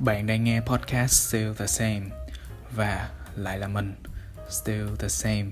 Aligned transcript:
Bạn 0.00 0.26
đang 0.26 0.44
nghe 0.44 0.60
podcast 0.60 1.12
Still 1.12 1.52
the 1.58 1.66
Same 1.66 2.02
và 2.70 3.08
lại 3.36 3.58
là 3.58 3.68
mình 3.68 3.94
Still 4.48 4.88
the 4.98 5.08
Same. 5.08 5.46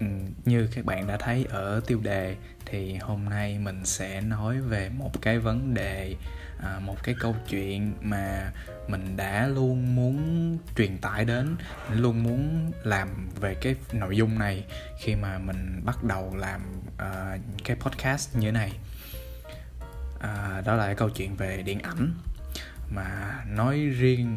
Ừ, 0.00 0.06
như 0.44 0.68
các 0.74 0.84
bạn 0.84 1.06
đã 1.06 1.16
thấy 1.16 1.46
ở 1.50 1.80
tiêu 1.86 2.00
đề 2.02 2.36
thì 2.66 2.94
hôm 2.94 3.24
nay 3.24 3.58
mình 3.58 3.84
sẽ 3.84 4.20
nói 4.20 4.60
về 4.60 4.88
một 4.88 5.22
cái 5.22 5.38
vấn 5.38 5.74
đề 5.74 6.14
à, 6.62 6.80
một 6.80 7.02
cái 7.02 7.14
câu 7.20 7.36
chuyện 7.48 7.92
mà 8.00 8.52
mình 8.88 9.16
đã 9.16 9.46
luôn 9.46 9.94
muốn 9.94 10.58
truyền 10.76 10.98
tải 10.98 11.24
đến 11.24 11.56
luôn 11.90 12.22
muốn 12.22 12.72
làm 12.82 13.28
về 13.40 13.54
cái 13.54 13.74
nội 13.92 14.16
dung 14.16 14.38
này 14.38 14.64
khi 14.98 15.14
mà 15.14 15.38
mình 15.38 15.80
bắt 15.84 16.04
đầu 16.04 16.36
làm 16.36 16.60
uh, 16.94 17.40
cái 17.64 17.76
podcast 17.76 18.36
như 18.36 18.48
thế 18.48 18.52
này 18.52 18.72
à, 20.20 20.62
đó 20.64 20.74
là 20.74 20.86
cái 20.86 20.94
câu 20.94 21.10
chuyện 21.10 21.36
về 21.36 21.62
điện 21.62 21.78
ảnh 21.82 22.12
mà 22.94 23.44
nói 23.46 23.78
riêng 23.78 24.36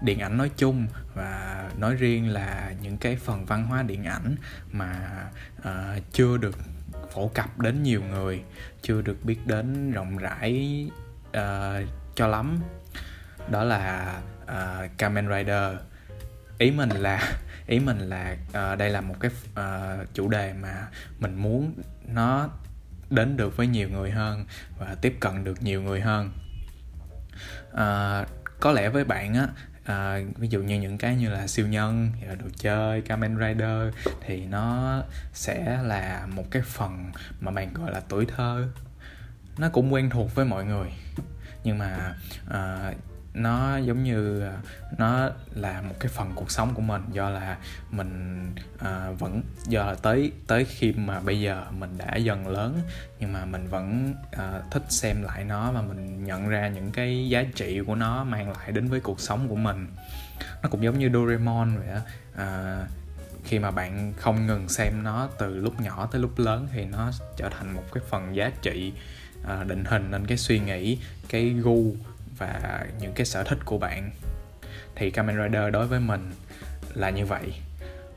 điện 0.00 0.18
ảnh 0.18 0.36
nói 0.36 0.50
chung 0.56 0.86
và 1.14 1.64
nói 1.78 1.94
riêng 1.94 2.28
là 2.28 2.72
những 2.82 2.96
cái 2.96 3.16
phần 3.16 3.44
văn 3.44 3.66
hóa 3.66 3.82
điện 3.82 4.04
ảnh 4.04 4.36
mà 4.72 5.22
uh, 5.58 6.02
chưa 6.12 6.36
được 6.36 6.58
phổ 7.12 7.28
cập 7.28 7.58
đến 7.58 7.82
nhiều 7.82 8.02
người 8.02 8.42
chưa 8.82 9.02
được 9.02 9.24
biết 9.24 9.46
đến 9.46 9.92
rộng 9.92 10.16
rãi 10.16 10.86
uh, 11.28 11.88
cho 12.14 12.26
lắm. 12.26 12.58
Đó 13.50 13.64
là 13.64 14.14
uh, 14.42 14.90
Kamen 14.98 15.28
Rider. 15.28 15.76
Ý 16.58 16.70
mình 16.70 16.88
là 16.88 17.32
ý 17.66 17.80
mình 17.80 17.98
là 17.98 18.36
uh, 18.48 18.78
đây 18.78 18.90
là 18.90 19.00
một 19.00 19.14
cái 19.20 19.30
uh, 19.52 20.14
chủ 20.14 20.28
đề 20.28 20.52
mà 20.52 20.88
mình 21.18 21.34
muốn 21.34 21.74
nó 22.06 22.48
đến 23.10 23.36
được 23.36 23.56
với 23.56 23.66
nhiều 23.66 23.88
người 23.88 24.10
hơn 24.10 24.44
và 24.78 24.96
tiếp 25.00 25.16
cận 25.20 25.44
được 25.44 25.62
nhiều 25.62 25.82
người 25.82 26.00
hơn 26.00 26.30
à, 27.72 28.24
có 28.60 28.72
lẽ 28.72 28.88
với 28.88 29.04
bạn 29.04 29.34
á 29.34 29.48
à, 29.84 30.18
ví 30.36 30.48
dụ 30.48 30.62
như 30.62 30.80
những 30.80 30.98
cái 30.98 31.16
như 31.16 31.30
là 31.30 31.46
siêu 31.46 31.66
nhân 31.66 32.10
đồ 32.38 32.46
chơi 32.56 33.00
Kamen 33.00 33.38
Rider 33.38 33.94
thì 34.20 34.46
nó 34.46 35.02
sẽ 35.32 35.82
là 35.82 36.26
một 36.34 36.44
cái 36.50 36.62
phần 36.62 37.12
mà 37.40 37.50
bạn 37.50 37.74
gọi 37.74 37.92
là 37.92 38.00
tuổi 38.08 38.26
thơ. 38.26 38.68
Nó 39.58 39.68
cũng 39.68 39.92
quen 39.92 40.10
thuộc 40.10 40.34
với 40.34 40.44
mọi 40.44 40.64
người. 40.64 40.88
Nhưng 41.64 41.78
mà 41.78 42.14
à, 42.50 42.92
nó 43.34 43.76
giống 43.76 44.04
như 44.04 44.40
à, 44.40 44.58
nó 44.98 45.30
là 45.54 45.82
một 45.82 45.94
cái 46.00 46.08
phần 46.08 46.32
cuộc 46.34 46.50
sống 46.50 46.74
của 46.74 46.82
mình 46.82 47.02
do 47.12 47.30
là 47.30 47.56
mình 47.90 48.46
à, 48.78 49.10
vẫn 49.18 49.42
do 49.66 49.84
là 49.84 49.94
tới 49.94 50.32
tới 50.46 50.64
khi 50.64 50.92
mà 50.92 51.20
bây 51.20 51.40
giờ 51.40 51.64
mình 51.70 51.98
đã 51.98 52.16
dần 52.16 52.48
lớn 52.48 52.80
nhưng 53.20 53.32
mà 53.32 53.44
mình 53.44 53.66
vẫn 53.66 54.14
à, 54.32 54.60
thích 54.70 54.82
xem 54.88 55.22
lại 55.22 55.44
nó 55.44 55.72
và 55.72 55.82
mình 55.82 56.24
nhận 56.24 56.48
ra 56.48 56.68
những 56.68 56.90
cái 56.90 57.28
giá 57.28 57.44
trị 57.54 57.80
của 57.86 57.94
nó 57.94 58.24
mang 58.24 58.50
lại 58.50 58.72
đến 58.72 58.88
với 58.88 59.00
cuộc 59.00 59.20
sống 59.20 59.48
của 59.48 59.56
mình 59.56 59.86
nó 60.62 60.68
cũng 60.68 60.82
giống 60.82 60.98
như 60.98 61.10
Doraemon 61.12 61.76
vậy 61.76 61.86
đó. 61.86 62.00
à, 62.36 62.78
khi 63.44 63.58
mà 63.58 63.70
bạn 63.70 64.12
không 64.16 64.46
ngừng 64.46 64.68
xem 64.68 65.02
nó 65.02 65.28
từ 65.38 65.54
lúc 65.54 65.80
nhỏ 65.80 66.08
tới 66.12 66.20
lúc 66.20 66.38
lớn 66.38 66.68
thì 66.72 66.84
nó 66.84 67.10
trở 67.36 67.48
thành 67.48 67.74
một 67.74 67.84
cái 67.92 68.04
phần 68.10 68.36
giá 68.36 68.50
trị 68.62 68.92
à, 69.48 69.64
định 69.64 69.84
hình 69.84 70.10
nên 70.10 70.26
cái 70.26 70.38
suy 70.38 70.58
nghĩ 70.58 70.98
cái 71.28 71.48
gu 71.48 71.94
và 72.38 72.84
những 73.00 73.12
cái 73.12 73.26
sở 73.26 73.42
thích 73.44 73.58
của 73.64 73.78
bạn 73.78 74.10
thì 74.96 75.10
Kamen 75.10 75.36
Rider 75.36 75.72
đối 75.72 75.86
với 75.86 76.00
mình 76.00 76.32
là 76.94 77.10
như 77.10 77.26
vậy. 77.26 77.54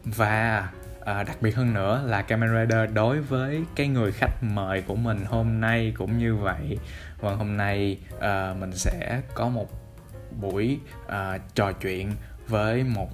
Và 0.04 0.70
à, 1.06 1.24
đặc 1.24 1.38
biệt 1.42 1.56
hơn 1.56 1.74
nữa 1.74 2.04
là 2.06 2.22
Kamen 2.22 2.50
Rider 2.50 2.94
đối 2.94 3.22
với 3.22 3.64
cái 3.76 3.88
người 3.88 4.12
khách 4.12 4.44
mời 4.44 4.82
của 4.82 4.96
mình 4.96 5.26
hôm 5.26 5.62
nay 5.62 5.94
cũng 5.98 6.18
như 6.18 6.36
vậy. 6.36 6.78
Và 7.20 7.32
hôm 7.32 7.58
nay 7.58 8.00
à, 8.20 8.54
mình 8.60 8.72
sẽ 8.74 9.22
có 9.34 9.50
một 9.50 9.68
buổi 10.42 10.80
à, 11.08 11.38
trò 11.56 11.72
chuyện 11.72 12.12
với 12.48 12.84
một 12.84 13.10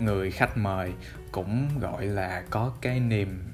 người 0.00 0.30
khách 0.30 0.56
mời 0.56 0.92
cũng 1.32 1.68
gọi 1.80 2.06
là 2.06 2.42
có 2.50 2.72
cái 2.80 3.00
niềm 3.00 3.52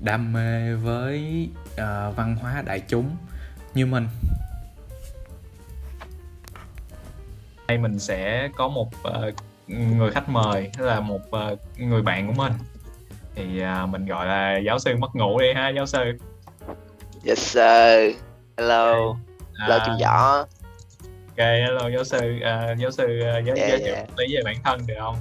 đam 0.00 0.32
mê 0.32 0.74
với 0.74 1.48
uh, 1.72 2.16
văn 2.16 2.36
hóa 2.40 2.62
đại 2.66 2.82
chúng 2.88 3.16
như 3.74 3.86
mình. 3.86 4.08
Đây 7.68 7.78
mình 7.78 7.98
sẽ 7.98 8.48
có 8.56 8.68
một 8.68 8.88
uh, 9.08 9.34
người 9.66 10.10
khách 10.10 10.28
mời 10.28 10.70
tức 10.78 10.86
là 10.86 11.00
một 11.00 11.20
uh, 11.52 11.58
người 11.76 12.02
bạn 12.02 12.26
của 12.26 12.32
mình. 12.32 12.52
Thì 13.34 13.62
uh, 13.62 13.88
mình 13.88 14.06
gọi 14.06 14.26
là 14.26 14.58
giáo 14.66 14.78
sư 14.78 14.96
mất 14.96 15.08
ngủ 15.14 15.40
đi 15.40 15.52
ha 15.54 15.68
giáo 15.68 15.86
sư. 15.86 16.12
Yes 17.24 17.38
sir. 17.38 18.16
Hello. 18.56 19.16
Hello 19.60 19.76
uh, 19.76 20.00
võ. 20.02 20.38
Ok 21.28 21.36
hello 21.36 21.88
giáo 21.88 22.04
sư 22.04 22.36
uh, 22.36 22.78
giáo 22.78 22.90
sư 22.90 23.04
uh, 23.04 23.44
giới, 23.46 23.56
yeah, 23.56 23.70
giới 23.70 23.78
thiệu 23.78 23.94
yeah. 23.94 24.18
lý 24.18 24.36
về 24.36 24.42
bản 24.44 24.56
thân 24.64 24.86
được 24.86 24.94
không? 25.00 25.16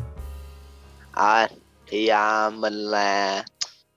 À, 1.11 1.47
thì 1.87 2.09
uh, 2.11 2.53
mình 2.53 2.73
là 2.73 3.43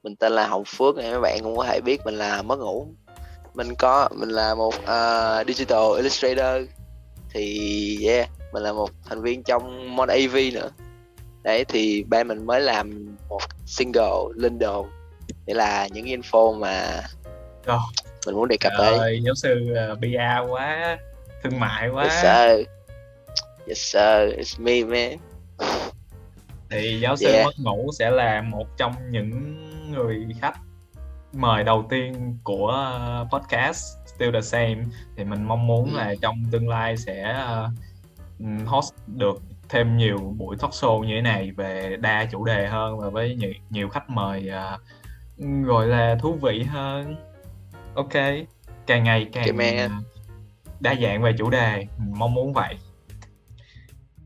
mình 0.03 0.17
tên 0.17 0.33
là 0.33 0.47
hồng 0.47 0.65
phước 0.65 0.97
này 0.97 1.11
mấy 1.11 1.21
bạn 1.21 1.39
cũng 1.43 1.57
có 1.57 1.65
thể 1.65 1.81
biết 1.81 2.01
mình 2.05 2.15
là 2.15 2.43
mất 2.43 2.59
ngủ. 2.59 2.89
Mình 3.55 3.75
có 3.75 4.09
mình 4.15 4.29
là 4.29 4.55
một 4.55 4.75
uh, 4.75 5.47
digital 5.47 5.97
illustrator. 5.97 6.69
Thì 7.33 8.07
yeah 8.07 8.29
mình 8.53 8.63
là 8.63 8.73
một 8.73 8.91
thành 9.09 9.23
viên 9.23 9.43
trong 9.43 9.97
Mon 9.97 10.09
AV 10.09 10.37
nữa. 10.55 10.71
Đấy 11.43 11.65
thì 11.65 12.05
ba 12.09 12.25
mình 12.25 12.47
mới 12.47 12.61
làm 12.61 13.17
một 13.29 13.41
single 13.67 14.35
linh 14.35 14.59
đồn. 14.59 14.87
Để 15.47 15.55
là 15.55 15.89
những 15.93 16.07
info 16.07 16.59
mà 16.59 17.03
oh. 17.73 17.81
mình 18.27 18.35
muốn 18.35 18.49
đề 18.49 18.57
cập 18.61 18.73
tới 18.79 19.21
giáo 19.23 19.35
sư 19.35 19.75
uh, 19.93 19.99
PR 19.99 20.51
quá 20.51 20.99
thương 21.43 21.61
mại 21.61 21.89
quá. 21.89 22.05
Yes 22.05 22.23
sir. 22.23 22.67
Yes 23.67 23.79
sir. 23.79 24.39
It's 24.39 24.65
me 24.65 24.85
man. 24.85 25.19
Thì 26.71 27.01
giáo 27.01 27.17
sư 27.17 27.27
yeah. 27.27 27.45
mất 27.45 27.59
ngủ 27.59 27.91
sẽ 27.99 28.11
là 28.11 28.43
một 28.43 28.67
trong 28.77 28.93
những 29.11 29.57
người 29.93 30.27
khách 30.41 30.55
mời 31.33 31.65
đầu 31.65 31.87
tiên 31.91 32.39
của 32.45 32.69
ờ, 32.69 33.27
podcast 33.33 33.85
Still 34.07 34.35
the 34.35 34.41
Same. 34.41 34.85
Thì 35.17 35.25
mình 35.25 35.45
mong 35.45 35.67
muốn 35.67 35.91
ừ. 35.93 35.97
là 35.97 36.15
trong 36.23 36.43
tương 36.51 36.69
lai 36.69 36.97
sẽ 36.97 37.45
uh, 37.45 37.71
host 38.67 38.95
được 39.07 39.43
thêm 39.69 39.97
nhiều 39.97 40.35
buổi 40.39 40.57
talk 40.61 40.71
show 40.71 41.05
như 41.05 41.15
thế 41.15 41.21
này 41.21 41.51
về 41.51 41.97
đa 42.01 42.25
chủ 42.31 42.45
đề 42.45 42.67
hơn 42.67 42.99
và 42.99 43.11
với 43.11 43.35
nhiều, 43.35 43.53
nhiều 43.71 43.89
khách 43.89 44.11
mời 44.11 44.51
uh, 44.51 44.81
gọi 45.67 45.87
là 45.87 46.17
thú 46.21 46.39
vị 46.43 46.63
hơn. 46.63 47.17
Ok 47.95 48.13
càng 48.87 49.05
ngày 49.05 49.27
càng 49.33 49.57
uh, 49.57 49.91
đa 50.81 50.95
dạng 51.03 51.23
về 51.23 51.33
chủ 51.39 51.51
đề. 51.51 51.87
Mong 51.99 52.35
muốn 52.35 52.53
vậy. 52.53 52.75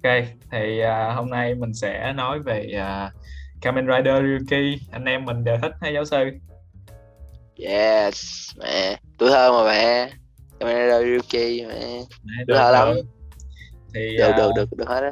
Ok 0.03 0.13
thì 0.51 0.83
uh, 0.83 1.17
hôm 1.17 1.31
nay 1.31 1.55
mình 1.55 1.75
sẽ 1.75 2.13
nói 2.13 2.39
về 2.39 2.73
uh, 2.77 3.13
Kamen 3.61 3.87
Rider 3.87 4.15
Ryuki. 4.23 4.79
Anh 4.93 5.05
em 5.05 5.25
mình 5.25 5.45
đều 5.45 5.59
thích 5.63 5.73
hay 5.81 5.95
giáo 5.95 6.05
sư? 6.05 6.31
Yes 7.57 8.51
mẹ. 8.59 8.97
Tuổi 9.19 9.31
thơ 9.31 9.53
mà 9.53 9.65
mẹ. 9.65 10.11
Kamen 10.61 10.77
Rider 10.77 11.03
Ryuki 11.05 11.69
mẹ. 11.69 12.03
Tuổi 12.47 12.59
thơ 12.59 12.71
lắm 12.71 12.89
thì 13.95 14.17
được 14.17 14.31
uh, 14.31 14.37
được 14.37 14.53
được 14.57 14.77
được. 14.77 14.89
hết 14.89 15.01
đó. 15.01 15.11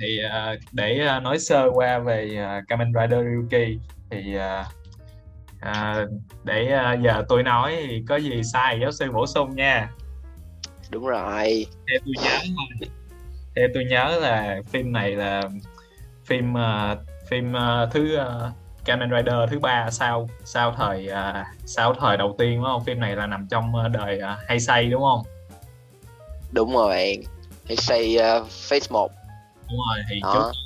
Thì 0.00 0.20
uh, 0.26 0.60
để 0.72 1.08
uh, 1.16 1.22
nói 1.22 1.38
sơ 1.38 1.70
qua 1.74 1.98
về 1.98 2.46
uh, 2.58 2.68
Kamen 2.68 2.92
Rider 2.94 3.24
Ryuki 3.26 3.78
thì 4.10 4.36
uh, 4.36 4.66
uh, 5.70 6.10
để 6.44 6.78
uh, 6.94 7.00
giờ 7.02 7.24
tôi 7.28 7.42
nói 7.42 7.76
thì 7.88 8.04
có 8.08 8.16
gì 8.16 8.42
sai 8.42 8.78
giáo 8.80 8.92
sư 8.92 9.12
bổ 9.12 9.26
sung 9.26 9.56
nha. 9.56 9.90
Đúng 10.90 11.06
rồi. 11.06 11.66
Theo 11.88 11.98
tôi 12.04 12.14
nhớ 12.24 12.38
theo 13.56 13.68
tôi 13.74 13.84
nhớ 13.84 14.18
là 14.22 14.60
phim 14.66 14.92
này 14.92 15.10
là 15.10 15.42
phim 16.24 16.54
uh, 16.54 16.98
phim 17.28 17.52
uh, 17.52 17.92
thứ 17.92 18.18
uh, 18.20 18.52
Kamen 18.84 19.10
Rider 19.10 19.50
thứ 19.50 19.58
ba 19.58 19.90
sau 19.90 20.28
sau 20.44 20.72
thời 20.72 21.08
uh, 21.08 21.46
sau 21.64 21.94
thời 21.94 22.16
đầu 22.16 22.34
tiên 22.38 22.56
đúng 22.56 22.64
không? 22.64 22.84
Phim 22.84 23.00
này 23.00 23.16
là 23.16 23.26
nằm 23.26 23.46
trong 23.50 23.72
đời 23.92 24.20
uh, 24.22 24.48
hay 24.48 24.60
say 24.60 24.86
đúng 24.86 25.02
không? 25.02 25.22
Đúng 26.52 26.74
rồi 26.74 27.24
hãy 27.68 27.76
say 27.76 28.16
uh, 28.16 28.48
phase 28.48 28.86
1 28.90 29.12
đúng 29.68 29.78
rồi 29.88 30.04
thì 30.10 30.20
đó. 30.20 30.32
trước 30.34 30.58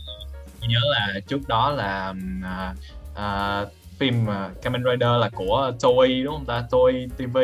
tôi 0.60 0.68
nhớ 0.68 0.80
là 0.90 1.20
trước 1.26 1.48
đó 1.48 1.70
là 1.70 2.14
uh, 2.40 2.76
uh, 3.12 3.72
phim 3.98 4.26
uh, 4.26 4.62
Kamen 4.62 4.82
Rider 4.84 5.10
là 5.20 5.30
của 5.34 5.72
Toei 5.80 6.22
đúng 6.22 6.34
không 6.34 6.46
ta? 6.46 6.64
Toei 6.70 7.08
TV 7.18 7.38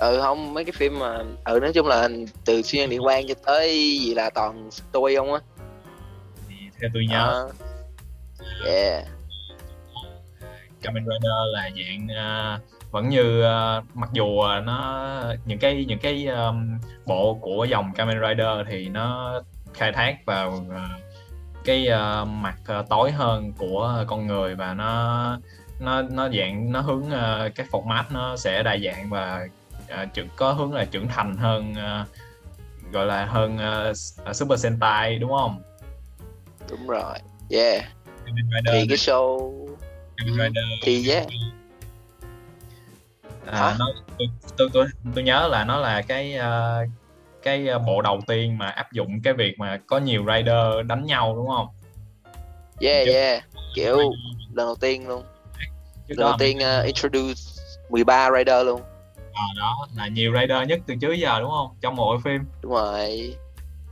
ừ 0.00 0.20
không 0.22 0.54
mấy 0.54 0.64
cái 0.64 0.72
phim 0.72 0.98
mà 0.98 1.18
ừ 1.44 1.58
nói 1.62 1.72
chung 1.72 1.86
là 1.86 2.08
từ 2.44 2.62
xuyên 2.62 2.90
điện 2.90 3.02
quang 3.02 3.28
cho 3.28 3.34
tới 3.46 3.68
gì 4.00 4.14
là 4.14 4.30
toàn 4.30 4.70
Toei 4.92 5.16
không 5.16 5.32
á. 5.32 5.40
Thì 6.48 6.54
theo 6.80 6.90
tôi 6.94 7.06
nhớ. 7.08 7.48
Uh, 8.40 8.66
yeah. 8.66 9.04
Kamen 10.82 11.04
Rider 11.04 11.32
là 11.52 11.70
dạng 11.70 12.06
uh, 12.06 12.77
vẫn 12.90 13.08
như 13.08 13.42
uh, 13.42 13.96
mặc 13.96 14.10
dù 14.12 14.24
uh, 14.24 14.64
nó 14.64 15.34
những 15.44 15.58
cái 15.58 15.84
những 15.88 15.98
cái 15.98 16.26
um, 16.26 16.78
bộ 17.06 17.34
của 17.34 17.64
dòng 17.64 17.92
Kamen 17.94 18.20
Rider 18.20 18.66
thì 18.70 18.88
nó 18.88 19.40
khai 19.74 19.92
thác 19.92 20.16
vào 20.26 20.66
uh, 20.68 21.02
cái 21.64 21.88
uh, 21.88 22.28
mặt 22.28 22.56
uh, 22.80 22.88
tối 22.88 23.12
hơn 23.12 23.52
của 23.52 24.04
con 24.06 24.26
người 24.26 24.54
và 24.54 24.74
nó 24.74 25.38
nó 25.80 26.02
nó 26.02 26.28
dạng 26.28 26.72
nó 26.72 26.80
hướng 26.80 27.02
uh, 27.02 27.54
cái 27.54 27.66
format 27.70 28.04
nó 28.10 28.36
sẽ 28.36 28.62
đa 28.62 28.76
dạng 28.84 29.10
và 29.10 29.46
uh, 30.02 30.26
có 30.36 30.52
hướng 30.52 30.72
là 30.72 30.84
trưởng 30.84 31.08
thành 31.08 31.36
hơn 31.36 31.72
uh, 31.72 32.08
gọi 32.92 33.06
là 33.06 33.26
hơn 33.26 33.58
uh, 33.90 33.96
Super 34.36 34.62
Sentai 34.62 35.18
đúng 35.18 35.30
không? 35.30 35.62
Đúng 36.70 36.86
rồi. 36.86 37.18
Yeah. 37.50 37.84
Thì 38.72 38.86
cái 38.88 38.96
show 38.96 39.52
thì 40.82 41.08
yeah 41.10 41.26
à, 43.52 43.76
nó 43.78 43.86
tôi, 44.18 44.28
tôi 44.56 44.68
tôi 44.72 44.86
tôi 45.14 45.24
nhớ 45.24 45.48
là 45.48 45.64
nó 45.64 45.76
là 45.76 46.02
cái 46.02 46.38
uh, 46.38 46.90
cái 47.42 47.78
bộ 47.86 48.02
đầu 48.02 48.20
tiên 48.26 48.58
mà 48.58 48.66
áp 48.66 48.92
dụng 48.92 49.20
cái 49.24 49.32
việc 49.32 49.58
mà 49.58 49.80
có 49.86 49.98
nhiều 49.98 50.24
rider 50.26 50.86
đánh 50.86 51.06
nhau 51.06 51.36
đúng 51.36 51.48
không? 51.48 51.66
Yeah 52.80 53.06
Chứ, 53.06 53.12
yeah, 53.12 53.44
kiểu 53.74 53.96
lần 54.52 54.66
đầu 54.66 54.76
tiên 54.76 55.08
luôn. 55.08 55.22
lần 56.08 56.18
đầu 56.18 56.36
tiên 56.38 56.58
uh, 56.58 56.84
introduce 56.84 57.42
13 57.88 58.30
rider 58.38 58.66
luôn. 58.66 58.82
À, 59.32 59.44
đó 59.56 59.86
là 59.96 60.08
nhiều 60.08 60.32
rider 60.40 60.68
nhất 60.68 60.80
từ 60.86 60.94
trước 61.00 61.12
giờ 61.12 61.40
đúng 61.40 61.50
không? 61.50 61.76
Trong 61.80 61.96
một 61.96 62.20
phim. 62.24 62.44
Đúng 62.62 62.72
rồi. 62.72 63.36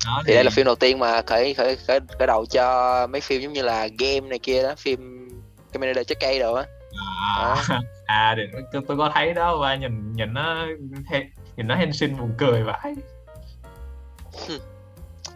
Đó, 0.06 0.23
thì... 0.26 0.29
thì 0.31 0.35
đây 0.35 0.44
là 0.44 0.50
phim 0.50 0.67
đầu 0.67 0.75
tiên 0.75 0.99
mà 0.99 1.23
khởi 1.23 1.55
khởi 1.55 1.76
khởi, 1.76 2.00
khởi 2.19 2.26
đầu 2.26 2.47
cho 2.47 3.06
mấy 3.06 3.20
phim 3.20 3.43
giống 3.43 3.53
như 3.53 3.62
là 3.62 3.88
game 3.99 4.29
này 4.29 4.38
kia 4.38 4.62
đó, 4.62 4.75
phim 4.79 5.29
Kamen 5.73 5.88
Rider 5.88 6.06
trái 6.06 6.17
cây 6.20 6.38
rồi 6.38 6.62
á. 6.62 6.75
À, 6.96 7.56
à 8.06 8.34
để, 8.34 8.46
tôi, 8.72 8.82
tôi 8.88 8.96
có 8.96 9.10
thấy 9.14 9.34
đó 9.34 9.56
và 9.56 9.75
nhìn 9.75 10.12
nhìn 10.12 10.34
nó 10.34 10.66
nhìn 11.56 11.69
nó 11.69 11.75
henshin 11.75 12.16
buồn 12.19 12.34
cười 12.38 12.62
vậy 12.62 12.94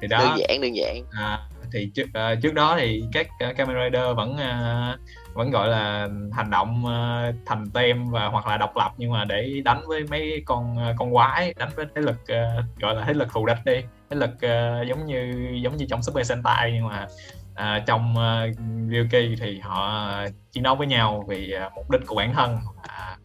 thì 0.00 0.06
đó. 0.08 0.18
Đơn 0.18 0.38
giản 0.38 0.60
đơn 0.60 0.76
giản. 0.76 1.04
À, 1.10 1.38
thì 1.72 1.90
trước 1.94 2.06
uh, 2.08 2.42
trước 2.42 2.54
đó 2.54 2.76
thì 2.78 3.02
các 3.12 3.28
uh, 3.50 3.56
Kamen 3.56 3.76
Rider 3.76 4.16
vẫn 4.16 4.32
uh, 4.32 5.00
vẫn 5.34 5.50
gọi 5.50 5.68
là 5.68 6.08
hành 6.32 6.50
động 6.50 6.84
uh, 6.84 7.34
thành 7.46 7.70
tem 7.70 8.10
và 8.10 8.26
hoặc 8.26 8.46
là 8.46 8.56
độc 8.56 8.76
lập 8.76 8.92
nhưng 8.96 9.12
mà 9.12 9.24
để 9.24 9.60
đánh 9.64 9.82
với 9.86 10.04
mấy 10.10 10.42
con 10.46 10.90
uh, 10.90 10.96
con 10.98 11.14
quái 11.14 11.54
đánh 11.58 11.70
với 11.76 11.86
thế 11.94 12.02
lực 12.02 12.16
uh, 12.22 12.80
gọi 12.80 12.94
là 12.94 13.04
thế 13.06 13.12
lực 13.12 13.28
thù 13.32 13.46
địch 13.46 13.58
đi. 13.64 13.76
Thế 14.10 14.16
lực 14.16 14.30
uh, 14.30 14.88
giống 14.88 15.06
như 15.06 15.48
giống 15.62 15.76
như 15.76 15.86
trong 15.90 16.02
Super 16.02 16.28
Sentai 16.28 16.72
nhưng 16.74 16.88
mà 16.88 17.06
uh, 17.52 17.86
trong 17.86 18.14
uh, 18.16 18.56
Ryuki 18.90 19.40
thì 19.40 19.58
họ 19.58 20.12
chiến 20.52 20.62
đấu 20.62 20.74
với 20.74 20.86
nhau 20.86 21.24
vì 21.28 21.54
uh, 21.66 21.72
mục 21.76 21.90
đích 21.90 22.00
của 22.06 22.14
bản 22.14 22.34
thân. 22.34 22.58
Uh, 22.78 23.20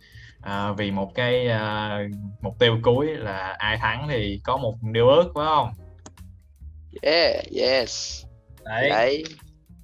uh, 0.45 0.77
vì 0.77 0.91
một 0.91 1.15
cái 1.15 1.47
uh, 1.47 2.11
mục 2.41 2.59
tiêu 2.59 2.79
cuối 2.83 3.07
là 3.07 3.55
ai 3.57 3.77
thắng 3.77 4.07
thì 4.09 4.41
có 4.43 4.57
một 4.57 4.75
điều 4.81 5.09
ước 5.09 5.31
phải 5.35 5.45
không? 5.45 5.73
Yeah 7.01 7.45
yes. 7.59 8.25
Đấy, 8.63 8.89
đấy. 8.89 9.23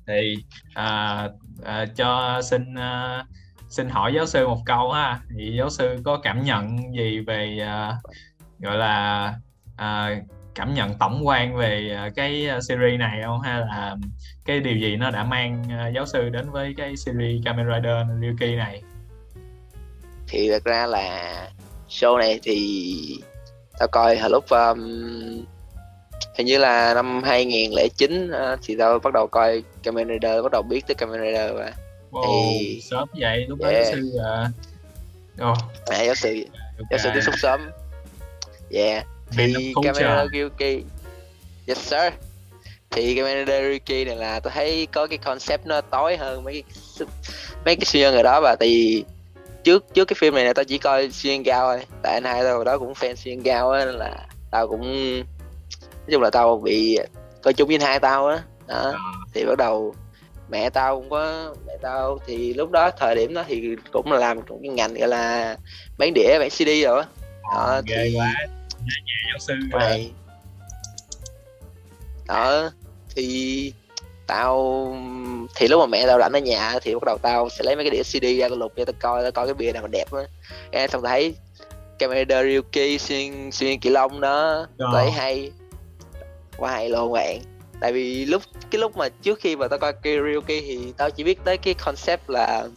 thì 0.08 0.36
uh, 0.80 1.32
uh, 1.60 1.96
cho 1.96 2.42
xin 2.42 2.74
uh, 2.74 3.26
xin 3.70 3.90
hỏi 3.90 4.14
giáo 4.14 4.26
sư 4.26 4.48
một 4.48 4.60
câu 4.66 4.92
ha. 4.92 5.20
Thì 5.38 5.56
giáo 5.58 5.70
sư 5.70 5.98
có 6.04 6.20
cảm 6.24 6.44
nhận 6.44 6.78
gì 6.96 7.20
về 7.20 7.58
uh, 7.62 8.12
gọi 8.60 8.78
là 8.78 9.34
uh, 9.74 10.24
cảm 10.56 10.74
nhận 10.74 10.94
tổng 11.00 11.28
quan 11.28 11.56
về 11.56 11.98
cái 12.16 12.48
series 12.62 13.00
này 13.00 13.22
không? 13.26 13.42
Hay 13.42 13.60
là 13.60 13.96
cái 14.46 14.60
điều 14.60 14.78
gì 14.78 14.96
nó 14.96 15.12
đã 15.12 15.24
mang 15.24 15.64
giáo 15.96 16.06
sư 16.06 16.30
đến 16.30 16.52
với 16.52 16.74
cái 16.78 16.98
series 16.98 17.42
Kamen 17.46 17.66
Rider 17.66 18.08
Ryuki 18.22 18.58
này? 18.58 18.82
Thì 20.28 20.50
thật 20.52 20.64
ra 20.64 20.86
là 20.86 21.50
show 21.90 22.18
này 22.18 22.40
thì 22.44 23.04
tao 23.80 23.88
coi 23.88 24.18
hồi 24.18 24.30
lúc 24.30 24.46
um, 24.50 24.80
hình 26.38 26.48
như 26.48 26.58
là 26.58 26.94
năm 26.94 27.24
2009 27.24 28.32
uh, 28.32 28.60
thì 28.64 28.76
tao 28.80 29.00
bắt 29.00 29.14
đầu 29.14 29.28
coi 29.28 29.64
Kamen 29.84 30.08
Rider 30.08 30.44
bắt 30.44 30.52
đầu 30.52 30.62
biết 30.62 30.88
tới 30.88 30.96
Kamen 30.96 31.22
Rider 31.22 31.52
và 31.56 31.74
wow, 32.12 32.24
thì 32.28 32.82
sớm 32.82 33.08
vậy 33.20 33.46
lúc 33.48 33.60
yeah. 33.62 33.74
đó 33.74 33.80
giáo 33.80 33.92
sư 33.94 34.20
uh... 35.42 35.52
oh. 35.52 35.58
à, 35.86 36.04
giáo 36.04 36.16
sư 36.16 36.46
giáo 36.92 37.00
sư 37.00 37.10
tiếp 37.14 37.22
xúc 37.22 37.36
sớm. 37.38 37.72
Yeah 38.72 39.06
thì 39.38 39.74
Rider 39.94 40.32
Ryuki. 40.34 40.84
Yes 41.68 41.78
sir. 41.78 42.14
Thì 42.92 43.16
Rider 43.16 43.64
Ryuki 43.64 44.08
này 44.08 44.16
là 44.16 44.40
tôi 44.40 44.52
thấy 44.56 44.88
có 44.92 45.08
cái 45.08 45.18
concept 45.18 45.66
nó 45.66 45.82
tối 45.82 46.18
hơn 46.18 46.44
mấy 46.44 46.64
cái 47.00 47.08
mấy 47.66 47.76
cái 47.76 47.86
siêu 47.86 48.02
nhân 48.02 48.16
ở 48.16 48.24
đó 48.24 48.42
và 48.44 48.56
tại 48.60 48.70
vì 48.70 49.04
trước 49.64 49.94
trước 49.94 50.06
cái 50.06 50.16
phim 50.20 50.36
này, 50.36 50.44
này 50.44 50.54
tao 50.54 50.66
chỉ 50.66 50.78
coi 50.78 51.12
xuyên 51.12 51.44
cao 51.44 51.68
thôi. 51.68 51.86
Tại 52.04 52.14
anh 52.14 52.24
hai 52.24 52.44
tao 52.44 52.64
đó 52.64 52.78
cũng 52.78 52.94
fan 52.94 53.16
xuyên 53.16 53.44
cao 53.44 53.72
á 53.72 53.86
nên 53.86 53.96
là 53.96 54.28
tao 54.52 54.68
cũng 54.68 55.16
nói 55.84 56.12
chung 56.12 56.22
là 56.22 56.30
tao 56.30 56.58
bị 56.58 57.00
coi 57.42 57.54
chung 57.54 57.68
với 57.68 57.80
hai 57.82 58.00
tao 58.00 58.28
á. 58.28 58.42
Đó. 58.68 58.92
đó 58.94 59.00
thì 59.34 59.46
bắt 59.46 59.58
đầu 59.58 59.96
mẹ 60.50 60.70
tao 60.70 61.00
cũng 61.00 61.10
có 61.10 61.54
mẹ 61.68 61.74
tao 61.82 62.20
thì 62.28 62.54
lúc 62.54 62.72
đó 62.72 62.92
thời 63.00 63.16
điểm 63.16 63.34
đó 63.34 63.44
thì 63.48 63.76
cũng 63.92 64.12
là 64.12 64.20
làm 64.20 64.40
trong 64.50 64.60
cái 64.62 64.70
ngành 64.70 64.94
gọi 64.94 65.08
là 65.08 65.56
bán 65.98 66.14
đĩa 66.14 66.40
bán 66.40 66.50
cd 66.50 66.68
rồi 66.84 67.02
á. 67.02 67.06
Đó 67.56 67.82
thì 67.88 68.16
quá 68.18 68.34
nhà, 68.86 68.94
nhà 69.06 69.14
giáo 69.30 69.40
sư 69.40 69.54
rồi 69.72 70.12
đó 72.28 72.72
thì 73.16 73.74
tao 74.28 74.96
thì 75.56 75.68
lúc 75.68 75.80
mà 75.80 75.86
mẹ 75.86 76.08
tao 76.08 76.20
rảnh 76.20 76.32
ở 76.32 76.40
nhà 76.40 76.80
thì 76.82 76.94
bắt 76.94 77.04
đầu 77.06 77.18
tao 77.22 77.50
sẽ 77.50 77.64
lấy 77.64 77.76
mấy 77.76 77.86
cái 77.86 77.92
đĩa 77.92 78.04
CD 78.04 78.40
ra 78.40 78.50
tao 78.50 78.58
lục 78.58 78.76
ra 78.76 78.86
tao 78.86 78.94
coi 79.00 79.24
tao 79.24 79.32
coi 79.32 79.46
cái 79.46 79.54
bìa 79.54 79.72
nào 79.72 79.82
mà 79.82 79.88
đẹp 79.88 80.12
á. 80.12 80.22
Em 80.72 80.90
xong 80.90 81.04
thấy 81.04 81.36
camera 82.00 82.44
Ryuki 82.44 83.00
xuyên 83.00 83.52
xuyên 83.52 83.80
kỳ 83.80 83.90
long 83.90 84.22
đó 84.22 84.68
lấy 84.78 85.12
hay. 85.12 85.52
Quá 86.58 86.72
hay 86.72 86.90
luôn 86.90 87.12
bạn. 87.12 87.40
Tại 87.82 87.94
vì 87.94 88.26
lúc 88.26 88.42
cái 88.72 88.80
lúc 88.80 88.98
mà 88.98 89.10
trước 89.10 89.40
khi 89.40 89.56
mà 89.56 89.68
tao 89.68 89.80
coi 89.80 89.94
Ryuki 90.04 90.48
thì 90.48 90.94
tao 90.98 91.10
chỉ 91.10 91.24
biết 91.24 91.40
tới 91.44 91.58
cái 91.58 91.74
concept 91.74 92.30
là 92.30 92.68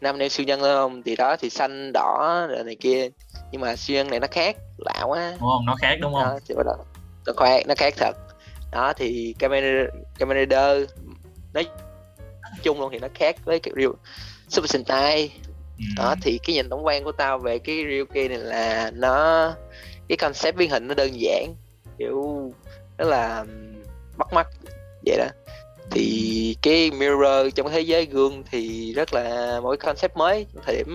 năm 0.00 0.18
neo 0.18 0.28
siêu 0.28 0.46
nhân 0.46 0.60
không 0.60 1.02
thì 1.02 1.16
đó 1.16 1.36
thì 1.36 1.50
xanh 1.50 1.92
đỏ 1.92 2.46
rồi 2.50 2.64
này 2.64 2.76
kia. 2.80 3.08
Nhưng 3.52 3.60
mà 3.60 3.76
siêu 3.76 3.96
nhân 3.96 4.10
này 4.10 4.20
nó 4.20 4.26
khác 4.30 4.56
lạ 4.84 5.02
quá. 5.06 5.30
Đúng 5.40 5.50
không? 5.50 5.66
Nó 5.66 5.76
khác 5.76 5.96
đúng 6.00 6.12
không? 6.14 6.38
Đầu 6.48 6.76
nó 7.26 7.32
khác 7.36 7.62
nó 7.66 7.74
khác 7.76 7.94
thật. 7.96 8.16
Đó 8.72 8.92
thì 8.96 9.34
camera 9.38 9.90
camera 10.18 10.74
nói 11.54 11.66
chung 12.62 12.80
luôn 12.80 12.92
thì 12.92 12.98
nó 12.98 13.08
khác 13.14 13.36
với 13.44 13.58
cái 13.58 13.72
real 13.76 13.90
super 14.48 14.70
sentai. 14.70 15.32
Ừ. 15.78 15.84
đó 15.96 16.14
thì 16.22 16.38
cái 16.46 16.54
nhìn 16.56 16.68
tổng 16.68 16.86
quan 16.86 17.04
của 17.04 17.12
tao 17.12 17.38
về 17.38 17.58
cái 17.58 17.84
Ryuki 17.88 18.28
này 18.28 18.38
là 18.38 18.90
nó 18.94 19.52
cái 20.08 20.16
concept 20.16 20.56
biến 20.56 20.70
hình 20.70 20.88
nó 20.88 20.94
đơn 20.94 21.20
giản. 21.20 21.54
Kiểu 21.98 22.52
rất 22.98 23.08
là 23.08 23.44
bắt 24.16 24.32
mắt. 24.32 24.48
Vậy 25.06 25.16
đó. 25.18 25.26
Thì 25.90 26.56
cái 26.62 26.90
mirror 26.90 27.54
trong 27.54 27.70
thế 27.70 27.80
giới 27.80 28.06
gương 28.06 28.42
thì 28.50 28.92
rất 28.92 29.14
là 29.14 29.60
cái 29.70 29.76
concept 29.76 30.16
mới. 30.16 30.46
Thời 30.66 30.76
điểm 30.76 30.88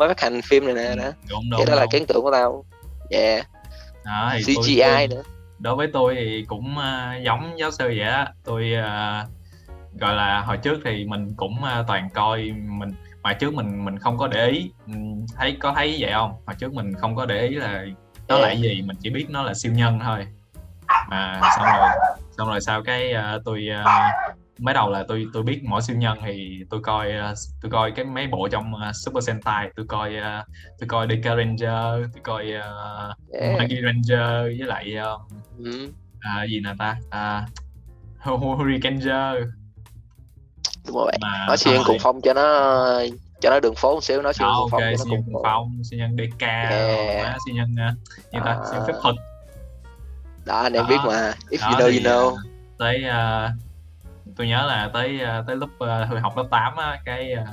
mới 0.00 0.08
phát 0.08 0.20
hành 0.20 0.42
phim 0.42 0.64
này 0.64 0.74
nè 0.74 0.84
ừ, 0.84 0.96
đó. 0.96 1.12
đúng, 1.28 1.50
đúng, 1.50 1.60
đó 1.60 1.64
đúng. 1.66 1.76
là 1.76 1.86
cái 1.90 2.00
ấn 2.00 2.06
tượng 2.06 2.22
của 2.22 2.30
tao. 2.30 2.64
Yeah 3.10 3.46
đó, 4.04 4.32
thì 4.34 4.42
CGI 4.42 4.80
tôi, 4.80 4.96
tôi, 4.96 5.08
nữa. 5.08 5.22
đối 5.58 5.76
với 5.76 5.88
tôi 5.92 6.14
thì 6.14 6.44
cũng 6.48 6.74
uh, 6.78 7.24
giống 7.24 7.58
giáo 7.58 7.70
sư 7.70 7.84
vậy 7.84 8.00
á. 8.00 8.32
Tôi 8.44 8.72
uh, 8.78 9.28
gọi 10.00 10.14
là 10.14 10.40
hồi 10.40 10.56
trước 10.56 10.80
thì 10.84 11.04
mình 11.04 11.34
cũng 11.36 11.56
uh, 11.58 11.86
toàn 11.86 12.08
coi 12.14 12.52
mình 12.52 12.90
mà 13.22 13.32
trước 13.32 13.54
mình 13.54 13.84
mình 13.84 13.98
không 13.98 14.18
có 14.18 14.28
để 14.28 14.48
ý. 14.48 14.70
Thấy 15.36 15.56
có 15.60 15.72
thấy 15.76 15.96
vậy 16.00 16.12
không? 16.12 16.32
Hồi 16.46 16.56
trước 16.58 16.74
mình 16.74 16.94
không 16.94 17.16
có 17.16 17.26
để 17.26 17.48
ý 17.48 17.54
là 17.54 17.84
nó 18.28 18.38
là 18.38 18.48
cái 18.48 18.60
gì 18.60 18.82
mình 18.82 18.96
chỉ 19.00 19.10
biết 19.10 19.26
nó 19.30 19.42
là 19.42 19.54
siêu 19.54 19.72
nhân 19.72 20.00
thôi. 20.04 20.26
Mà 21.08 21.40
xong 21.56 21.66
rồi 21.66 21.88
xong 22.38 22.48
rồi 22.48 22.60
sau 22.60 22.82
cái 22.82 23.14
uh, 23.14 23.42
tôi 23.44 23.68
uh, 23.80 24.36
mới 24.60 24.74
đầu 24.74 24.90
là 24.90 25.04
tôi 25.08 25.26
tôi 25.32 25.42
biết 25.42 25.60
mỗi 25.64 25.82
siêu 25.82 25.96
nhân 25.96 26.18
thì 26.26 26.64
tôi 26.70 26.80
coi 26.82 27.08
uh, 27.08 27.38
tôi 27.62 27.70
coi 27.70 27.90
cái 27.90 28.04
mấy 28.04 28.26
bộ 28.26 28.48
trong 28.52 28.72
uh, 28.74 28.96
Super 28.96 29.26
Sentai 29.26 29.70
tôi 29.76 29.86
coi 29.88 30.14
uh, 30.16 30.46
tôi 30.78 30.88
coi 30.88 31.06
Deka 31.08 31.36
Ranger 31.36 32.10
tôi 32.12 32.22
coi 32.22 32.44
uh, 32.44 33.40
yeah. 33.40 33.58
Magi 33.58 33.76
Ranger 33.84 34.58
với 34.58 34.66
lại 34.66 34.94
uh, 35.14 35.20
ừ. 35.58 35.92
uh, 36.16 36.50
gì 36.50 36.60
nè 36.60 36.70
ta? 36.78 36.96
Uh, 37.08 37.48
Hurricaneer 38.40 39.36
đúng 40.86 40.96
rồi. 40.96 41.12
Mà 41.20 41.44
nói 41.46 41.56
xuyên 41.56 41.80
cùng 41.84 41.96
phong 42.00 42.20
cho 42.20 42.34
nó 42.34 42.42
cho 43.40 43.50
nó 43.50 43.60
đường 43.60 43.74
phố 43.74 43.94
một 43.94 44.04
xíu 44.04 44.22
nói 44.22 44.34
xuyên 44.34 44.48
cùng 44.58 44.68
phong 44.70 44.80
okay, 44.80 44.96
cho 44.98 45.04
nó 45.04 45.16
cùng 45.32 45.42
phong. 45.44 45.84
siêu 45.84 45.98
nhân 45.98 46.16
DK 46.16 46.42
yeah. 46.42 47.36
siêu 47.46 47.54
nhân 47.54 47.74
như 48.32 48.40
ta? 48.44 48.50
À. 48.50 48.58
siêu 48.70 48.80
phép 48.86 48.92
thuật. 49.02 49.14
Đó 50.44 50.60
anh 50.60 50.72
em 50.72 50.84
biết 50.88 50.96
mà. 51.06 51.32
If 51.50 51.72
you 51.72 51.78
know 51.78 51.86
you 51.86 52.00
know. 52.00 52.36
tới 52.78 53.04
uh, 53.08 53.69
tôi 54.40 54.48
nhớ 54.48 54.66
là 54.66 54.90
tới 54.92 55.20
ờ, 55.20 55.44
tới 55.46 55.56
lúc 55.56 55.70
tôi 55.78 55.88
ờ, 55.88 56.18
học 56.22 56.36
lớp 56.36 56.44
8 56.50 56.76
á 56.76 57.00
cái 57.04 57.32
ờ, 57.32 57.44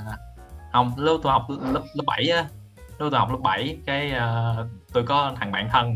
không 0.72 0.92
lúc 0.96 1.20
tôi 1.22 1.32
học 1.32 1.46
lớp 1.48 1.82
lớp 1.94 2.04
7 2.06 2.30
á 2.30 2.44
lúc 2.98 3.08
tôi 3.10 3.20
học 3.20 3.30
lớp 3.30 3.38
7 3.42 3.78
cái 3.86 4.12
tôi 4.92 5.02
có 5.06 5.32
thằng 5.36 5.52
bạn 5.52 5.68
thân 5.72 5.94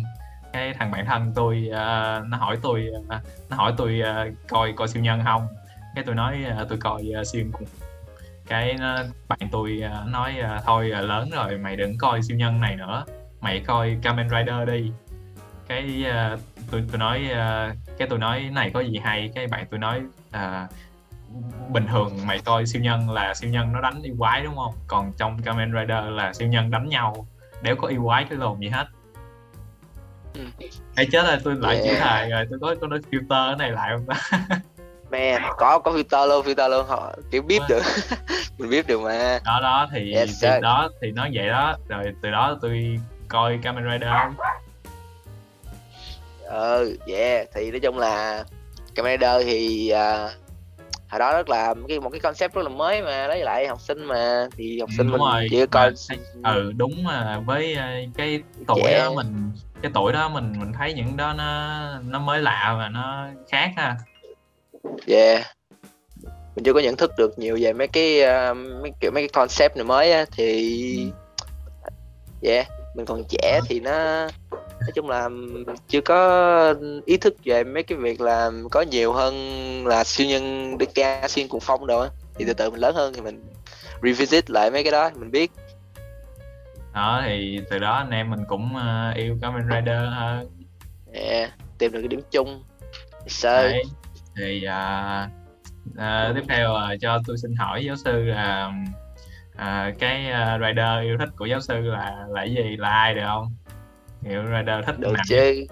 cái 0.53 0.75
thằng 0.75 0.91
bạn 0.91 1.07
thân 1.07 1.33
tôi 1.35 1.69
uh, 1.69 2.29
nó 2.29 2.37
hỏi 2.37 2.59
tôi 2.63 2.89
uh, 2.99 3.23
nó 3.51 3.57
hỏi 3.57 3.75
tôi 3.77 4.03
uh, 4.03 4.35
coi 4.49 4.73
coi 4.73 4.89
siêu 4.89 5.03
nhân 5.03 5.21
không? 5.25 5.47
Cái 5.95 6.05
tôi 6.05 6.15
nói 6.15 6.45
uh, 6.63 6.69
tôi 6.69 6.79
coi 6.79 7.03
uh, 7.21 7.27
siêu 7.27 7.43
nhân. 7.43 7.65
Cái 8.47 8.77
bạn 9.29 9.41
tôi 9.53 9.83
uh, 10.03 10.09
nói 10.09 10.35
uh, 10.41 10.63
thôi 10.67 10.93
uh, 10.99 11.09
lớn 11.09 11.31
rồi 11.33 11.59
mày 11.59 11.77
đừng 11.77 11.99
coi 11.99 12.23
siêu 12.23 12.37
nhân 12.37 12.61
này 12.61 12.77
nữa 12.77 13.05
mày 13.41 13.61
coi 13.61 13.99
Kamen 14.03 14.29
Rider 14.29 14.69
đi. 14.69 14.93
Cái 15.69 16.05
uh, 16.35 16.41
tôi 16.71 16.85
tôi 16.91 16.99
nói 16.99 17.31
uh, 17.33 17.77
cái 17.99 18.09
tôi 18.09 18.19
nói 18.19 18.51
này 18.53 18.71
có 18.75 18.81
gì 18.81 18.99
hay 19.05 19.31
cái 19.35 19.47
bạn 19.47 19.67
tôi 19.71 19.81
nói 19.81 20.03
uh, 20.37 20.71
bình 21.69 21.87
thường 21.87 22.27
mày 22.27 22.39
coi 22.39 22.67
siêu 22.67 22.83
nhân 22.83 23.11
là 23.11 23.35
siêu 23.35 23.51
nhân 23.51 23.73
nó 23.73 23.81
đánh 23.81 24.03
yêu 24.03 24.15
quái 24.19 24.43
đúng 24.43 24.57
không? 24.57 24.75
Còn 24.87 25.13
trong 25.17 25.43
Kamen 25.43 25.73
Rider 25.73 26.05
là 26.11 26.33
siêu 26.33 26.49
nhân 26.49 26.71
đánh 26.71 26.89
nhau 26.89 27.27
đéo 27.63 27.77
có 27.77 27.89
yêu 27.89 28.03
quái 28.05 28.25
cái 28.25 28.39
lồn 28.39 28.61
gì 28.61 28.69
hết. 28.69 28.87
Ừ. 30.35 30.41
hay 30.97 31.07
chết 31.13 31.27
rồi 31.27 31.37
tôi 31.45 31.55
lại 31.55 31.75
yeah. 31.75 31.87
chữ 31.87 31.95
hài 31.95 32.31
rồi 32.31 32.47
tôi 32.51 32.59
có 32.59 32.75
có 32.81 32.87
nói 32.87 32.99
filter 33.11 33.57
này 33.57 33.71
lại 33.71 33.91
không? 33.97 34.07
Ta 34.07 34.59
man 35.13 35.43
có 35.57 35.79
có 35.79 35.93
filter 35.93 36.27
luôn 36.27 36.47
filter 36.47 36.69
luôn 36.69 36.87
họ 36.87 37.13
kiểu 37.31 37.43
biết 37.43 37.63
được. 37.69 37.83
Mình 38.59 38.71
biết 38.71 38.87
được 38.87 39.01
mà. 39.01 39.39
Đó 39.45 39.61
đó 39.63 39.89
thì 39.93 40.15
yes, 40.15 40.45
đó 40.63 40.91
thì 41.03 41.13
nó 41.13 41.29
vậy 41.33 41.49
đó. 41.49 41.77
Rồi 41.89 42.05
từ 42.23 42.31
đó 42.31 42.59
tôi 42.63 43.01
coi 43.29 43.59
Kamen 43.63 43.85
Rider 43.85 44.13
ờ 46.53 46.89
yeah 47.07 47.49
thì 47.55 47.71
nói 47.71 47.81
chung 47.81 47.99
là 47.99 48.45
Kamen 48.95 49.21
Rider 49.21 49.47
thì 49.47 49.93
uh, 49.95 50.31
hồi 51.09 51.19
đó 51.19 51.33
rất 51.33 51.49
là 51.49 51.75
cái 51.89 52.01
một 52.01 52.11
cái 52.11 52.21
concept 52.21 52.55
rất 52.55 52.63
là 52.63 52.69
mới 52.69 53.03
mà 53.03 53.27
lấy 53.27 53.45
lại 53.45 53.67
học 53.67 53.81
sinh 53.81 54.05
mà 54.05 54.49
thì 54.57 54.81
học 54.81 54.91
sinh 54.97 55.07
đúng 55.07 55.19
mình 55.19 55.33
rồi. 55.33 55.47
chỉ 55.51 55.67
coi 55.67 55.93
ừ 56.45 56.73
đúng 56.77 57.05
mà 57.05 57.41
với 57.47 57.75
ờ, 57.75 57.87
cái 58.17 58.43
tuổi 58.67 58.83
yeah. 58.83 59.05
đó 59.05 59.15
mình 59.15 59.53
cái 59.83 59.91
tuổi 59.95 60.13
đó 60.13 60.29
mình 60.29 60.53
mình 60.59 60.73
thấy 60.79 60.95
những 60.95 61.17
đó 61.17 61.33
nó 61.33 61.81
nó 62.09 62.19
mới 62.19 62.43
lạ 62.43 62.75
và 62.79 62.89
nó 62.89 63.27
khác 63.51 63.71
ha 63.77 63.97
yeah 65.07 65.47
mình 66.57 66.65
chưa 66.65 66.73
có 66.73 66.81
nhận 66.81 66.97
thức 66.97 67.13
được 67.19 67.39
nhiều 67.39 67.59
về 67.61 67.73
mấy 67.73 67.89
cái 67.89 68.21
uh, 68.21 68.57
mấy 68.57 68.93
kiểu 69.01 69.11
mấy 69.11 69.23
cái 69.23 69.29
concept 69.29 69.77
này 69.77 69.85
mới 69.85 70.13
á 70.13 70.25
thì 70.37 71.13
ừ. 72.43 72.49
yeah 72.49 72.67
mình 72.95 73.07
còn 73.07 73.23
trẻ 73.29 73.61
thì 73.69 73.81
nó 73.81 74.29
nói 74.83 74.93
chung 74.95 75.09
là 75.09 75.29
chưa 75.89 76.01
có 76.01 76.75
ý 77.07 77.17
thức 77.17 77.35
về 77.45 77.65
mấy 77.65 77.83
cái 77.83 77.99
việc 77.99 78.21
là 78.21 78.51
có 78.71 78.83
nhiều 78.83 79.13
hơn 79.13 79.35
là 79.87 80.05
siêu 80.05 80.27
nhân 80.27 80.79
đức 80.79 80.89
ca 80.95 81.29
xuyên 81.29 81.49
cùng 81.49 81.61
phong 81.61 81.87
rồi 81.87 82.09
thì 82.35 82.45
từ 82.45 82.53
từ 82.53 82.71
mình 82.71 82.81
lớn 82.81 82.95
hơn 82.95 83.13
thì 83.15 83.21
mình 83.21 83.45
revisit 84.03 84.51
lại 84.51 84.71
mấy 84.71 84.83
cái 84.83 84.93
đó 84.93 85.11
mình 85.15 85.31
biết. 85.31 85.51
Đó 86.95 87.23
thì 87.27 87.61
từ 87.71 87.79
đó 87.79 87.93
anh 87.95 88.11
em 88.11 88.31
mình 88.31 88.41
cũng 88.49 88.75
uh, 88.75 89.17
yêu 89.17 89.39
Kamen 89.43 89.63
Rider 89.63 90.03
hơn. 90.11 90.51
Yeah, 91.13 91.51
tìm 91.79 91.93
được 91.93 92.01
cái 92.01 92.09
điểm 92.09 92.21
chung. 92.31 92.63
Sơ. 93.27 93.73
Thì 94.37 94.65
uh, 94.67 95.31
uh, 95.89 96.35
tiếp 96.35 96.45
theo 96.49 96.73
uh, 96.73 97.01
cho 97.01 97.21
tôi 97.27 97.37
xin 97.39 97.55
hỏi 97.55 97.85
giáo 97.85 97.97
sư 97.97 98.23
là 98.25 98.71
uh, 99.53 99.99
cái 99.99 100.27
uh, 100.31 100.61
rider 100.61 101.03
yêu 101.03 101.17
thích 101.19 101.29
của 101.37 101.47
giáo 101.47 101.61
sư 101.61 101.75
là 101.75 102.17
là 102.29 102.41
cái 102.41 102.55
gì? 102.55 102.77
Là 102.77 102.89
ai 102.89 103.15
được 103.15 103.23
không 103.27 103.55
Hiệu 104.25 104.43
Rider 104.43 104.87
thích 104.87 104.99
được 104.99 105.15
chứ 105.29 105.67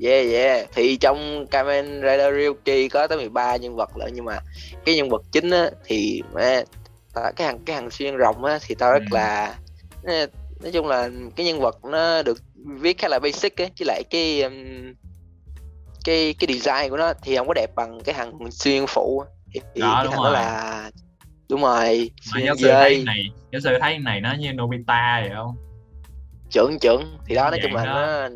Yeah 0.00 0.26
yeah. 0.32 0.68
Thì 0.74 0.96
trong 0.96 1.46
Kamen 1.50 1.84
Rider 1.86 2.34
Ryuki 2.34 2.88
có 2.92 3.06
tới 3.06 3.18
13 3.18 3.56
nhân 3.56 3.76
vật 3.76 3.96
lận 3.96 4.10
Nhưng 4.14 4.24
mà 4.24 4.38
cái 4.84 4.96
nhân 4.96 5.08
vật 5.08 5.22
chính 5.32 5.50
á 5.50 5.70
Thì 5.84 6.22
cái 7.36 7.46
hàng 7.46 7.58
cái 7.66 7.76
hàng 7.76 7.90
xuyên 7.90 8.18
rồng 8.18 8.44
á 8.44 8.58
Thì 8.66 8.74
tao 8.74 8.92
rất 8.92 9.02
ừ. 9.10 9.14
là 9.14 9.54
Nói 10.62 10.72
chung 10.72 10.86
là 10.86 11.10
cái 11.36 11.46
nhân 11.46 11.60
vật 11.60 11.84
nó 11.84 12.22
được 12.22 12.38
viết 12.80 12.98
khá 12.98 13.08
là 13.08 13.18
basic 13.18 13.56
á 13.56 13.64
Chứ 13.76 13.84
lại 13.88 14.02
cái 14.10 14.42
um, 14.42 14.52
cái 16.08 16.34
cái 16.38 16.48
design 16.54 16.90
của 16.90 16.96
nó 16.96 17.12
thì 17.22 17.36
không 17.36 17.48
có 17.48 17.54
đẹp 17.54 17.70
bằng 17.76 18.00
cái 18.04 18.14
hàng 18.14 18.50
xuyên 18.50 18.84
phụ 18.88 19.24
thì, 19.54 19.60
đó, 19.74 20.02
cái 20.04 20.06
thằng 20.10 20.22
đó 20.24 20.30
là 20.30 20.90
đúng 21.50 21.60
rồi 21.60 22.10
mà 22.34 22.40
giáo 22.40 22.56
sư 22.56 22.68
thấy 22.70 23.02
này 23.06 23.24
giáo 23.52 23.60
sư 23.60 23.70
thấy 23.80 23.98
này 23.98 24.20
nó 24.20 24.34
như 24.38 24.52
Nobita 24.52 25.20
vậy 25.20 25.30
không 25.34 25.56
chuẩn 26.52 26.78
chuẩn 26.78 27.18
thì 27.26 27.34
đó 27.34 27.50
nói 27.50 27.60
chung 27.62 27.74
là 27.74 27.84
nó 27.84 28.28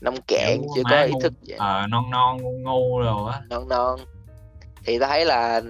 nông 0.00 0.16
cạn 0.28 0.62
chưa 0.76 0.82
có 0.90 1.02
ý 1.02 1.12
thức 1.22 1.32
vậy. 1.46 1.56
Ờ, 1.58 1.86
non 1.88 2.10
non 2.10 2.36
ngu 2.36 2.50
ngu 2.50 3.00
rồi 3.00 3.32
á. 3.32 3.40
Non 3.50 3.68
non. 3.68 4.00
Thì 4.84 4.98
ta 4.98 5.08
thấy 5.08 5.24
là 5.24 5.62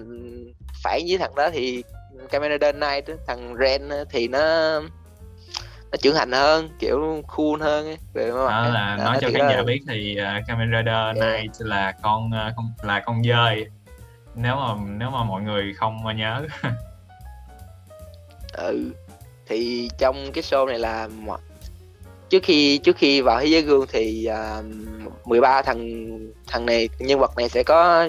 phải 0.82 1.04
với 1.08 1.18
thằng 1.18 1.34
đó 1.34 1.50
thì 1.52 1.82
Cameron 2.30 2.80
Knight 2.80 3.18
thằng 3.26 3.54
Ren 3.60 3.82
thì 4.10 4.28
nó 4.28 4.40
nó 5.90 5.96
trưởng 6.02 6.14
thành 6.14 6.32
hơn 6.32 6.68
kiểu 6.78 7.22
cool 7.36 7.60
hơn 7.60 7.86
ấy. 7.86 7.98
về 8.14 8.28
đó 8.28 8.68
là 8.68 8.96
đó, 8.98 9.04
nói 9.04 9.18
cho 9.20 9.28
khán 9.32 9.48
giả 9.50 9.62
biết 9.62 9.80
thì 9.88 10.16
uh, 10.20 10.46
Kamen 10.46 10.70
Rider. 10.70 11.16
Knight 11.16 11.52
là 11.58 11.92
con 12.02 12.26
uh, 12.26 12.56
con 12.56 12.72
là 12.82 13.00
con 13.00 13.22
dơi. 13.24 13.66
Nếu 14.34 14.56
mà 14.56 14.74
nếu 14.86 15.10
mà 15.10 15.24
mọi 15.24 15.42
người 15.42 15.74
không 15.74 16.16
nhớ. 16.16 16.46
Ừ 18.52 18.92
thì 19.48 19.90
trong 19.98 20.32
cái 20.32 20.42
show 20.42 20.66
này 20.66 20.78
là 20.78 21.08
trước 22.28 22.42
khi 22.42 22.78
trước 22.78 22.96
khi 22.96 23.20
vào 23.20 23.40
thế 23.40 23.46
giới 23.46 23.62
gương 23.62 23.86
thì 23.88 24.28
uh, 24.58 25.26
13 25.26 25.62
thằng 25.62 26.08
thằng 26.46 26.66
này 26.66 26.88
nhân 26.98 27.18
vật 27.18 27.36
này 27.36 27.48
sẽ 27.48 27.62
có 27.62 28.08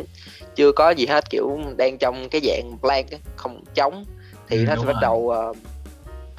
chưa 0.56 0.72
có 0.72 0.90
gì 0.90 1.06
hết 1.06 1.30
kiểu 1.30 1.60
đang 1.78 1.98
trong 1.98 2.30
cái 2.30 2.42
dạng 2.44 2.78
blank 2.82 3.08
không 3.36 3.64
trống. 3.74 4.06
Thì 4.48 4.58
ừ, 4.58 4.64
nó 4.68 4.76
sẽ 4.76 4.86
bắt 4.86 4.96
đầu 5.02 5.18
uh, 5.18 5.58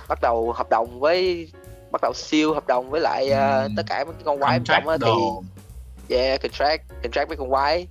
bắt 0.09 0.19
đầu 0.23 0.52
hợp 0.52 0.71
đồng 0.71 1.00
với 1.00 1.49
bắt 1.90 2.00
đầu 2.02 2.12
siêu 2.14 2.54
hợp 2.54 2.66
đồng 2.66 2.90
với 2.90 3.00
lại 3.00 3.26
uh, 3.26 3.33
ừ. 3.33 3.69
tất 3.76 3.83
cả 3.88 4.04
mấy 4.04 4.14
cái 4.14 4.23
con 4.25 4.40
quái 4.40 4.61
trong 4.64 4.85
đó 4.85 4.97
thì 5.00 6.16
yeah 6.16 6.42
contract 6.42 6.83
contract 7.02 7.28
với 7.28 7.37
con 7.37 7.50
quái. 7.50 7.87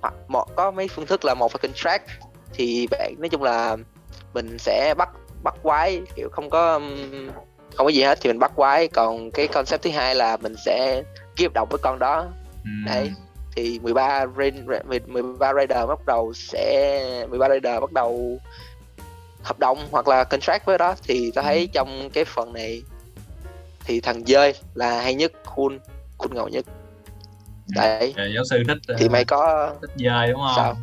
Hoặc 0.00 0.14
một 0.28 0.56
có 0.56 0.70
mấy 0.70 0.88
phương 0.88 1.06
thức 1.06 1.24
là 1.24 1.34
một 1.34 1.52
phải 1.52 1.58
contract 1.58 2.10
thì 2.52 2.86
bạn 2.90 3.14
nói 3.18 3.28
chung 3.28 3.42
là 3.42 3.76
mình 4.34 4.58
sẽ 4.58 4.94
bắt 4.98 5.08
bắt 5.42 5.54
quái 5.62 6.00
kiểu 6.16 6.28
không 6.32 6.50
có 6.50 6.80
không 7.74 7.86
có 7.86 7.88
gì 7.88 8.02
hết 8.02 8.18
thì 8.20 8.30
mình 8.30 8.38
bắt 8.38 8.52
quái. 8.56 8.88
Còn 8.88 9.30
cái 9.30 9.46
concept 9.46 9.82
thứ 9.82 9.90
hai 9.90 10.14
là 10.14 10.36
mình 10.36 10.54
sẽ 10.64 11.02
ký 11.36 11.44
hợp 11.44 11.52
đồng 11.54 11.68
với 11.68 11.78
con 11.82 11.98
đó. 11.98 12.26
Ừ. 12.64 12.70
đấy 12.86 13.12
thì 13.56 13.80
13 13.82 14.26
rain 14.38 14.66
13 15.06 15.54
Raider 15.54 15.88
bắt 15.88 16.06
đầu 16.06 16.32
sẽ 16.34 17.26
13 17.30 17.48
Raider 17.48 17.80
bắt 17.80 17.92
đầu 17.92 18.38
hợp 19.42 19.58
đồng 19.58 19.78
hoặc 19.90 20.08
là 20.08 20.24
contract 20.24 20.66
với 20.66 20.78
đó. 20.78 20.94
Thì 21.02 21.30
ta 21.34 21.42
thấy 21.42 21.68
trong 21.72 22.10
cái 22.12 22.24
phần 22.24 22.52
này 22.52 22.82
thì 23.84 24.00
thằng 24.00 24.24
dơi 24.26 24.54
là 24.74 25.00
hay 25.00 25.14
nhất 25.14 25.32
cool 25.56 25.76
cool 26.18 26.32
ngầu 26.32 26.48
nhất. 26.48 26.64
Đấy. 27.68 28.14
Ừ. 28.16 28.22
giáo 28.34 28.44
sư 28.50 28.62
thích 28.68 28.96
thì 28.98 29.08
mày 29.08 29.24
có 29.24 29.72
thích 29.80 29.90
dơi 29.96 30.28
đúng 30.28 30.40
không? 30.40 30.52
Sao 30.56 30.76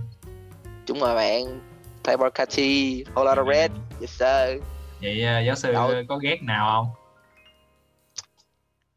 chúng 0.85 0.99
rồi 0.99 1.15
bạn 1.15 1.59
Playboy 2.03 2.29
Catchy, 2.35 3.03
Whole 3.15 3.25
Lotta 3.25 3.43
Red, 3.53 3.71
yes 4.01 4.09
sir. 4.09 4.63
Vậy 5.01 5.25
uh, 5.39 5.45
giáo 5.45 5.55
sư 5.55 5.73
Đâu. 5.73 5.91
có 6.09 6.17
ghét 6.17 6.43
nào 6.43 6.69
không? 6.69 7.03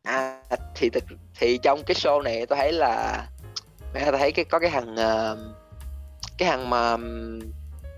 À 0.02 0.38
thì 0.74 0.90
thì 1.38 1.58
trong 1.62 1.82
cái 1.86 1.94
show 1.94 2.22
này 2.22 2.46
tôi 2.46 2.58
thấy 2.58 2.72
là 2.72 3.26
tôi 3.94 4.18
thấy 4.18 4.32
cái 4.32 4.44
có 4.44 4.58
cái 4.58 4.70
thằng 4.70 4.92
uh, 4.94 5.56
cái 6.38 6.48
thằng 6.48 6.70
mà 6.70 6.96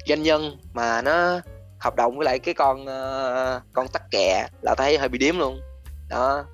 doanh 0.07 0.23
nhân 0.23 0.57
mà 0.73 1.03
nó 1.03 1.41
hợp 1.81 1.97
đồng 1.97 2.17
với 2.17 2.25
lại 2.25 2.39
cái 2.39 2.55
con 2.55 2.83
uh, 2.83 3.63
con 3.73 3.89
tắc 3.89 4.03
kè 4.11 4.47
là 4.63 4.75
thấy 4.75 4.99
hơi 4.99 5.09
bị 5.09 5.19
điếm 5.19 5.39
luôn. 5.39 5.61
Đó. 6.09 6.45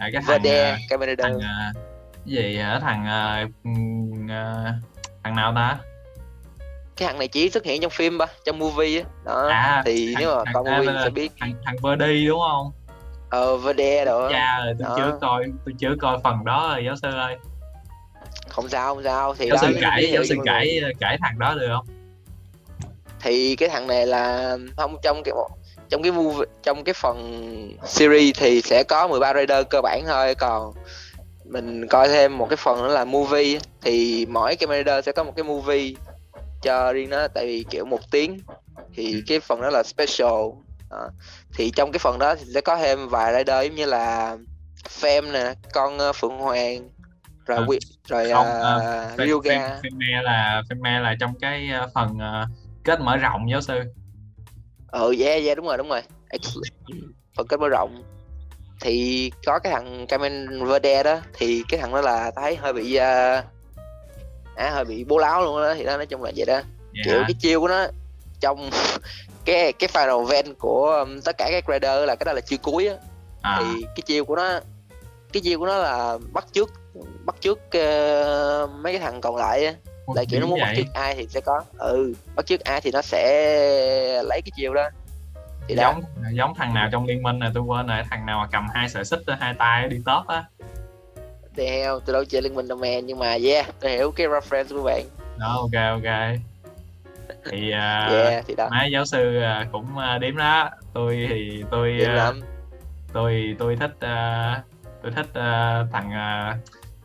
À, 0.00 0.08
cái 0.12 0.22
thằng 0.26 0.42
Verde, 0.42 0.72
uh, 0.72 0.78
cái 0.88 1.16
thằng 1.18 1.36
uh, 1.36 1.76
cái 2.14 2.34
gì 2.34 2.58
ở 2.58 2.80
thằng 2.80 3.06
uh, 3.44 3.68
uh, 3.68 4.92
thằng 5.24 5.34
nào 5.34 5.52
ta 5.56 5.78
cái 6.96 7.08
thằng 7.08 7.18
này 7.18 7.28
chỉ 7.28 7.50
xuất 7.50 7.64
hiện 7.64 7.80
trong 7.80 7.90
phim 7.90 8.18
ba 8.18 8.26
trong 8.44 8.58
movie 8.58 8.98
á. 8.98 9.04
Đó 9.24 9.48
à, 9.48 9.82
thì 9.86 10.14
thằng, 10.14 10.24
nếu 10.24 10.36
mà 10.36 10.52
coi 10.52 10.64
movie 10.64 11.00
sẽ 11.04 11.10
biết. 11.10 11.32
thằng 11.40 11.52
thằng 11.64 11.76
Verdi 11.82 12.26
đúng 12.26 12.40
không? 12.50 12.72
Ờ 13.30 13.56
Verde 13.56 14.04
cha 14.04 14.64
rồi 14.64 14.74
tôi 14.78 14.88
đó. 14.88 14.94
chưa 14.96 15.18
coi 15.20 15.44
tôi 15.64 15.74
chưa 15.78 15.94
coi 16.00 16.18
phần 16.24 16.44
đó 16.44 16.68
rồi 16.74 16.84
giáo 16.84 16.96
sư 17.02 17.08
ơi. 17.16 17.36
Không 18.48 18.68
sao 18.68 18.94
không 18.94 19.04
sao. 19.04 19.34
Thì 19.34 19.48
giáo 19.48 19.56
sư 19.60 19.78
cãi 19.80 20.10
giáo 20.12 20.24
sư 20.24 20.34
cãi 20.44 20.80
cãi 21.00 21.18
thằng 21.20 21.38
đó 21.38 21.54
được 21.54 21.68
không? 21.76 21.86
Thì 23.20 23.56
cái 23.56 23.68
thằng 23.68 23.86
này 23.86 24.06
là 24.06 24.56
không 24.76 24.96
trong 25.02 25.22
cái 25.22 25.34
trong 25.88 26.02
cái 26.02 26.12
movie 26.12 26.46
trong 26.62 26.84
cái 26.84 26.94
phần 26.94 27.76
series 27.84 28.36
thì 28.38 28.60
sẽ 28.62 28.84
có 28.88 29.08
13 29.08 29.34
raider 29.34 29.66
cơ 29.70 29.80
bản 29.82 30.02
thôi. 30.06 30.34
Còn 30.34 30.72
mình 31.44 31.86
coi 31.88 32.08
thêm 32.08 32.38
một 32.38 32.46
cái 32.50 32.56
phần 32.56 32.82
nữa 32.82 32.94
là 32.94 33.04
movie 33.04 33.58
thì 33.82 34.26
mỗi 34.28 34.56
cái 34.56 34.66
raider 34.68 35.04
sẽ 35.04 35.12
có 35.12 35.24
một 35.24 35.32
cái 35.36 35.44
movie 35.44 35.92
cho 36.62 36.92
riêng 36.92 37.10
nó 37.10 37.28
tại 37.28 37.46
vì 37.46 37.64
kiểu 37.70 37.84
một 37.84 38.10
tiếng 38.10 38.38
thì 38.94 39.12
ừ. 39.12 39.20
cái 39.26 39.40
phần 39.40 39.60
đó 39.60 39.70
là 39.70 39.82
special. 39.82 40.32
Đó. 40.90 41.08
thì 41.54 41.70
trong 41.70 41.92
cái 41.92 41.98
phần 41.98 42.18
đó 42.18 42.34
thì 42.34 42.44
sẽ 42.54 42.60
có 42.60 42.76
thêm 42.76 43.08
vài 43.08 43.32
rider 43.32 43.64
giống 43.66 43.74
như 43.74 43.86
là 43.86 44.36
Fem 44.88 45.32
nè 45.32 45.54
con 45.72 45.98
uh, 46.08 46.16
Phượng 46.16 46.38
Hoàng 46.38 46.88
rồi 47.46 47.58
à, 47.58 47.66
rồi 48.08 48.30
không, 48.32 48.46
uh, 48.46 49.12
uh, 49.12 49.18
Ryuga 49.18 49.80
Femme 49.82 50.22
là 50.22 50.62
Femme 50.68 51.02
là 51.02 51.14
trong 51.20 51.34
cái 51.40 51.70
phần 51.94 52.08
uh, 52.08 52.48
kết 52.84 53.00
mở 53.00 53.16
rộng 53.16 53.50
giáo 53.50 53.60
sư. 53.60 53.80
Ừ 54.86 55.14
yeah 55.20 55.42
yeah 55.44 55.56
đúng 55.56 55.66
rồi 55.66 55.76
đúng 55.76 55.88
rồi. 55.88 56.02
Phần 57.36 57.46
kết 57.48 57.60
mở 57.60 57.68
rộng. 57.68 58.02
Thì 58.80 59.30
có 59.46 59.58
cái 59.58 59.72
thằng 59.72 60.06
Kamen 60.06 60.64
Verde 60.64 61.02
đó 61.02 61.20
thì 61.34 61.62
cái 61.68 61.80
thằng 61.80 61.92
đó 61.92 62.00
là 62.00 62.30
thấy 62.36 62.56
hơi 62.56 62.72
bị 62.72 62.98
uh, 62.98 63.44
à, 64.56 64.70
hơi 64.70 64.84
bị 64.84 65.04
bố 65.04 65.18
láo 65.18 65.42
luôn 65.42 65.62
đó 65.62 65.74
thì 65.74 65.84
đó 65.84 65.96
nói 65.96 66.06
chung 66.06 66.22
là 66.22 66.30
vậy 66.36 66.46
đó 66.46 66.54
yeah. 66.54 66.64
kiểu 67.04 67.22
cái 67.22 67.34
chiêu 67.40 67.60
của 67.60 67.68
nó 67.68 67.86
trong 68.40 68.70
cái 69.44 69.72
cái 69.72 69.88
final 69.92 70.26
event 70.28 70.58
của 70.58 71.04
um, 71.06 71.20
tất 71.20 71.38
cả 71.38 71.48
các 71.50 71.64
rider 71.68 72.08
là 72.08 72.16
cái 72.16 72.24
đó 72.24 72.32
là 72.32 72.40
chiêu 72.40 72.58
cuối 72.62 72.86
á 72.86 72.94
à. 73.42 73.60
thì 73.60 73.82
cái 73.82 74.02
chiêu 74.06 74.24
của 74.24 74.36
nó 74.36 74.60
cái 75.32 75.40
chiêu 75.42 75.58
của 75.58 75.66
nó 75.66 75.78
là 75.78 76.18
bắt 76.32 76.46
trước 76.52 76.70
bắt 77.24 77.36
trước 77.40 77.58
uh, 77.58 78.70
mấy 78.70 78.92
cái 78.92 78.98
thằng 78.98 79.20
còn 79.20 79.36
lại 79.36 79.66
á 79.66 79.74
lại 80.14 80.26
kiểu 80.26 80.40
nó 80.40 80.46
muốn 80.46 80.60
vậy? 80.60 80.68
bắt 80.68 80.74
trước 80.76 80.94
ai 80.94 81.14
thì 81.14 81.26
sẽ 81.30 81.40
có 81.40 81.64
ừ 81.78 82.14
bắt 82.36 82.46
trước 82.46 82.60
ai 82.60 82.80
thì 82.80 82.90
nó 82.90 83.02
sẽ 83.02 84.22
lấy 84.24 84.42
cái 84.42 84.52
chiêu 84.56 84.74
đó 84.74 84.88
thì 85.68 85.74
giống 85.76 86.00
đó. 86.00 86.28
giống 86.32 86.54
thằng 86.54 86.74
nào 86.74 86.88
trong 86.92 87.06
liên 87.06 87.22
minh 87.22 87.38
này 87.38 87.50
tôi 87.54 87.62
quên 87.62 87.86
rồi 87.86 88.02
thằng 88.10 88.26
nào 88.26 88.38
mà 88.38 88.48
cầm 88.52 88.66
hai 88.74 88.88
sợi 88.88 89.04
xích 89.04 89.20
hai 89.40 89.54
tay 89.58 89.88
đi 89.88 89.96
top 90.06 90.26
á 90.26 90.44
the 91.56 91.66
hell 91.70 91.98
tôi 92.06 92.12
đâu 92.12 92.24
chơi 92.24 92.42
liên 92.42 92.54
minh 92.54 92.68
đâu 92.68 92.78
man 92.78 93.06
nhưng 93.06 93.18
mà 93.18 93.36
yeah 93.44 93.66
tôi 93.80 93.90
hiểu 93.90 94.10
cái 94.10 94.26
reference 94.26 94.76
của 94.76 94.82
bạn. 94.82 95.04
Đó 95.38 95.56
ok 95.60 96.02
ok. 96.02 96.12
Thì 97.50 97.68
uh, 97.68 98.12
yeah 98.12 98.44
thì 98.46 98.54
đó. 98.54 98.68
mấy 98.70 98.90
giáo 98.90 99.04
sư 99.04 99.38
uh, 99.38 99.72
cũng 99.72 99.86
uh, 99.96 100.20
đếm 100.20 100.36
đó 100.36 100.70
tôi 100.92 101.26
thì 101.30 101.64
tôi 101.70 101.98
uh, 102.02 102.08
lắm. 102.08 102.40
tôi 103.12 103.56
tôi 103.58 103.76
thích 103.76 103.92
uh, 103.96 104.64
tôi 105.02 105.12
thích 105.12 105.26
uh, 105.26 105.92
thằng 105.92 106.10
uh, 106.10 106.56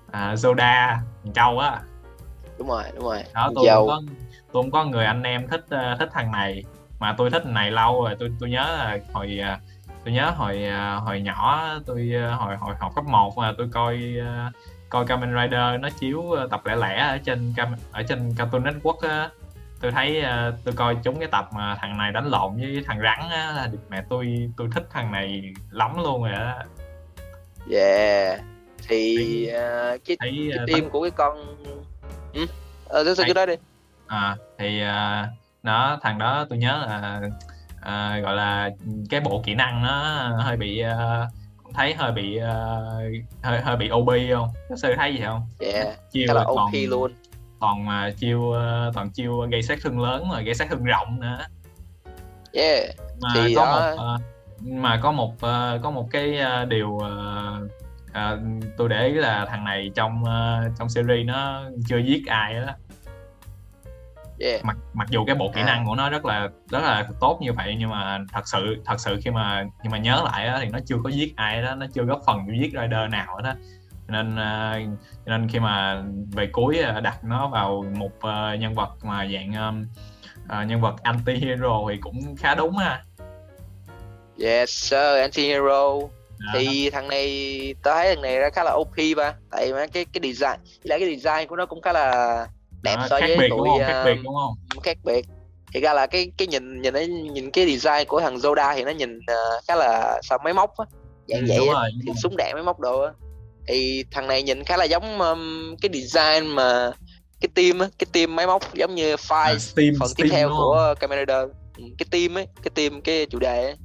uh, 0.07 0.39
Zoda 0.39 0.97
thằng 1.23 1.33
Châu 1.33 1.59
á. 1.59 1.81
Đúng 2.57 2.67
rồi 2.67 2.83
đúng 2.95 3.03
rồi. 3.03 3.23
Đó 3.33 3.51
tôi 3.55 3.65
cũng 3.75 3.87
có 3.87 4.01
tôi 4.51 4.63
cũng 4.63 4.71
có 4.71 4.85
người 4.85 5.05
anh 5.05 5.23
em 5.23 5.47
thích 5.47 5.65
uh, 5.65 5.99
thích 5.99 6.09
thằng 6.13 6.31
này. 6.31 6.63
Mà 6.99 7.15
tôi 7.17 7.29
thích 7.29 7.41
thằng 7.45 7.53
này 7.53 7.71
lâu 7.71 8.03
rồi 8.03 8.15
tôi 8.19 8.31
tôi 8.39 8.49
nhớ 8.49 8.63
là 8.77 8.97
hồi 9.13 9.39
uh, 9.53 9.59
tôi 10.07 10.13
nhớ 10.13 10.31
hồi 10.37 10.63
uh, 10.67 11.03
hồi 11.03 11.21
nhỏ 11.21 11.69
tôi 11.85 12.11
uh, 12.15 12.39
hồi 12.39 12.55
hồi 12.55 12.75
học 12.79 12.91
cấp 12.95 13.05
1 13.05 13.37
mà 13.37 13.53
tôi 13.57 13.67
coi 13.73 14.15
uh, 14.19 14.53
coi 14.89 15.05
Kamen 15.05 15.35
Rider 15.35 15.81
nó 15.81 15.89
chiếu 15.99 16.35
tập 16.51 16.61
lẻ 16.65 16.75
lẻ 16.75 16.97
ở 16.99 17.17
trên 17.17 17.53
cam 17.55 17.75
ở 17.91 18.03
trên 18.03 18.33
Cartoon 18.37 18.63
Network 18.63 19.09
á 19.09 19.29
tôi 19.81 19.91
thấy 19.91 20.23
tôi 20.63 20.73
coi 20.73 20.97
chúng 21.03 21.19
cái 21.19 21.27
tập 21.31 21.49
mà 21.51 21.77
thằng 21.81 21.97
này 21.97 22.11
đánh 22.11 22.25
lộn 22.25 22.57
với 22.57 22.83
thằng 22.85 22.99
rắn 23.03 23.29
á 23.29 23.53
là 23.55 23.69
mẹ 23.89 24.03
tôi 24.09 24.51
tôi 24.57 24.69
thích 24.75 24.87
thằng 24.91 25.11
này 25.11 25.53
lắm 25.71 26.03
luôn 26.03 26.23
rồi 26.23 26.33
á 26.33 26.65
yeah 27.71 28.41
thì 28.87 29.17
uh, 29.49 30.01
cái 30.05 30.17
thấy 30.19 30.51
cái 30.55 30.65
team 30.67 30.89
của 30.89 31.01
cái 31.01 31.11
con 31.11 31.37
ừ? 32.33 32.45
ờ 32.89 33.03
tôi 33.03 33.15
Hay. 33.17 33.27
cứ 33.27 33.33
nói 33.33 33.47
đi 33.47 33.55
à, 34.07 34.37
thì 34.57 34.81
uh, 34.83 35.29
nó 35.63 35.99
thằng 36.01 36.19
đó 36.19 36.45
tôi 36.49 36.57
nhớ 36.57 36.85
là 36.87 37.21
uh, 37.81 38.23
gọi 38.23 38.35
là 38.35 38.69
cái 39.09 39.19
bộ 39.19 39.41
kỹ 39.45 39.55
năng 39.55 39.83
nó 39.83 40.27
hơi 40.37 40.57
bị 40.57 40.83
uh, 40.83 41.29
thấy 41.73 41.93
hơi 41.93 42.11
bị 42.11 42.37
uh, 42.37 43.43
hơi 43.43 43.61
hơi 43.61 43.77
bị 43.77 43.89
OB 43.91 44.09
không? 44.33 44.49
Giáo 44.69 44.77
sư 44.77 44.93
thấy 44.97 45.13
gì 45.13 45.21
không? 45.25 45.41
Yeah 45.59 45.87
chiêu 46.11 46.33
là 46.33 46.43
OP 46.43 46.73
luôn. 46.89 47.11
toàn 47.59 47.85
mà 47.85 48.11
chiêu 48.17 48.39
uh, 48.39 48.93
toàn 48.93 49.09
chiêu 49.09 49.47
gây 49.51 49.61
sát 49.61 49.79
thương 49.83 49.99
lớn 49.99 50.29
mà 50.29 50.41
gây 50.41 50.55
sát 50.55 50.67
thương 50.69 50.83
rộng 50.83 51.19
nữa. 51.19 51.39
Yeah 52.53 52.83
mà 53.21 53.29
Thì 53.33 53.55
có 53.55 53.65
đó- 53.65 53.95
một 53.95 54.15
uh, 54.15 54.21
mà 54.67 54.99
có 55.03 55.11
một 55.11 55.33
uh, 55.33 55.83
có 55.83 55.91
một 55.91 56.07
cái 56.11 56.39
uh, 56.63 56.67
điều 56.67 56.89
uh, 56.89 57.71
uh, 58.09 58.39
tôi 58.77 58.89
để 58.89 59.07
ý 59.07 59.13
là 59.13 59.45
thằng 59.45 59.63
này 59.63 59.91
trong 59.95 60.23
uh, 60.23 60.77
trong 60.79 60.89
series 60.89 61.27
nó 61.27 61.63
chưa 61.87 61.97
giết 61.97 62.27
ai 62.27 62.53
đó 62.53 62.73
yeah 64.39 64.65
mặc 64.65 64.77
mặc 64.93 65.07
dù 65.09 65.25
cái 65.25 65.35
bộ 65.35 65.51
kỹ 65.55 65.61
À. 65.61 65.65
năng 65.65 65.85
của 65.85 65.95
nó 65.95 66.09
rất 66.09 66.25
là 66.25 66.49
rất 66.69 66.79
là 66.79 67.07
tốt 67.19 67.39
như 67.41 67.53
vậy 67.53 67.75
nhưng 67.79 67.89
mà 67.89 68.19
thật 68.33 68.47
sự 68.47 68.75
thật 68.85 68.99
sự 68.99 69.19
khi 69.23 69.31
mà 69.31 69.65
khi 69.83 69.89
mà 69.89 69.97
nhớ 69.97 70.21
lại 70.25 70.47
á, 70.47 70.59
thì 70.61 70.69
nó 70.69 70.79
chưa 70.85 70.97
có 71.03 71.09
giết 71.09 71.33
ai 71.35 71.61
đó 71.61 71.75
nó 71.75 71.85
chưa 71.93 72.03
góp 72.03 72.21
phần 72.25 72.37
giết 72.61 72.71
rider 72.71 73.11
nào 73.11 73.41
đó 73.43 73.53
nên 74.07 74.35
uh, 74.35 74.99
nên 75.25 75.47
khi 75.49 75.59
mà 75.59 76.03
về 76.31 76.47
cuối 76.51 76.79
uh, 76.97 77.03
đặt 77.03 77.23
nó 77.23 77.47
vào 77.47 77.85
một 77.95 78.11
uh, 78.15 78.59
nhân 78.59 78.73
vật 78.75 78.89
mà 79.03 79.27
dạng 79.33 79.53
um, 79.53 79.85
uh, 80.61 80.67
nhân 80.67 80.81
vật 80.81 81.03
anti 81.03 81.33
hero 81.33 81.85
thì 81.89 81.97
cũng 81.97 82.35
khá 82.35 82.55
đúng 82.55 82.77
ha 82.77 83.03
yes 84.39 84.69
sir 84.69 85.19
anti 85.21 85.47
hero 85.47 85.99
Đó. 86.39 86.51
thì 86.53 86.89
thằng 86.89 87.07
này 87.07 87.75
tao 87.83 87.95
thấy 87.95 88.15
thằng 88.15 88.21
này 88.21 88.39
ra 88.39 88.49
khá 88.53 88.63
là 88.63 88.71
OP 88.71 88.95
ba 89.17 89.33
tại 89.51 89.73
mà 89.73 89.87
cái 89.93 90.05
cái 90.05 90.33
design 90.33 90.59
lại 90.83 90.99
cái 90.99 91.15
design 91.15 91.47
của 91.47 91.55
nó 91.55 91.65
cũng 91.65 91.81
khá 91.81 91.93
là 91.93 92.47
đẹp 92.87 92.95
Đó, 92.95 93.07
so 93.09 93.19
khác 93.19 93.27
với 93.27 93.37
biệt 93.37 93.47
đúng 93.49 93.59
tụi 93.59 93.67
không? 93.69 93.79
Khác 93.87 93.99
uh, 94.01 94.05
biệt 94.05 94.21
đúng 94.23 94.35
không? 94.35 94.53
khác 94.83 94.97
biệt. 95.03 95.25
Thì 95.73 95.79
ra 95.79 95.93
là 95.93 96.07
cái 96.07 96.31
cái 96.37 96.47
nhìn 96.47 96.81
nhìn 96.81 96.93
ấy, 96.93 97.07
nhìn 97.07 97.51
cái 97.51 97.65
design 97.77 98.07
của 98.07 98.21
thằng 98.21 98.35
Zoda 98.37 98.75
thì 98.75 98.83
nó 98.83 98.91
nhìn 98.91 99.17
uh, 99.17 99.63
khá 99.67 99.75
là 99.75 100.19
sao 100.23 100.37
máy 100.43 100.53
móc 100.53 100.77
á. 100.77 100.85
Dạng 101.27 101.41
Ừ, 101.41 101.45
vậy 101.47 101.57
đúng 101.57 101.67
rồi, 101.69 101.89
đúng 101.91 102.15
thì 102.15 102.21
súng 102.21 102.37
đạn 102.37 102.51
máy 102.53 102.63
móc 102.63 102.79
đồ 102.79 103.01
á. 103.01 103.11
Thì 103.67 104.03
thằng 104.11 104.27
này 104.27 104.43
nhìn 104.43 104.63
khá 104.63 104.77
là 104.77 104.85
giống 104.85 105.19
um, 105.19 105.75
cái 105.81 105.91
design 105.93 106.47
mà 106.47 106.91
cái 107.41 107.49
team 107.55 107.79
á 107.79 107.87
cái 107.99 108.07
team 108.13 108.35
máy 108.35 108.47
móc 108.47 108.73
giống 108.73 108.95
như 108.95 109.15
Five 109.15 109.55
À, 109.55 109.59
Steam 109.59 109.93
phần 109.99 110.09
Steam 110.09 110.29
tiếp 110.29 110.35
theo 110.35 110.49
đúng 110.49 110.57
của 110.57 110.93
Kamen 110.99 111.19
Rider. 111.19 111.49
Ừ, 111.77 111.83
cái 111.97 112.05
team 112.11 112.37
ấy 112.37 112.47
cái 112.63 112.71
team 112.75 113.01
cái 113.01 113.25
chủ 113.25 113.39
đề 113.39 113.63
ấy. 113.63 113.75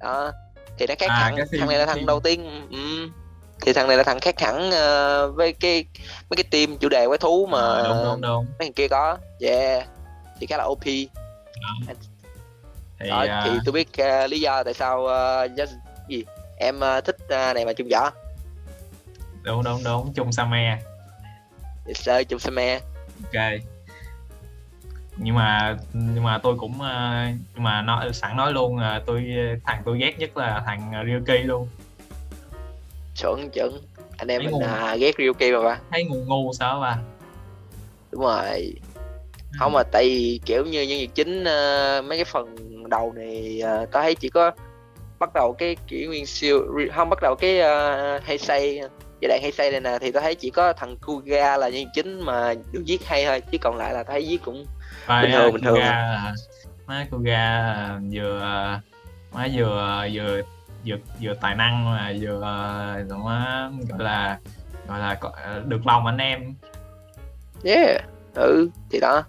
Đó 0.00 0.32
thì 0.78 0.86
nó 0.86 0.94
khác 0.98 1.10
À, 1.10 1.18
hẳn 1.18 1.36
cái 1.36 1.46
team- 1.46 1.58
thằng 1.58 1.68
này 1.68 1.78
là 1.78 1.84
cái 1.84 1.86
thằng 1.86 1.96
team. 1.96 2.06
đầu 2.06 2.20
tiên 2.20 2.66
ừ. 2.70 3.08
Thì 3.62 3.72
thằng 3.72 3.88
này 3.88 3.96
là 3.96 4.02
thằng 4.02 4.20
khác 4.20 4.40
hẳn 4.40 4.70
ờ, 4.70 5.30
với 5.32 5.52
cái 5.52 5.84
mấy 6.30 6.36
cái 6.36 6.44
team 6.50 6.78
chủ 6.78 6.88
đề 6.88 7.06
quái 7.06 7.18
thú 7.18 7.46
mà 7.46 7.58
Ờ, 7.58 7.88
đúng 7.88 8.04
đúng 8.04 8.20
đúng. 8.20 8.44
mấy 8.44 8.66
thằng 8.66 8.72
kia 8.72 8.88
có. 8.88 9.18
Yeah 9.40 9.88
thì 10.40 10.46
khá 10.46 10.56
là 10.56 10.64
OP 10.64 10.84
thì, 10.84 11.08
đó, 13.10 13.16
à, 13.28 13.42
thì 13.44 13.50
tôi 13.64 13.72
biết 13.72 13.88
ờ, 13.98 14.26
lý 14.26 14.40
do 14.40 14.62
tại 14.62 14.74
sao 14.74 15.00
uh, 15.00 15.50
just, 15.52 15.76
gì 16.08 16.24
em 16.56 16.80
ờ, 16.80 17.00
thích 17.00 17.16
ờ, 17.28 17.54
này 17.54 17.64
mà 17.64 17.72
chung 17.72 17.88
võ. 17.90 18.10
Đúng 19.42 19.62
đúng 19.64 19.84
đúng 19.84 20.12
chung 20.14 20.32
Same 20.32 20.78
sơ 21.94 22.24
chung 22.24 22.38
Same 22.38 22.80
ok. 23.24 23.42
Nhưng 25.16 25.34
mà 25.34 25.76
nhưng 25.92 26.24
mà 26.24 26.38
tôi 26.38 26.56
cũng 26.58 26.80
ờ, 26.80 27.26
nhưng 27.54 27.62
mà 27.62 27.82
nói 27.82 28.12
sẵn 28.12 28.36
nói 28.36 28.52
luôn 28.52 28.78
là 28.78 29.02
tôi 29.06 29.24
thằng 29.64 29.82
tôi 29.84 29.98
ghét 29.98 30.18
nhất 30.18 30.36
là 30.36 30.62
thằng 30.66 30.92
Ryuki 31.06 31.44
luôn 31.44 31.68
chuẩn 33.18 33.50
chuẩn. 33.50 33.80
Anh 34.16 34.28
em 34.28 34.42
Thấy 34.42 34.52
mình 34.52 34.62
à, 34.62 34.96
ghét 34.96 35.14
Ryuki 35.18 35.52
mà 35.52 35.62
ba. 35.62 35.78
Thấy 35.90 36.04
ngu 36.04 36.24
ngu 36.26 36.52
sao 36.52 36.80
ba 36.80 36.98
đúng 38.16 38.24
rồi. 38.24 38.74
Không 39.58 39.72
mà 39.72 39.82
tại 39.82 40.04
vì 40.04 40.40
kiểu 40.46 40.64
như 40.64 40.82
nhân 40.82 40.98
vật 41.00 41.14
chính 41.14 41.44
ờ, 41.44 42.02
mấy 42.06 42.18
cái 42.18 42.24
phần 42.24 42.56
đầu 42.88 43.12
này 43.12 43.62
uh, 43.62 43.90
tao 43.92 44.02
thấy 44.02 44.14
chỉ 44.14 44.28
có 44.28 44.50
bắt 45.18 45.34
đầu 45.34 45.52
cái 45.58 45.76
kỷ 45.86 46.06
nguyên 46.06 46.26
siêu 46.26 46.60
không 46.94 47.10
bắt 47.10 47.18
đầu 47.22 47.34
cái 47.34 47.58
uh, 47.60 48.22
hay 48.24 48.38
say 48.38 48.80
giai 49.20 49.28
đoạn 49.28 49.40
hay 49.42 49.52
say 49.52 49.70
này 49.70 49.80
nè 49.80 49.98
thì 50.00 50.12
tao 50.12 50.22
thấy 50.22 50.34
chỉ 50.34 50.50
có 50.50 50.72
thằng 50.72 50.96
Kuga 51.06 51.56
là 51.56 51.68
nhân 51.68 51.84
vật 51.84 51.90
chính 51.94 52.20
mà 52.20 52.54
được 52.72 52.84
giết 52.84 53.06
hay 53.06 53.24
thôi 53.26 53.40
chứ 53.52 53.58
còn 53.58 53.76
lại 53.76 53.92
là 53.92 54.04
thấy 54.04 54.26
giết 54.26 54.42
cũng 54.44 54.66
Và 55.06 55.22
Bình 55.22 55.30
thường, 55.32 55.52
bình 55.52 55.62
thường. 55.62 55.78
Má 56.86 57.06
Kuga 57.10 57.32
là 57.32 58.00
vừa 58.12 58.40
má 59.32 59.48
vừa 59.54 60.08
vừa 60.12 60.42
vừa 60.86 60.96
vừa 61.22 61.34
tài 61.40 61.54
năng 61.54 61.84
mà 61.84 62.12
vừa 62.20 62.40
ờ, 62.40 63.18
má 63.24 63.70
gọi 63.88 63.98
là 63.98 64.38
gọi 64.88 65.00
là 65.00 65.18
được 65.66 65.86
lòng 65.86 66.06
anh 66.06 66.18
em. 66.18 66.54
Yeah 67.64 68.04
ừ 68.36 68.70
thì 68.90 69.00
đó. 69.00 69.24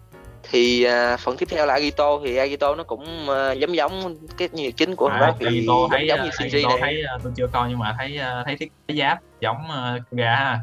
Thì 0.51 0.83
à, 0.83 1.17
phần 1.17 1.37
tiếp 1.37 1.45
theo 1.49 1.65
là 1.65 1.73
Agito 1.73 2.19
thì 2.23 2.35
Agito 2.35 2.75
nó 2.75 2.83
cũng 2.83 3.29
à, 3.29 3.51
giống 3.51 3.75
giống 3.75 4.17
cái 4.37 4.49
vật 4.53 4.71
chính 4.77 4.95
của 4.95 5.09
thằng 5.09 5.21
à, 5.21 5.33
thì 5.39 5.45
Agito 5.45 5.73
giống 5.73 5.89
thấy 5.89 6.07
giống 6.07 6.19
như 6.23 6.29
Agito 6.37 6.57
Shinji 6.57 6.69
này 6.69 6.77
thấy 6.81 7.01
ờ, 7.01 7.19
tôi 7.23 7.33
chưa 7.35 7.47
coi 7.47 7.69
nhưng 7.69 7.79
mà 7.79 7.95
thấy 7.99 8.17
ờ, 8.17 8.43
thấy 8.45 8.57
thiết 8.57 8.71
kế 8.87 8.95
giáp 8.95 9.19
giống 9.41 9.57
uh, 9.57 10.09
Kuga 10.09 10.35
ha. 10.35 10.59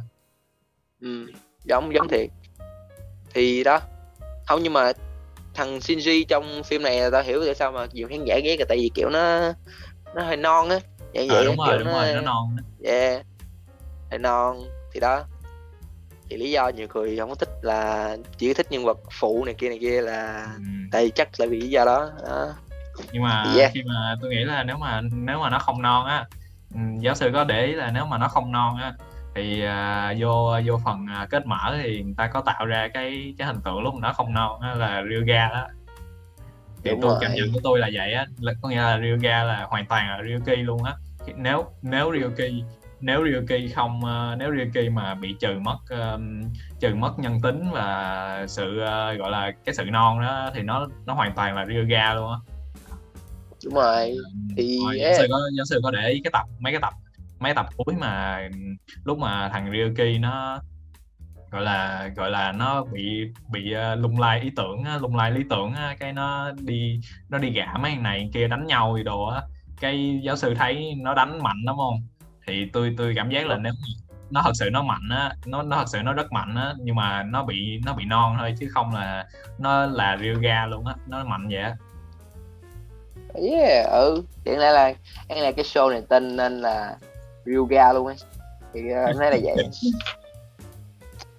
Ừ, 1.00 1.32
giống 1.64 1.94
giống 1.94 2.08
thiệt. 2.08 2.30
Thì 3.34 3.64
đó 3.64 3.80
không 4.46 4.62
nhưng 4.62 4.72
mà 4.72 4.92
thằng 5.54 5.78
Shinji 5.78 6.24
trong 6.28 6.62
phim 6.64 6.82
này 6.82 7.10
tao 7.12 7.22
hiểu 7.22 7.44
tại 7.44 7.54
sao 7.54 7.72
mà 7.72 7.86
nhiều 7.92 8.08
khán 8.08 8.24
giả 8.24 8.38
ghét 8.44 8.56
là 8.58 8.66
tại 8.68 8.78
vì 8.78 8.90
kiểu 8.94 9.10
nó 9.10 9.52
nó 10.14 10.22
hơi 10.22 10.36
non 10.36 10.68
á 10.68 10.78
vậy 11.14 11.28
Ờ, 11.28 11.34
vậy 11.34 11.44
đúng 11.46 11.60
á, 11.60 11.66
rồi 11.70 11.78
đúng 11.78 11.88
rồi 11.88 12.12
nó 12.14 12.20
non 12.20 12.56
yeah 12.84 13.22
hơi 14.10 14.18
non 14.18 14.56
thì 14.92 15.00
đó 15.00 15.24
thì 16.30 16.36
lý 16.36 16.50
do 16.50 16.68
nhiều 16.68 16.86
người 16.94 17.16
không 17.18 17.28
có 17.28 17.34
thích 17.34 17.48
là 17.62 18.16
chỉ 18.38 18.54
thích 18.54 18.66
nhân 18.70 18.84
vật 18.84 18.98
phụ 19.20 19.44
này 19.44 19.54
kia 19.58 19.68
này 19.68 19.78
kia 19.80 20.00
là 20.00 20.46
Ừ. 20.56 20.62
tại 20.92 21.10
chắc 21.14 21.28
là 21.40 21.46
vì 21.46 21.60
lý 21.60 21.68
do 21.68 21.84
đó, 21.84 22.10
đó. 22.26 22.54
nhưng 23.12 23.22
mà 23.22 23.54
Yeah. 23.56 23.70
khi 23.74 23.82
mà 23.82 24.16
tôi 24.20 24.30
nghĩ 24.30 24.44
là 24.44 24.62
nếu 24.64 24.76
mà 24.76 25.00
nếu 25.12 25.38
mà 25.38 25.50
nó 25.50 25.58
không 25.58 25.82
non 25.82 26.06
á 26.06 26.26
ừ, 26.74 26.80
giáo 27.00 27.14
sư 27.14 27.30
có 27.34 27.44
để 27.44 27.66
ý 27.66 27.72
là 27.72 27.90
nếu 27.94 28.06
mà 28.06 28.18
nó 28.18 28.28
không 28.28 28.52
non 28.52 28.76
á 28.76 28.92
thì 29.34 29.64
à, 29.64 30.14
vô 30.20 30.56
vô 30.66 30.80
phần 30.84 31.06
à, 31.10 31.26
kết 31.30 31.46
mở 31.46 31.76
thì 31.82 32.02
người 32.02 32.14
ta 32.16 32.26
có 32.26 32.40
tạo 32.40 32.66
ra 32.66 32.88
cái 32.94 33.34
cái 33.38 33.46
hình 33.46 33.60
tượng 33.64 33.82
lúc 33.82 33.94
nó 33.94 34.12
không 34.12 34.34
non 34.34 34.60
á 34.60 34.74
là 34.74 35.02
Ryuga 35.10 35.48
đó 35.48 35.66
thì 36.84 36.90
Đúng 36.90 37.00
tôi 37.00 37.10
rồi. 37.10 37.18
cảm 37.20 37.34
nhận 37.34 37.52
của 37.52 37.60
tôi 37.62 37.78
là 37.78 37.90
vậy 37.92 38.12
á. 38.12 38.26
Là, 38.40 38.52
có 38.62 38.68
nghĩa 38.68 38.82
là 38.82 39.00
Ryuga 39.00 39.44
là 39.44 39.66
hoàn 39.70 39.86
toàn 39.86 40.08
là 40.08 40.18
Ryuki 40.28 40.58
luôn 40.58 40.84
á. 40.84 40.94
Nếu 41.36 41.64
nếu 41.82 42.12
Ryuki 42.12 42.64
nếu 43.00 43.24
Ryuki 43.24 43.74
không 43.74 44.04
ờ, 44.04 44.36
nếu 44.38 44.52
Ryuki 44.56 44.92
mà 44.92 45.14
bị 45.14 45.34
trừ 45.40 45.58
mất 45.60 45.78
ờm, 45.88 46.42
trừ 46.80 46.94
mất 46.94 47.18
nhân 47.18 47.40
tính 47.40 47.70
và 47.72 48.44
sự 48.48 48.78
ờ, 48.78 49.14
gọi 49.14 49.30
là 49.30 49.52
cái 49.64 49.74
sự 49.74 49.84
non 49.84 50.20
đó 50.20 50.50
thì 50.54 50.62
nó 50.62 50.88
nó 51.06 51.14
hoàn 51.14 51.34
toàn 51.34 51.56
là 51.56 51.66
Ryuga 51.66 52.14
luôn 52.14 52.30
á. 52.32 52.38
Đúng 53.64 53.74
rồi. 53.74 54.16
Thì, 54.56 54.78
Rồi, 54.84 54.98
giáo 55.00 55.12
sư 55.18 55.26
có 55.30 55.38
giáo 55.56 55.64
sư 55.64 55.80
có 55.82 55.90
để 55.90 56.08
ý 56.08 56.20
cái 56.24 56.30
tập 56.32 56.46
mấy 56.58 56.72
cái 56.72 56.80
tập 56.82 56.92
mấy 57.38 57.54
tập 57.54 57.66
cuối 57.76 57.94
mà 57.98 58.40
lúc 59.04 59.18
mà 59.18 59.48
thằng 59.48 59.72
Ryuki 59.72 60.20
nó 60.20 60.60
gọi 61.54 61.62
là 61.62 62.10
gọi 62.16 62.30
là 62.30 62.52
nó 62.52 62.84
bị 62.84 63.32
bị 63.48 63.72
ờ, 63.72 63.94
lung 63.94 64.20
lay 64.20 64.40
ý 64.40 64.50
tưởng 64.56 64.84
á, 64.84 64.98
lung 64.98 65.16
lay 65.16 65.30
lý 65.30 65.40
tưởng 65.50 65.72
á, 65.72 65.96
cái 66.00 66.12
nó 66.12 66.50
đi 66.50 67.00
nó 67.28 67.38
đi 67.38 67.50
gã 67.50 67.66
mấy 67.80 67.96
này 67.96 68.30
kia 68.34 68.48
đánh 68.48 68.66
nhau 68.66 68.94
gì 68.96 69.02
đồ 69.02 69.24
á. 69.24 69.42
Cái 69.80 70.20
giáo 70.24 70.36
sư 70.36 70.54
thấy 70.54 70.94
nó 70.96 71.14
đánh 71.14 71.42
mạnh 71.42 71.56
lắm 71.64 71.76
không? 71.76 72.06
Thì 72.46 72.70
tôi 72.72 72.94
tôi 72.98 73.12
cảm 73.16 73.30
giác 73.30 73.46
là 73.46 73.56
nếu 73.56 73.72
nó 74.30 74.42
thật 74.44 74.50
sự 74.54 74.70
nó 74.72 74.82
mạnh 74.82 75.08
á 75.10 75.32
nó 75.46 75.62
nó 75.62 75.76
thật 75.76 75.84
sự 75.86 75.98
nó 76.02 76.12
rất 76.12 76.32
mạnh 76.32 76.54
á 76.56 76.74
nhưng 76.80 76.96
mà 76.96 77.22
nó 77.22 77.44
bị 77.44 77.80
nó 77.84 77.92
bị 77.92 78.04
non 78.04 78.36
thôi 78.38 78.54
chứ 78.60 78.68
không 78.74 78.94
là 78.94 79.26
nó 79.58 79.86
là 79.86 80.16
Ryuga 80.20 80.66
luôn 80.66 80.86
á 80.86 80.94
nó 81.06 81.24
mạnh 81.24 81.48
vậy 81.48 81.62
á. 81.62 81.76
Yeah 83.34 83.86
ừ 83.90 84.22
hiện 84.44 84.58
nay 84.58 84.72
là 84.72 84.92
hiện 85.28 85.44
là 85.44 85.52
cái 85.52 85.64
show 85.64 85.90
này 85.90 86.02
tên 86.08 86.36
nên 86.36 86.60
là 86.60 86.96
Ryuga 87.44 87.92
luôn 87.92 88.06
ấy. 88.06 88.16
Thì 88.74 88.80
uh, 88.80 89.16
nói 89.16 89.30
là 89.30 89.36
vậy 89.42 89.56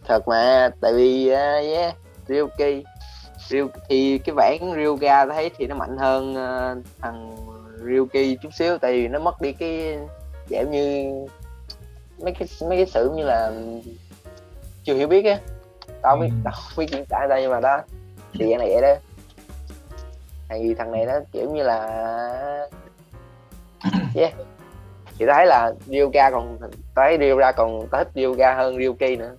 thật 0.08 0.28
mà 0.28 0.70
tại 0.82 0.94
vì 0.94 1.32
uh, 1.32 1.66
yeah 1.74 1.96
Ryuki 2.28 2.84
Ryu 3.50 3.68
thì 3.90 4.18
cái 4.18 4.36
bản 4.36 4.74
Ryuga 4.76 5.26
thấy 5.26 5.52
thì 5.58 5.68
nó 5.68 5.76
mạnh 5.76 5.98
hơn 5.98 6.32
uh, 6.32 6.86
thằng 7.02 7.36
Ryuki 7.84 8.38
chút 8.42 8.50
xíu 8.54 8.78
tại 8.78 8.94
vì 8.94 9.08
nó 9.08 9.20
mất 9.20 9.42
đi 9.42 9.52
cái 9.52 9.98
dạng 10.50 10.72
như 10.72 11.12
mấy 12.20 12.34
cái 12.34 12.48
mấy 12.70 12.78
cái 12.78 12.86
sự 12.86 13.12
như 13.16 13.24
là 13.24 13.52
chưa 14.84 14.94
hiểu 14.94 15.08
biết 15.08 15.26
á. 15.26 15.38
Tao 16.02 16.18
biết 16.18 16.28
ừ. 16.28 16.36
tao 16.44 16.54
biết 16.78 16.86
diễn 16.92 17.06
tả 17.10 17.28
ra 17.30 17.40
nhưng 17.42 17.52
mà 17.52 17.60
đó 17.60 17.82
thì 18.34 18.50
dạng 18.50 18.60
này 18.60 18.70
vậy 18.74 18.82
đó. 18.82 18.96
Thì 20.50 20.74
thằng 20.74 20.92
này 20.92 21.06
nó 21.06 21.14
kiểu 21.32 21.52
như 21.52 21.64
là 21.64 21.88
yeah 24.16 24.34
thì 25.18 25.26
thấy 25.26 25.46
là 25.46 25.74
Ryuga 25.86 26.32
còn 26.32 26.58
thấy 26.96 27.18
Ryuga 27.20 27.52
còn 27.52 27.88
tao 27.92 28.04
thích 28.04 28.12
Ryuga 28.16 28.54
hơn 28.54 28.78
Ryuki 28.78 29.20
nữa 29.20 29.36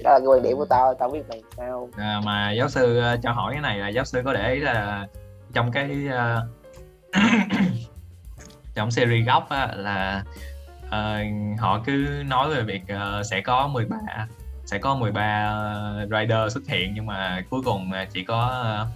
đó 0.00 0.12
là 0.12 0.18
cái 0.18 0.26
quan 0.26 0.42
điểm 0.42 0.56
của 0.56 0.64
tao 0.64 0.94
tao 0.94 1.08
biết 1.08 1.22
mày 1.28 1.42
sao 1.56 1.88
à, 1.96 2.20
mà 2.24 2.52
giáo 2.52 2.68
sư 2.68 3.00
uh, 3.14 3.22
cho 3.22 3.32
hỏi 3.32 3.52
cái 3.52 3.62
này 3.62 3.78
là 3.78 3.88
giáo 3.88 4.04
sư 4.04 4.22
có 4.24 4.32
để 4.32 4.52
ý 4.52 4.60
là 4.60 5.06
trong 5.52 5.72
cái 5.72 6.06
uh, 6.06 6.42
trong 8.74 8.90
series 8.90 9.26
gốc 9.26 9.48
á, 9.48 9.68
là 9.76 10.24
uh, 10.86 11.60
họ 11.60 11.80
cứ 11.86 12.22
nói 12.26 12.54
về 12.54 12.62
việc 12.62 12.82
uh, 12.82 13.26
sẽ 13.26 13.40
có 13.40 13.66
13 13.66 13.96
sẽ 14.64 14.78
có 14.78 14.94
13 14.94 15.54
rider 16.10 16.52
xuất 16.54 16.62
hiện 16.66 16.92
nhưng 16.94 17.06
mà 17.06 17.42
cuối 17.50 17.60
cùng 17.64 17.90
chỉ 18.12 18.24
có 18.24 18.64
uh, 18.82 18.88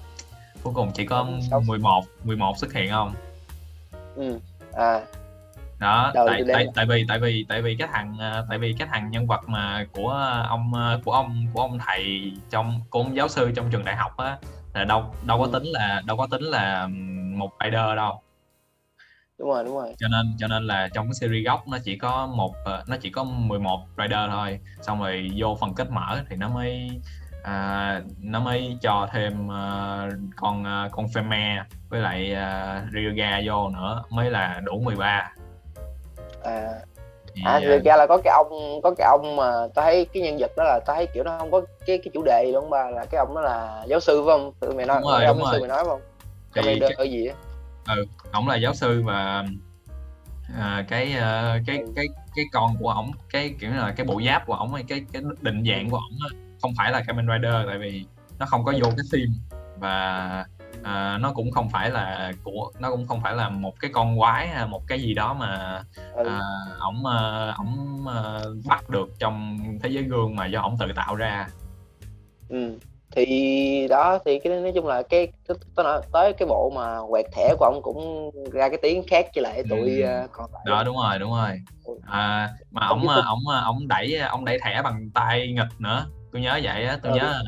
cuối 0.63 0.73
cùng 0.75 0.91
chỉ 0.95 1.07
có 1.07 1.27
11 1.67 2.05
11 2.25 2.59
xuất 2.59 2.73
hiện 2.73 2.91
không? 2.91 3.15
Ừ. 4.17 4.39
À 4.73 5.01
đó 5.79 6.13
tại 6.15 6.43
tại 6.53 6.67
tại 6.75 6.87
vì 6.87 7.05
tại 7.09 7.19
vì 7.19 7.47
tại 7.49 7.63
vì 7.63 7.77
cái 7.77 7.89
thằng 7.93 8.17
tại 8.49 8.59
vì 8.59 8.75
cái 8.79 8.89
thằng 8.93 9.11
nhân 9.11 9.27
vật 9.27 9.41
mà 9.47 9.87
của 9.93 10.09
ông 10.49 10.73
của 11.05 11.13
ông 11.13 11.47
của 11.53 11.61
ông 11.61 11.79
thầy 11.87 12.33
trong 12.51 12.81
của 12.91 13.01
ông 13.01 13.17
giáo 13.17 13.29
sư 13.29 13.53
trong 13.57 13.71
trường 13.71 13.85
đại 13.85 13.97
học 13.97 14.17
á 14.17 14.39
là 14.75 14.85
đâu 14.85 15.15
đâu 15.27 15.39
có 15.39 15.45
ừ. 15.45 15.51
tính 15.53 15.65
là 15.65 16.03
đâu 16.07 16.17
có 16.17 16.27
tính 16.31 16.43
là 16.43 16.89
một 17.37 17.51
rider 17.65 17.97
đâu. 17.97 18.23
Đúng 19.39 19.49
rồi 19.49 19.65
đúng 19.65 19.75
rồi. 19.75 19.95
Cho 19.99 20.09
nên 20.09 20.37
cho 20.39 20.49
nên 20.49 20.67
là 20.67 20.89
trong 20.95 21.07
cái 21.07 21.15
series 21.15 21.47
gốc 21.47 21.69
nó 21.69 21.79
chỉ 21.85 21.97
có 21.97 22.27
một 22.27 22.55
ờ, 22.65 22.85
nó 22.87 22.97
chỉ 23.01 23.11
có 23.11 23.25
11 23.25 23.87
rider 23.99 24.31
thôi 24.31 24.61
xong 24.81 25.01
rồi 25.01 25.31
vô 25.37 25.57
phần 25.61 25.75
kết 25.75 25.91
mở 25.91 26.21
thì 26.29 26.37
nó 26.37 26.49
mới 26.49 26.89
à, 27.45 28.03
nó 28.23 28.41
mới 28.41 28.77
cho 28.83 29.09
thêm 29.13 29.47
uh, 29.47 30.13
con 30.37 30.63
uh, 30.63 30.93
con 30.93 31.07
Feme 31.07 31.65
với 31.89 32.01
lại 32.01 32.33
uh, 32.33 32.93
Ryuga 32.93 33.41
vô 33.45 33.69
nữa 33.69 34.03
mới 34.11 34.31
là 34.31 34.61
đủ 34.65 34.81
13 34.81 35.31
à. 36.47 36.81
Thì, 37.35 37.43
à 37.45 37.61
thì 37.61 37.79
ra 37.85 37.97
là 37.97 38.07
có 38.07 38.19
cái 38.25 38.33
ông 38.33 38.81
có 38.83 38.95
cái 38.99 39.07
ông 39.11 39.37
mà 39.37 39.53
tao 39.75 39.85
thấy 39.85 40.07
cái 40.13 40.23
nhân 40.23 40.37
vật 40.39 40.51
đó 40.57 40.65
là 40.65 40.81
tao 40.87 40.97
thấy 40.97 41.07
kiểu 41.07 41.25
nó 41.25 41.39
không 41.39 41.51
có 41.51 41.61
cái 41.87 41.99
cái 41.99 42.11
chủ 42.15 42.23
đề 42.23 42.45
gì 42.47 42.53
luôn 42.53 42.71
ba 42.71 42.91
là 42.91 43.05
cái 43.05 43.19
ông 43.19 43.35
đó 43.35 43.41
là 43.41 43.85
giáo 43.89 44.01
sư 44.01 44.23
phải 44.27 44.39
không? 44.39 44.53
Tụi 44.61 44.75
mày 44.75 44.87
nói 44.87 45.01
đúng 45.01 45.11
rồi, 45.11 45.21
cái 45.21 45.27
ông 45.27 45.39
giáo 45.39 45.53
sư 45.53 45.59
mày 45.61 45.69
nói 45.69 45.85
không? 45.85 46.01
Thì 46.55 46.81
cái, 46.81 46.91
cái 46.99 47.11
gì 47.11 47.27
á? 47.27 47.35
Ừ 47.89 48.07
ổng 48.33 48.49
là 48.49 48.57
giáo 48.57 48.75
sư 48.75 49.03
và 49.05 49.45
à, 50.59 50.85
cái 50.89 51.15
uh, 51.17 51.67
cái 51.67 51.79
ừ. 51.79 51.93
cái 51.97 52.07
cái 52.37 52.45
con 52.53 52.77
của 52.81 52.91
ổng 52.91 53.11
cái 53.31 53.55
kiểu 53.61 53.71
là 53.71 53.95
cái 53.97 54.07
bộ 54.07 54.21
giáp 54.27 54.47
của 54.47 54.55
ổng 54.55 54.73
cái 54.89 55.05
cái 55.13 55.23
định 55.41 55.65
dạng 55.69 55.91
của 55.91 55.97
ổng 55.97 56.39
không 56.63 56.73
phải 56.77 56.91
là 56.91 57.03
Kamen 57.07 57.27
Rider 57.27 57.55
tại 57.67 57.79
vì 57.79 58.05
nó 58.39 58.47
không 58.47 58.65
có 58.65 58.73
vô 58.73 58.91
cái 58.97 59.07
theme 59.13 59.33
và 59.79 60.45
à, 60.83 61.19
nó 61.19 61.33
cũng 61.33 61.51
không 61.51 61.69
phải 61.71 61.91
là 61.91 62.33
của 62.45 62.71
nó 62.79 62.91
cũng 62.91 63.07
không 63.07 63.21
phải 63.23 63.35
là 63.35 63.49
một 63.49 63.75
cái 63.81 63.91
con 63.95 64.19
quái 64.19 64.49
hay 64.49 64.67
một 64.67 64.83
cái 64.87 65.01
gì 65.01 65.15
đó 65.15 65.35
mà 65.35 65.83
ừ. 66.15 66.27
à, 66.27 66.41
ổng 66.81 67.07
à, 67.07 67.55
ổng 67.59 68.05
à, 68.09 68.41
bắt 68.65 68.91
được 68.91 69.09
trong 69.19 69.59
thế 69.83 69.89
giới 69.89 70.03
gương 70.03 70.37
mà 70.37 70.47
do 70.47 70.61
ổng 70.61 70.77
tự 70.79 70.87
tạo 70.97 71.15
ra 71.15 71.49
ừ 72.49 72.79
thì 73.11 73.87
đó 73.91 74.19
thì 74.25 74.39
cái 74.39 74.61
nói 74.61 74.73
chung 74.75 74.87
là 74.87 75.03
cái 75.03 75.29
tôi 75.75 75.85
nói 75.85 76.03
tới 76.13 76.33
cái 76.33 76.49
bộ 76.49 76.73
mà 76.75 76.99
quẹt 77.11 77.27
thẻ 77.33 77.55
của 77.59 77.65
ông 77.65 77.81
cũng 77.83 78.31
ra 78.53 78.69
cái 78.69 78.79
tiếng 78.83 79.03
khác 79.07 79.27
với 79.35 79.43
lại 79.43 79.63
tụi 79.71 80.03
ừ. 80.03 80.25
uh, 80.25 80.31
còn 80.33 80.51
lại 80.53 80.63
đó 80.67 80.83
đúng 80.85 80.97
rồi 80.97 81.19
đúng 81.19 81.31
rồi 81.31 81.61
ừ. 81.85 81.95
à, 82.07 82.49
mà 82.71 82.87
ông 82.87 83.09
ông 83.09 83.39
ông 83.65 83.89
đẩy 83.89 84.19
ông 84.19 84.45
đẩy 84.45 84.59
thẻ 84.65 84.83
bằng 84.83 85.11
tay 85.15 85.53
nghịch 85.53 85.81
nữa 85.81 86.07
tôi 86.33 86.43
nhớ 86.43 86.61
vậy 86.63 86.85
á 86.85 86.99
tôi 87.03 87.13
ừ. 87.13 87.17
nhớ 87.17 87.43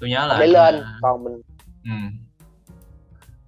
tôi 0.00 0.10
nhớ 0.10 0.26
là 0.26 0.38
đẩy 0.38 0.48
lên 0.48 0.82
còn 1.02 1.24
mình 1.24 1.40
ừ. 1.84 1.90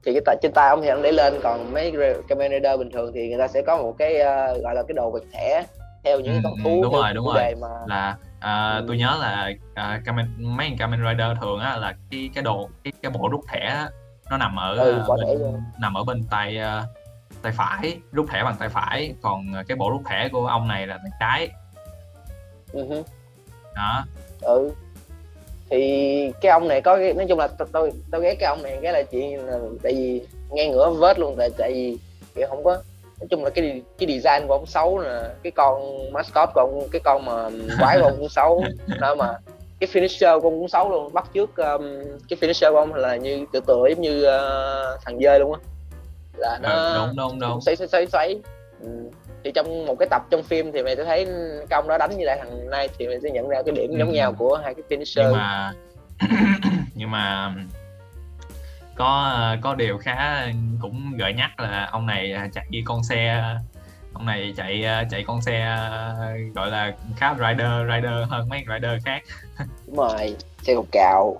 Thì 0.07 0.13
cái 0.13 0.23
tay 0.27 0.37
trên 0.43 0.53
tay 0.53 0.69
ông 0.69 0.83
thì 0.83 0.89
ông 0.89 1.03
đẩy 1.03 1.13
lên 1.13 1.35
còn 1.43 1.73
mấy 1.73 1.93
camera 2.29 2.49
rider 2.49 2.79
bình 2.79 2.91
thường 2.91 3.13
thì 3.15 3.29
người 3.29 3.39
ta 3.39 3.49
sẽ 3.49 3.63
có 3.63 3.77
một 3.77 3.95
cái 3.99 4.15
uh, 4.15 4.63
gọi 4.63 4.75
là 4.75 4.83
cái 4.89 4.95
đồ 4.95 5.11
quẹt 5.11 5.23
thẻ 5.33 5.65
theo 6.05 6.21
những 6.21 6.35
ừ, 6.35 6.41
con 6.45 6.53
thú 6.65 6.83
đúng 6.83 6.93
rồi 6.93 7.15
đúng 7.15 7.27
rồi. 7.27 7.55
mà... 7.61 7.69
là 7.87 8.17
à, 8.41 8.77
ừ. 8.77 8.85
tôi 8.89 8.97
nhớ 8.97 9.19
là 9.21 9.51
à, 9.75 10.01
Kamen, 10.05 10.27
mấy 10.39 10.71
Kamen 10.79 11.01
Rider 11.01 11.39
thường 11.41 11.61
á 11.61 11.77
là 11.77 11.95
cái 12.11 12.31
cái 12.35 12.45
đồ 12.45 12.69
cái 12.85 12.93
cái 13.03 13.11
bộ 13.11 13.29
rút 13.29 13.41
thẻ 13.49 13.87
nó 14.31 14.37
nằm 14.37 14.57
ở 14.57 14.77
ừ, 14.77 15.03
bên, 15.09 15.19
nằm 15.79 15.95
ở 15.95 16.05
bên 16.05 16.25
tay 16.31 16.59
tay 17.43 17.53
phải 17.53 17.99
rút 18.13 18.27
thẻ 18.31 18.45
bằng 18.45 18.57
tay 18.59 18.69
phải. 18.69 19.15
Còn 19.23 19.47
cái 19.69 19.77
bộ 19.77 19.91
rút 19.91 20.03
thẻ 20.07 20.29
của 20.33 20.47
ông 20.47 20.69
này 20.69 20.87
là 20.87 20.99
tay 20.99 21.11
trái. 21.21 21.49
Uh-huh. 22.73 23.03
đó. 23.75 24.05
Ừ 24.41 24.71
thì 25.71 26.33
cái 26.41 26.53
ông 26.53 26.69
này 26.69 26.81
có 26.81 26.97
cái 26.97 27.15
nói 27.15 27.27
chung 27.29 27.39
là 27.39 27.49
tôi 27.73 27.93
tôi, 28.11 28.23
ghét 28.23 28.35
cái 28.35 28.49
ông 28.49 28.63
này 28.63 28.79
cái 28.83 28.93
là 28.93 29.03
chị 29.03 29.37
là 29.37 29.59
tại 29.83 29.95
vì 29.95 30.21
nghe 30.51 30.69
ngửa 30.69 30.91
vết 30.91 31.19
luôn 31.19 31.35
tại 31.39 31.51
tại 31.59 31.73
vì 31.73 31.99
kiểu 32.35 32.47
không 32.49 32.65
có 32.65 32.79
nói 33.21 33.27
chung 33.31 33.45
là 33.45 33.51
cái 33.51 33.83
cái 33.99 34.09
design 34.09 34.47
của 34.49 34.55
ông 34.55 34.67
xấu 34.67 35.01
nè 35.01 35.21
cái 35.43 35.51
con 35.51 35.83
mascot 36.13 36.49
của 36.55 36.61
ông 36.61 36.89
cái 36.93 37.01
con 37.05 37.25
mà 37.25 37.51
quái 37.81 37.99
của 38.01 38.05
ông 38.05 38.17
cũng 38.19 38.29
xấu. 38.29 38.65
Đó 39.01 39.15
mà 39.15 39.39
cái 39.81 39.89
finisher 39.93 40.41
của 40.41 40.49
ông 40.49 40.61
cũng 40.61 40.69
xấu 40.69 40.91
luôn 40.91 41.13
bắt 41.13 41.27
trước 41.33 41.57
um, 41.57 41.83
cái 42.29 42.39
finisher 42.41 42.73
của 42.73 42.79
ông 42.79 42.95
là 42.95 43.17
như 43.17 43.47
tự 43.53 43.61
tựa 43.61 43.87
giống 43.89 44.01
như 44.01 44.27
uh, 44.27 45.01
thằng 45.05 45.19
dơi 45.23 45.41
luôn 45.41 45.53
á. 45.53 45.59
Là 46.37 46.59
nó 46.63 46.69
à, 46.69 46.95
đúng 46.97 47.17
đúng. 47.17 47.41
đúng 47.41 47.61
xoáy 47.61 47.77
xoáy 47.77 47.89
xoáy 47.89 48.07
xoáy. 48.07 48.41
Ừ. 48.81 48.89
thì 49.47 49.53
trong 49.53 49.87
một 49.87 49.99
cái 49.99 50.09
tập 50.11 50.23
trong 50.31 50.43
phim 50.43 50.73
thì 50.73 50.83
mày 50.83 50.97
sẽ 50.97 51.05
thấy 51.05 51.27
công 51.71 51.89
đó 51.89 51.99
đánh 51.99 52.19
như 52.19 52.25
lại 52.25 52.39
thằng 52.39 52.71
này 52.71 52.89
thì 52.99 53.07
mày 53.09 53.21
sẽ 53.23 53.31
nhận 53.31 53.49
ra 53.49 53.63
cái 53.67 53.75
điểm 53.75 53.91
ừ. 53.91 53.99
giống 53.99 54.13
nhau 54.13 54.33
của 54.33 54.61
hai 54.65 54.75
cái 54.75 54.99
finisher. 54.99 55.23
Nhưng 55.23 55.33
mà 55.33 55.73
nhưng 56.95 57.11
mà 57.11 57.55
có 58.95 59.37
có 59.63 59.75
điều 59.75 59.99
khá 59.99 60.47
cũng 60.83 61.13
gợi 61.19 61.33
nhắc 61.33 61.61
là 61.61 61.89
ông 61.93 62.07
này 62.07 62.35
chạy 62.53 62.83
con 62.85 63.05
xe 63.05 63.43
ông 64.13 64.27
này 64.27 64.55
chạy 64.57 64.85
chạy 65.11 65.25
con 65.27 65.43
xe 65.43 65.79
gọi 66.55 66.71
là 66.71 66.93
khá 67.17 67.35
rider 67.35 67.71
rider 67.95 68.29
hơn 68.29 68.49
mấy 68.49 68.65
rider 68.69 69.05
khác. 69.05 69.23
Đúng 69.87 69.97
rồi 69.97 70.37
xe 70.63 70.75
cục 70.75 70.87
cào 70.93 71.37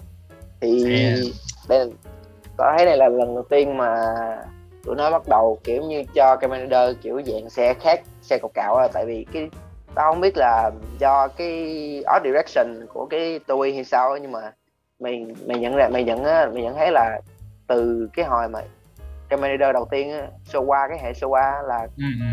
thì 0.61 0.85
xe... 0.85 1.17
đây 1.69 1.91
có 2.57 2.75
thấy 2.77 2.87
đây 2.87 2.97
là 2.97 3.09
lần 3.09 3.35
đầu 3.35 3.45
tiên 3.51 3.77
mà 3.77 4.05
tụi 4.87 4.97
nó 4.97 5.11
bắt 5.11 5.23
đầu 5.29 5.59
kiểu 5.65 5.83
như 5.83 6.05
cho 6.15 6.37
Commander 6.37 6.97
kiểu 7.03 7.23
dạng 7.27 7.51
xe 7.51 7.75
khác 7.75 8.01
xe 8.23 8.39
cục 8.39 8.55
cạo 8.55 8.77
à, 8.77 8.89
tại 8.93 9.05
vì 9.07 9.27
cái 9.33 9.49
tao 9.95 10.13
không 10.13 10.21
biết 10.21 10.37
là 10.37 10.71
do 10.99 11.29
cái 11.29 12.03
art 12.07 12.25
direction 12.25 12.87
của 12.93 13.07
cái 13.07 13.41
tôi 13.47 13.73
hay 13.73 13.85
sao 13.85 14.17
nhưng 14.23 14.33
mà 14.33 14.53
mày 15.01 15.27
mày 15.47 15.59
nhận 15.59 15.77
ra 15.77 15.89
mày 15.93 16.05
nhận 16.05 16.23
mày 16.23 16.63
nhận 16.63 16.75
thấy 16.75 16.91
là 16.93 17.21
từ 17.67 18.09
cái 18.13 18.25
hồi 18.25 18.49
mà 18.49 18.61
Rider 19.31 19.73
đầu 19.75 19.89
tiên 19.91 20.11
á, 20.11 20.29
Showa 20.53 20.89
cái 20.89 20.99
hệ 21.03 21.13
Showa 21.13 21.63
là 21.63 21.79
ừ, 21.97 22.05
ừ. 22.21 22.27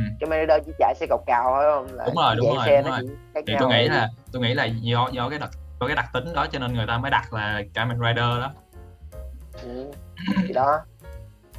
Chỉ 0.65 0.71
chạy 0.79 0.95
xe 0.95 1.05
cọc 1.09 1.25
cào 1.25 1.43
thôi 1.55 1.63
không 1.75 1.97
là 1.97 2.05
đúng 2.05 2.15
rồi 2.15 2.35
đúng 2.35 2.55
rồi, 2.55 2.65
xe 2.65 2.81
đúng 2.81 2.91
rồi. 2.91 3.43
thì 3.47 3.53
tôi 3.59 3.69
nghĩ 3.69 3.87
là 3.87 4.09
tôi 4.31 4.41
nghĩ 4.41 4.53
là 4.53 4.65
do 4.65 5.09
do 5.11 5.29
cái 5.29 5.39
đặc 5.39 5.49
do 5.79 5.87
cái 5.87 5.95
đặc 5.95 6.05
tính 6.13 6.33
đó 6.33 6.47
cho 6.51 6.59
nên 6.59 6.73
người 6.73 6.85
ta 6.87 6.97
mới 6.97 7.11
đặt 7.11 7.33
là 7.33 7.61
Kamen 7.73 7.97
Rider 7.99 8.17
đó 8.17 8.51
ừ. 9.63 9.91
thì 10.47 10.53
đó 10.53 10.81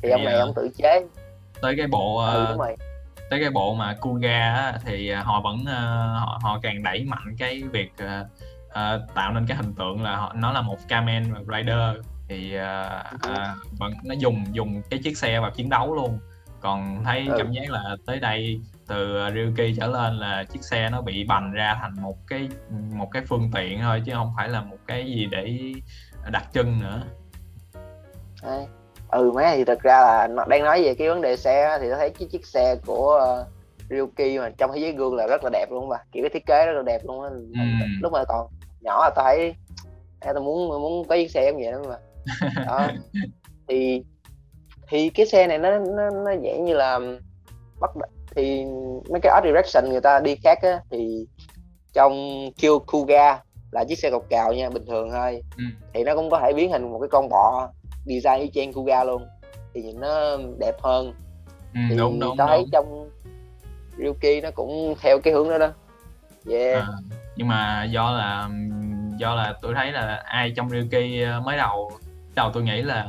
thì, 0.05 0.11
ông 0.11 0.25
này 0.25 0.35
uh, 0.35 0.41
ông 0.41 0.53
tự 0.57 0.69
chế. 0.77 1.07
Tới 1.63 1.75
cái 1.77 1.87
bộ 1.87 2.19
ừ, 2.19 2.57
rồi. 2.59 2.77
tới 3.31 3.41
cái 3.41 3.51
bộ 3.51 3.75
mà 3.75 3.97
Kuga 4.01 4.73
thì 4.73 5.11
họ 5.11 5.41
vẫn 5.41 5.57
uh, 5.61 6.21
họ, 6.21 6.41
họ 6.43 6.59
càng 6.63 6.83
đẩy 6.83 7.05
mạnh 7.05 7.37
cái 7.39 7.63
việc 7.73 7.93
uh, 8.05 9.15
tạo 9.15 9.33
nên 9.33 9.47
cái 9.47 9.57
hình 9.57 9.75
tượng 9.75 10.03
là 10.03 10.17
họ, 10.17 10.33
nó 10.37 10.53
là 10.53 10.61
một 10.61 10.79
Kamen 10.89 11.25
Rider. 11.25 12.05
Thì 12.29 12.57
uh, 12.57 13.15
uh, 13.15 13.79
vẫn 13.79 13.93
nó 14.05 14.15
dùng 14.19 14.45
dùng 14.53 14.83
cái 14.91 15.01
chiếc 15.05 15.19
xe 15.19 15.41
vào 15.41 15.51
chiến 15.51 15.69
đấu 15.69 15.95
luôn. 15.95 16.19
Còn 16.61 17.05
thấy 17.05 17.27
ừ. 17.29 17.35
cảm 17.39 17.53
giác 17.53 17.71
là 17.71 17.97
tới 18.07 18.21
đây 18.21 18.61
từ 18.87 19.19
Ryuki 19.35 19.77
trở 19.81 19.87
lên 19.87 20.19
là 20.19 20.45
chiếc 20.45 20.65
xe 20.65 20.91
nó 20.91 21.03
bị 21.03 21.25
bành 21.25 21.53
ra 21.53 21.79
thành 21.81 22.03
một 22.03 22.17
cái 22.27 22.49
một 22.71 23.09
cái 23.13 23.23
phương 23.29 23.51
tiện 23.55 23.81
thôi 23.81 24.03
chứ 24.07 24.13
không 24.15 24.33
phải 24.37 24.49
là 24.49 24.61
một 24.61 24.77
cái 24.87 25.07
gì 25.07 25.27
để 25.31 25.73
đặt 26.31 26.53
chân 26.53 26.81
nữa. 26.81 27.03
À, 28.43 28.59
ừ 29.15 29.31
mấy 29.35 29.57
thì 29.57 29.65
thật 29.65 29.83
ra 29.83 30.01
là 30.01 30.29
đang 30.49 30.65
nói 30.65 30.83
về 30.83 30.95
cái 30.95 31.09
vấn 31.09 31.21
đề 31.21 31.37
xe 31.37 31.79
thì 31.81 31.89
tôi 31.89 31.99
thấy 31.99 32.11
cái 32.11 32.29
chiếc 32.29 32.47
xe 32.47 32.77
của 32.87 33.21
uh, 33.41 33.47
Ryuki 33.91 34.39
mà 34.39 34.51
trong 34.59 34.71
thế 34.75 34.81
giới 34.81 34.93
gương 34.93 35.15
là 35.15 35.27
rất 35.27 35.45
là 35.45 35.51
đẹp 35.53 35.67
luôn 35.71 35.89
mà 35.89 35.97
kiểu 36.13 36.23
cái 36.23 36.31
thiết 36.31 36.47
kế 36.47 36.67
rất 36.67 36.73
là 36.73 36.83
đẹp 36.83 37.01
luôn 37.05 37.23
á. 37.23 37.31
Ừ. 37.31 37.87
lúc 38.01 38.13
mà 38.13 38.25
còn 38.29 38.47
nhỏ 38.81 39.05
là 39.05 39.11
tôi 39.17 39.55
thấy 40.21 40.35
tôi 40.35 40.43
muốn 40.43 40.69
muốn 40.69 41.09
có 41.09 41.17
chiếc 41.17 41.31
xe 41.31 41.53
như 41.53 41.65
vậy 41.65 41.73
đó 41.73 41.79
mà. 41.89 41.97
Đó. 42.67 42.89
Thì 43.69 44.03
thì 44.89 45.11
cái 45.11 45.27
xe 45.27 45.47
này 45.47 45.59
nó 45.59 45.79
nó 45.79 46.11
nó 46.11 46.31
dạng 46.45 46.65
như 46.65 46.75
là 46.75 47.01
bắt 47.81 47.91
thì 48.37 48.65
mấy 49.11 49.21
cái 49.23 49.33
art 49.35 49.45
direction 49.45 49.91
người 49.91 50.01
ta 50.01 50.21
đi 50.21 50.37
khác 50.45 50.59
á 50.63 50.81
thì 50.91 51.27
trong 51.93 52.45
kêu 52.57 52.79
Kuga 52.79 53.39
là 53.71 53.85
chiếc 53.85 53.99
xe 53.99 54.11
cọc 54.11 54.29
cào 54.31 54.53
nha 54.53 54.71
bình 54.71 54.87
thường 54.87 55.11
thôi. 55.11 55.43
Ừ. 55.57 55.65
thì 55.95 56.05
nó 56.05 56.15
cũng 56.15 56.31
có 56.31 56.41
thể 56.41 56.53
biến 56.53 56.73
hình 56.73 56.91
một 56.91 56.99
cái 56.99 57.09
con 57.09 57.29
bọ 57.29 57.69
design 58.05 58.41
y 58.41 58.51
chang 58.55 58.73
Kuga 58.73 59.05
luôn 59.05 59.27
thì 59.75 59.83
nhìn 59.83 60.01
nó 60.01 60.37
đẹp 60.61 60.75
hơn. 60.83 61.15
Ừ, 61.75 61.81
thì 61.91 61.97
đúng 61.97 62.21
đúng 62.21 62.37
tao 62.37 62.47
thấy 62.47 62.65
trong 62.73 63.11
Ryuki 63.99 64.43
nó 64.43 64.51
cũng 64.51 64.95
theo 65.01 65.19
cái 65.25 65.33
hướng 65.33 65.49
đó 65.49 65.59
đó. 65.59 65.73
Yeah. 66.51 66.83
À, 66.83 66.87
nhưng 67.37 67.49
mà 67.49 67.85
do 67.85 68.11
là 68.11 68.49
do 69.17 69.35
là 69.35 69.55
tôi 69.63 69.75
thấy 69.75 69.93
là 69.93 70.23
ai 70.25 70.53
trong 70.57 70.71
Ryuki 70.71 71.25
ờ, 71.27 71.41
mới 71.41 71.57
đầu 71.57 71.91
đầu 72.35 72.51
tôi 72.53 72.63
nghĩ 72.63 72.83
là 72.83 73.07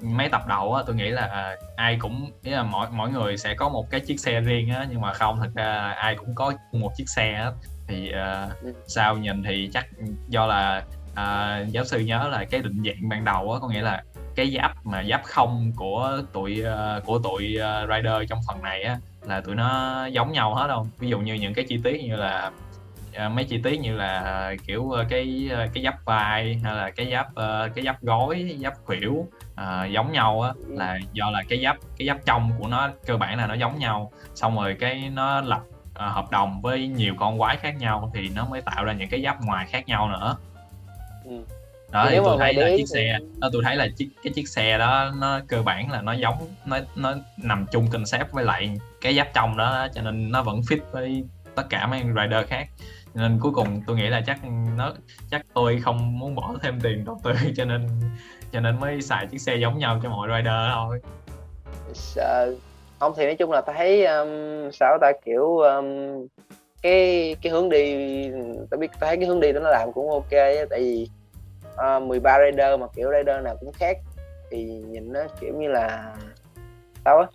mấy 0.00 0.28
tập 0.28 0.42
đầu 0.48 0.74
á 0.74 0.82
tôi 0.86 0.96
nghĩ 0.96 1.10
là 1.10 1.56
ai 1.76 1.96
cũng 2.00 2.30
ý 2.42 2.50
là 2.50 2.62
mỗi 2.62 2.86
mỗi 2.90 3.10
người 3.10 3.36
sẽ 3.36 3.54
có 3.54 3.68
một 3.68 3.90
cái 3.90 4.00
chiếc 4.00 4.20
xe 4.20 4.40
riêng 4.40 4.70
á 4.70 4.86
nhưng 4.90 5.00
mà 5.00 5.12
không 5.12 5.40
thực 5.40 5.54
ra 5.54 5.94
ai 5.96 6.14
cũng 6.14 6.34
có 6.34 6.52
một 6.72 6.92
chiếc 6.96 7.08
xe 7.08 7.32
á. 7.32 7.52
Thì 7.88 8.12
uh, 8.12 8.74
sau 8.86 9.16
nhìn 9.16 9.42
thì 9.42 9.70
chắc 9.72 9.86
do 10.28 10.46
là 10.46 10.84
uh, 11.10 11.68
giáo 11.68 11.84
sư 11.84 11.98
nhớ 11.98 12.28
là 12.28 12.44
cái 12.44 12.62
định 12.62 12.82
dạng 12.86 13.08
ban 13.08 13.24
đầu 13.24 13.52
á 13.52 13.58
có 13.60 13.68
nghĩa 13.68 13.82
là 13.82 14.02
cái 14.36 14.56
giáp 14.58 14.86
mà 14.86 15.04
giáp 15.10 15.22
không 15.24 15.72
của 15.76 16.22
tụi 16.32 16.62
uh, 16.62 17.04
của 17.04 17.18
tụi 17.18 17.56
uh, 17.56 17.90
rider 17.90 18.28
trong 18.28 18.38
phần 18.48 18.62
này 18.62 18.82
á 18.82 18.98
là 19.22 19.40
tụi 19.40 19.54
nó 19.54 20.06
giống 20.06 20.32
nhau 20.32 20.54
hết 20.54 20.66
không? 20.68 20.88
Ví 20.98 21.08
dụ 21.08 21.20
như 21.20 21.34
những 21.34 21.54
cái 21.54 21.64
chi 21.68 21.80
tiết 21.84 22.02
như 22.02 22.16
là 22.16 22.50
uh, 23.26 23.32
mấy 23.32 23.44
chi 23.44 23.60
tiết 23.64 23.80
như 23.80 23.96
là 23.96 24.50
uh, 24.52 24.60
kiểu 24.66 24.82
uh, 24.82 25.06
cái 25.08 25.50
uh, 25.52 25.74
cái 25.74 25.84
giáp 25.84 26.04
vai 26.04 26.60
hay 26.64 26.74
là 26.76 26.90
cái 26.90 27.10
giáp 27.12 27.26
uh, 27.26 27.74
cái 27.74 27.84
giáp 27.84 28.02
gối 28.02 28.56
giáp 28.62 28.74
khuỷu 28.84 29.12
uh, 29.12 29.90
giống 29.90 30.12
nhau 30.12 30.40
á 30.40 30.52
là 30.68 30.98
do 31.12 31.30
là 31.30 31.42
cái 31.48 31.62
giáp 31.64 31.76
cái 31.98 32.08
giáp 32.08 32.18
trong 32.24 32.50
của 32.58 32.68
nó 32.68 32.90
cơ 33.06 33.16
bản 33.16 33.38
là 33.38 33.46
nó 33.46 33.54
giống 33.54 33.78
nhau 33.78 34.12
xong 34.34 34.56
rồi 34.56 34.76
cái 34.80 35.10
nó 35.14 35.40
lập 35.40 35.60
uh, 35.90 35.96
hợp 35.96 36.30
đồng 36.30 36.60
với 36.62 36.88
nhiều 36.88 37.14
con 37.18 37.38
quái 37.38 37.56
khác 37.56 37.74
nhau 37.78 38.10
thì 38.14 38.28
nó 38.36 38.44
mới 38.44 38.60
tạo 38.62 38.84
ra 38.84 38.92
những 38.92 39.08
cái 39.08 39.22
giáp 39.22 39.44
ngoài 39.44 39.66
khác 39.70 39.86
nhau 39.86 40.08
nữa. 40.08 40.36
Ừ 41.24 41.44
đó 41.92 42.06
thì 42.10 42.18
tôi 42.24 42.36
thấy 42.38 42.54
là 42.54 42.68
chiếc 42.76 42.88
xe 42.88 43.18
đó 43.38 43.48
tôi 43.52 43.62
thấy 43.64 43.76
là 43.76 43.88
chiếc 43.96 44.08
cái 44.22 44.32
chiếc 44.32 44.48
xe 44.48 44.78
đó 44.78 45.12
nó 45.20 45.40
cơ 45.48 45.62
bản 45.62 45.90
là 45.90 46.02
nó 46.02 46.12
giống 46.12 46.34
nó 46.66 46.78
nó 46.96 47.14
nằm 47.36 47.66
chung 47.72 47.86
concept 47.92 48.32
với 48.32 48.44
lại 48.44 48.74
cái 49.00 49.14
giáp 49.16 49.28
trong 49.34 49.56
đó 49.56 49.86
cho 49.94 50.02
nên 50.02 50.30
nó 50.32 50.42
vẫn 50.42 50.60
fit 50.60 50.78
với 50.92 51.24
tất 51.54 51.62
cả 51.70 51.86
mấy 51.86 52.00
rider 52.00 52.46
khác. 52.48 52.68
Nên 53.14 53.38
cuối 53.40 53.52
cùng 53.54 53.82
tôi 53.86 53.96
nghĩ 53.96 54.08
là 54.08 54.22
chắc 54.26 54.38
nó 54.76 54.92
chắc 55.30 55.46
tôi 55.54 55.80
không 55.84 56.18
muốn 56.18 56.34
bỏ 56.34 56.54
thêm 56.62 56.80
tiền 56.80 57.04
đầu 57.04 57.20
tư 57.24 57.32
cho 57.56 57.64
nên 57.64 57.88
cho 58.52 58.60
nên 58.60 58.80
mới 58.80 59.02
xài 59.02 59.26
chiếc 59.26 59.38
xe 59.40 59.56
giống 59.56 59.78
nhau 59.78 60.00
cho 60.02 60.10
mọi 60.10 60.28
rider 60.28 60.72
thôi. 60.74 61.00
Sợ. 61.94 62.54
Không 62.98 63.12
thì 63.16 63.24
nói 63.24 63.34
chung 63.34 63.50
là 63.50 63.60
ta 63.60 63.72
thấy 63.76 64.06
um, 64.06 64.28
sao 64.72 64.98
ta 65.00 65.12
kiểu 65.24 65.58
um, 65.58 65.86
cái 66.82 67.36
cái 67.42 67.52
hướng 67.52 67.68
đi 67.68 67.96
ta 68.70 68.76
biết 68.76 68.90
ta 69.00 69.06
thấy 69.06 69.16
cái 69.16 69.26
hướng 69.26 69.40
đi 69.40 69.52
đó 69.52 69.60
nó 69.60 69.70
làm 69.70 69.92
cũng 69.92 70.10
ok 70.10 70.30
á 70.30 70.64
tại 70.70 70.80
vì 70.80 71.08
uh, 71.72 71.78
ờ, 71.78 72.00
13 72.00 72.38
rider 72.44 72.80
mà 72.80 72.86
kiểu 72.96 73.10
rider 73.18 73.44
nào 73.44 73.56
cũng 73.60 73.72
khác. 73.72 73.98
Thì 74.50 74.64
nhìn 74.64 75.12
nó 75.12 75.20
kiểu 75.40 75.54
như 75.58 75.68
là 75.68 76.14
sao 77.04 77.18
á? 77.18 77.26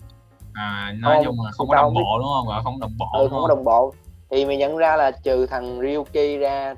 À 0.53 0.93
nói 0.99 1.15
không, 1.15 1.25
chung 1.25 1.45
là 1.45 1.51
không 1.51 1.67
có 1.67 1.75
đồng 1.75 1.93
bộ 1.93 2.19
đúng 2.19 2.27
không? 2.33 2.63
Không 2.63 2.79
đồng 2.79 2.97
bộ 2.97 3.19
ừ, 3.19 3.27
không 3.29 3.41
có 3.41 3.47
đồng 3.47 3.63
bộ. 3.63 3.93
Thì 4.29 4.45
mình 4.45 4.59
nhận 4.59 4.77
ra 4.77 4.95
là 4.95 5.11
trừ 5.11 5.45
thằng 5.45 5.79
Ryuki 5.81 6.39
ra 6.39 6.75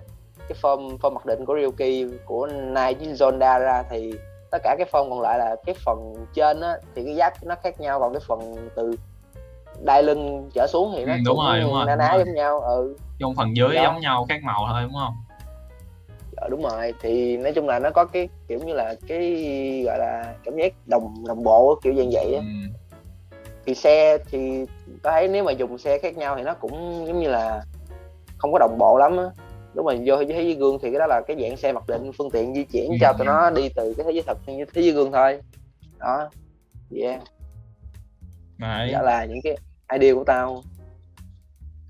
cái 0.47 0.57
form 0.61 0.97
form 0.97 1.13
mặc 1.13 1.25
định 1.25 1.45
của 1.45 1.55
Ryuki 1.59 2.11
của 2.25 2.47
Nai 2.47 2.93
với 2.93 3.07
Zonda 3.07 3.59
ra 3.59 3.83
thì 3.89 4.13
tất 4.51 4.57
cả 4.63 4.75
cái 4.77 4.87
form 4.91 5.09
còn 5.09 5.21
lại 5.21 5.39
là 5.39 5.55
cái 5.65 5.75
phần 5.85 6.13
trên 6.33 6.61
á 6.61 6.77
thì 6.95 7.05
cái 7.05 7.15
giáp 7.15 7.43
nó 7.43 7.55
khác 7.63 7.79
nhau. 7.79 7.99
Còn 7.99 8.13
cái 8.13 8.21
phần 8.27 8.69
từ 8.75 8.95
đai 9.83 10.03
lưng 10.03 10.49
trở 10.53 10.67
xuống 10.69 10.93
thì 10.95 11.05
nó 11.05 11.13
ừ, 11.13 11.19
đúng 11.25 11.37
rồi, 11.37 11.59
đúng 11.59 11.73
rồi, 11.73 11.85
na 11.85 11.95
ná 11.95 12.15
giống 12.17 12.33
nhau 12.33 12.61
ừ. 12.61 12.95
Trong 13.19 13.35
phần 13.35 13.55
dưới 13.55 13.75
Đó. 13.75 13.83
giống 13.83 13.99
nhau 13.99 14.25
khác 14.29 14.43
màu 14.43 14.65
thôi 14.71 14.83
đúng 14.83 14.93
không 14.93 15.13
đúng 16.49 16.61
rồi 16.61 16.93
thì 17.01 17.37
nói 17.37 17.53
chung 17.53 17.67
là 17.67 17.79
nó 17.79 17.89
có 17.91 18.05
cái 18.05 18.29
kiểu 18.47 18.59
như 18.59 18.73
là 18.73 18.95
cái 19.07 19.83
gọi 19.85 19.99
là 19.99 20.35
cảm 20.43 20.55
giác 20.55 20.73
đồng 20.85 21.23
đồng 21.27 21.43
bộ 21.43 21.79
kiểu 21.83 21.93
dạng 21.95 22.09
vậy 22.11 22.35
á 22.35 22.41
ừ. 22.41 22.69
thì 23.65 23.75
xe 23.75 24.17
thì 24.31 24.65
tôi 25.03 25.13
thấy 25.13 25.27
nếu 25.27 25.43
mà 25.43 25.51
dùng 25.51 25.77
xe 25.77 25.99
khác 25.99 26.17
nhau 26.17 26.35
thì 26.35 26.43
nó 26.43 26.53
cũng 26.53 27.05
giống 27.07 27.19
như 27.19 27.29
là 27.29 27.63
không 28.37 28.51
có 28.51 28.59
đồng 28.59 28.77
bộ 28.77 28.97
lắm 28.97 29.17
á 29.17 29.25
lúc 29.73 29.85
mà 29.85 29.93
vô 30.05 30.17
thế 30.17 30.25
giới 30.27 30.53
gương 30.53 30.79
thì 30.81 30.91
cái 30.91 30.99
đó 30.99 31.07
là 31.07 31.21
cái 31.27 31.37
dạng 31.41 31.57
xe 31.57 31.71
mặc 31.71 31.83
định 31.87 32.11
phương 32.17 32.31
tiện 32.31 32.53
di 32.53 32.63
chuyển 32.63 32.89
ừ. 32.89 32.95
cho 33.01 33.13
tụi 33.17 33.27
nó 33.27 33.49
đi 33.49 33.69
từ 33.75 33.93
cái 33.97 34.03
thế 34.05 34.11
giới 34.11 34.23
thật 34.27 34.37
sang 34.47 34.57
thế 34.73 34.81
giới 34.81 34.91
gương 34.91 35.11
thôi 35.11 35.41
đó 35.99 36.29
yeah 37.01 37.21
Đấy. 38.57 38.91
đó 38.91 39.01
là 39.01 39.25
những 39.25 39.41
cái 39.43 39.57
idea 39.93 40.13
của 40.13 40.23
tao 40.23 40.63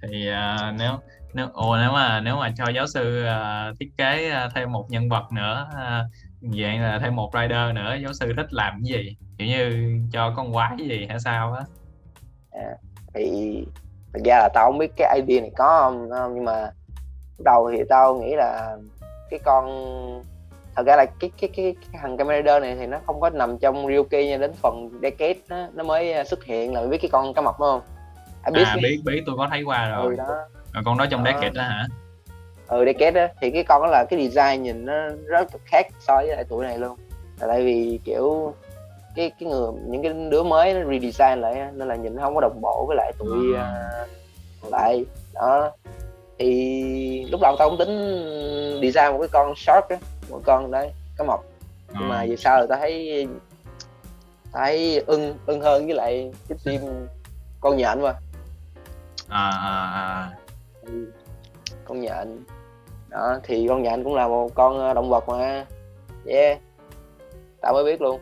thì 0.01 0.29
uh, 0.29 0.75
nếu 0.79 0.91
nếu 1.33 1.47
ồ 1.53 1.77
nếu 1.77 1.91
mà 1.91 2.21
nếu 2.21 2.35
mà 2.35 2.53
cho 2.57 2.69
giáo 2.75 2.87
sư 2.87 3.25
uh, 3.25 3.79
thiết 3.79 3.89
kế 3.97 4.31
uh, 4.45 4.51
thêm 4.55 4.71
một 4.71 4.85
nhân 4.89 5.09
vật 5.09 5.31
nữa 5.31 5.67
uh, 5.71 6.11
dạng 6.41 6.81
là 6.81 6.99
thêm 7.01 7.15
một 7.15 7.31
rider 7.33 7.75
nữa 7.75 7.95
giáo 8.03 8.13
sư 8.13 8.33
thích 8.37 8.53
làm 8.53 8.73
cái 8.73 9.03
gì? 9.03 9.15
Kiểu 9.37 9.47
như 9.47 9.91
cho 10.11 10.33
con 10.35 10.53
quái 10.53 10.77
gì 10.77 11.05
hay 11.09 11.19
sao 11.19 11.53
á? 11.53 11.63
À, 12.51 12.75
thì 13.13 13.55
thật 14.13 14.19
ra 14.25 14.37
là 14.37 14.49
tao 14.53 14.71
không 14.71 14.77
biết 14.77 14.91
cái 14.97 15.21
idea 15.21 15.41
này 15.41 15.51
có 15.57 15.79
không, 15.81 16.09
không? 16.09 16.35
Nhưng 16.35 16.45
mà 16.45 16.71
đầu 17.45 17.71
thì 17.73 17.83
tao 17.89 18.15
nghĩ 18.15 18.35
là 18.35 18.77
cái 19.29 19.39
con 19.45 19.65
thật 20.75 20.83
ra 20.85 20.95
là 20.95 21.05
cái 21.19 21.31
cái 21.41 21.49
cái, 21.55 21.75
cái 21.81 22.01
thằng 22.01 22.17
camera 22.17 22.59
này 22.59 22.75
thì 22.75 22.85
nó 22.85 22.99
không 23.05 23.19
có 23.19 23.29
nằm 23.29 23.57
trong 23.57 23.87
Ryuki 23.87 24.27
nha 24.27 24.37
đến 24.37 24.53
phần 24.53 24.89
decade 25.01 25.39
nó, 25.49 25.67
nó 25.73 25.83
mới 25.83 26.25
xuất 26.25 26.43
hiện 26.43 26.73
là 26.73 26.87
biết 26.87 26.97
cái 27.01 27.09
con 27.11 27.33
cá 27.33 27.41
mập 27.41 27.55
đúng 27.59 27.69
không? 27.69 27.81
À, 28.41 28.51
biết, 28.51 28.63
à, 28.65 28.75
biết 28.81 29.01
biết 29.05 29.23
tôi 29.25 29.37
có 29.37 29.47
thấy 29.51 29.63
qua 29.63 29.89
rồi. 29.89 30.05
Ừ, 30.05 30.15
đó. 30.15 30.35
À, 30.73 30.81
con 30.85 30.97
đó 30.97 31.05
trong 31.09 31.23
ờ. 31.23 31.31
decade 31.31 31.49
đó 31.49 31.63
hả? 31.63 31.87
Ừ 32.67 32.85
decade 32.85 33.11
đó 33.11 33.33
thì 33.41 33.51
cái 33.51 33.63
con 33.63 33.81
đó 33.81 33.87
là 33.87 34.05
cái 34.09 34.29
design 34.29 34.63
nhìn 34.63 34.85
nó 34.85 34.93
rất 35.27 35.47
khác 35.65 35.87
so 35.99 36.15
với 36.15 36.27
lại 36.27 36.43
tuổi 36.49 36.65
này 36.65 36.77
luôn. 36.77 36.97
Là 37.39 37.47
tại 37.47 37.63
vì 37.63 37.99
kiểu 38.05 38.53
cái 39.15 39.31
cái 39.39 39.49
người 39.49 39.71
những 39.87 40.03
cái 40.03 40.13
đứa 40.31 40.43
mới 40.43 40.73
nó 40.73 40.91
redesign 40.91 41.41
lại 41.41 41.67
nên 41.73 41.87
là 41.87 41.95
nhìn 41.95 42.15
nó 42.15 42.21
không 42.21 42.35
có 42.35 42.41
đồng 42.41 42.61
bộ 42.61 42.85
với 42.87 42.97
lại 42.97 43.13
tụi 43.19 43.55
à. 43.57 44.05
uh, 44.65 44.71
lại. 44.71 45.05
Đó. 45.33 45.71
Thì 46.37 47.25
lúc 47.31 47.41
đầu 47.41 47.55
tao 47.59 47.69
cũng 47.69 47.79
tính 47.79 47.97
design 48.81 49.11
một 49.11 49.19
cái 49.19 49.27
con 49.31 49.53
shark 49.55 49.89
á 49.89 49.97
một 50.29 50.41
con 50.45 50.71
đấy 50.71 50.91
cá 51.17 51.23
mập 51.23 51.39
nhưng 51.93 52.09
mà 52.09 52.25
về 52.29 52.35
sau 52.35 52.57
rồi 52.57 52.67
tao 52.69 52.79
thấy 52.79 53.27
tao 54.51 54.65
thấy 54.65 55.03
ưng 55.07 55.37
ưng 55.45 55.61
hơn 55.61 55.85
với 55.85 55.95
lại 55.95 56.31
cái 56.49 56.57
team 56.65 57.07
con 57.59 57.77
nhện 57.77 58.01
mà. 58.01 58.13
À 59.27 59.49
à 59.49 59.91
à 59.93 60.29
ừ. 60.91 61.11
con 61.85 62.01
nhện 62.01 62.43
đó 63.09 63.39
thì 63.43 63.67
con 63.69 63.83
nhện 63.83 64.03
cũng 64.03 64.15
là 64.15 64.27
một 64.27 64.55
con 64.55 64.79
ờ, 64.79 64.93
động 64.93 65.09
vật 65.09 65.29
mà. 65.29 65.65
Yeah. 66.25 66.59
Tao 67.61 67.73
mới 67.73 67.83
biết 67.83 68.01
luôn. 68.01 68.19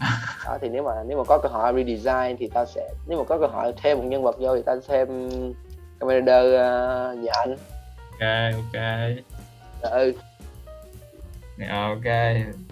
Đó 0.44 0.58
thì 0.60 0.68
nếu 0.68 0.82
mà 0.82 0.92
nếu 1.06 1.18
mà 1.18 1.24
có 1.24 1.38
cơ 1.38 1.48
hội 1.48 1.72
redesign 1.76 2.36
thì 2.38 2.48
tao 2.54 2.66
sẽ 2.66 2.88
nếu 3.06 3.18
mà 3.18 3.24
có 3.24 3.38
cơ 3.38 3.46
hội 3.46 3.72
thêm 3.82 3.98
một 3.98 4.04
nhân 4.04 4.22
vật 4.22 4.36
vô 4.38 4.56
thì 4.56 4.62
tao 4.66 4.76
thêm 4.88 5.28
Commander 6.00 6.44
uh, 6.44 7.18
nhện 7.18 7.56
ok 8.20 8.52
ok. 8.52 8.82
Ừ. 9.80 10.12
Ok. 11.68 12.04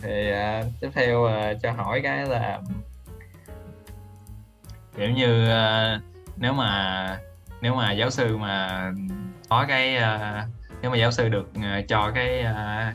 Thì 0.02 0.32
uh, 0.32 0.66
tiếp 0.80 0.90
theo 0.94 1.24
uh, 1.24 1.62
cho 1.62 1.72
hỏi 1.72 2.00
cái 2.02 2.26
là 2.26 2.60
kiểu 4.96 5.10
như 5.10 5.44
uh, 5.44 6.02
nếu 6.36 6.52
mà 6.52 7.20
nếu 7.62 7.74
mà 7.74 7.92
giáo 7.92 8.10
sư 8.10 8.36
mà 8.36 8.84
có 9.48 9.64
cái 9.68 9.96
uh, 9.96 10.48
nếu 10.82 10.90
mà 10.90 10.96
giáo 10.96 11.10
sư 11.10 11.28
được 11.28 11.48
uh, 11.58 11.88
cho 11.88 12.10
cái 12.14 12.44
uh, 12.44 12.94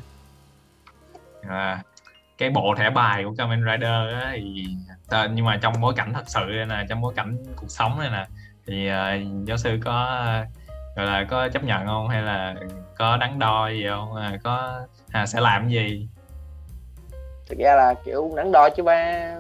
uh, 1.46 1.86
cái 2.38 2.50
bộ 2.50 2.76
thẻ 2.78 2.90
bài 2.90 3.24
của 3.24 3.34
Kamen 3.38 3.64
Rider 3.72 4.22
á, 4.22 4.32
thì 4.36 4.66
nhưng 5.34 5.46
mà 5.46 5.60
trong 5.62 5.82
bối 5.82 5.94
cảnh 5.98 6.14
thật 6.14 6.24
sự 6.28 6.46
đây 6.56 6.66
nè 6.66 6.86
trong 6.90 7.02
bối 7.02 7.14
cảnh 7.16 7.38
cuộc 7.56 7.70
sống 7.70 8.00
này 8.00 8.10
nè 8.10 8.26
thì 8.68 8.90
uh, 8.90 9.48
giáo 9.48 9.58
sư 9.58 9.80
có 9.84 10.24
gọi 10.96 11.06
là 11.06 11.26
có 11.30 11.50
chấp 11.50 11.64
nhận 11.64 11.86
không? 11.86 12.08
Hay 12.10 12.22
là 12.22 12.56
có 12.98 13.18
đắn 13.18 13.40
đo 13.40 13.70
gì 13.70 13.86
không? 13.90 14.16
À, 14.16 14.38
có 14.44 14.82
à, 15.12 15.26
sẽ 15.26 15.42
làm 15.42 15.70
gì? 15.70 16.08
Thực 17.50 17.60
ra 17.60 17.76
là 17.76 17.94
kiểu 18.06 18.34
đắn 18.36 18.52
đo 18.52 18.70
chứ 18.70 18.84
ba 18.84 19.32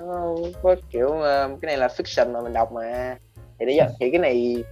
có 0.64 0.76
kiểu 0.90 1.08
uh, 1.08 1.62
cái 1.62 1.68
này 1.68 1.78
là 1.78 1.88
fiction 1.88 2.34
mà 2.34 2.42
mình 2.42 2.54
đọc 2.54 2.72
mà. 2.72 3.16
Thì 3.60 3.66
đấy 3.66 3.80
thì 4.00 4.12
cái 4.12 4.20
này 4.20 4.64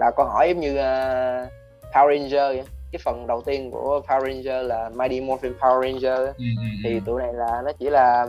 là 0.00 0.10
câu 0.16 0.26
hỏi 0.26 0.48
giống 0.48 0.60
như 0.60 0.72
uh, 0.72 1.48
Power 1.92 2.18
Ranger 2.18 2.32
vậy. 2.32 2.62
cái 2.92 3.00
phần 3.04 3.26
đầu 3.26 3.42
tiên 3.46 3.70
của 3.70 4.00
Power 4.06 4.20
Ranger 4.20 4.66
là 4.66 4.90
Mighty 4.94 5.20
Morphin 5.20 5.52
Power 5.60 5.82
Ranger 5.82 6.18
ừ, 6.20 6.32
ừ, 6.38 6.44
ừ. 6.58 6.80
thì 6.84 7.00
tụi 7.06 7.22
này 7.22 7.32
là 7.34 7.62
nó 7.64 7.72
chỉ 7.78 7.90
là 7.90 8.26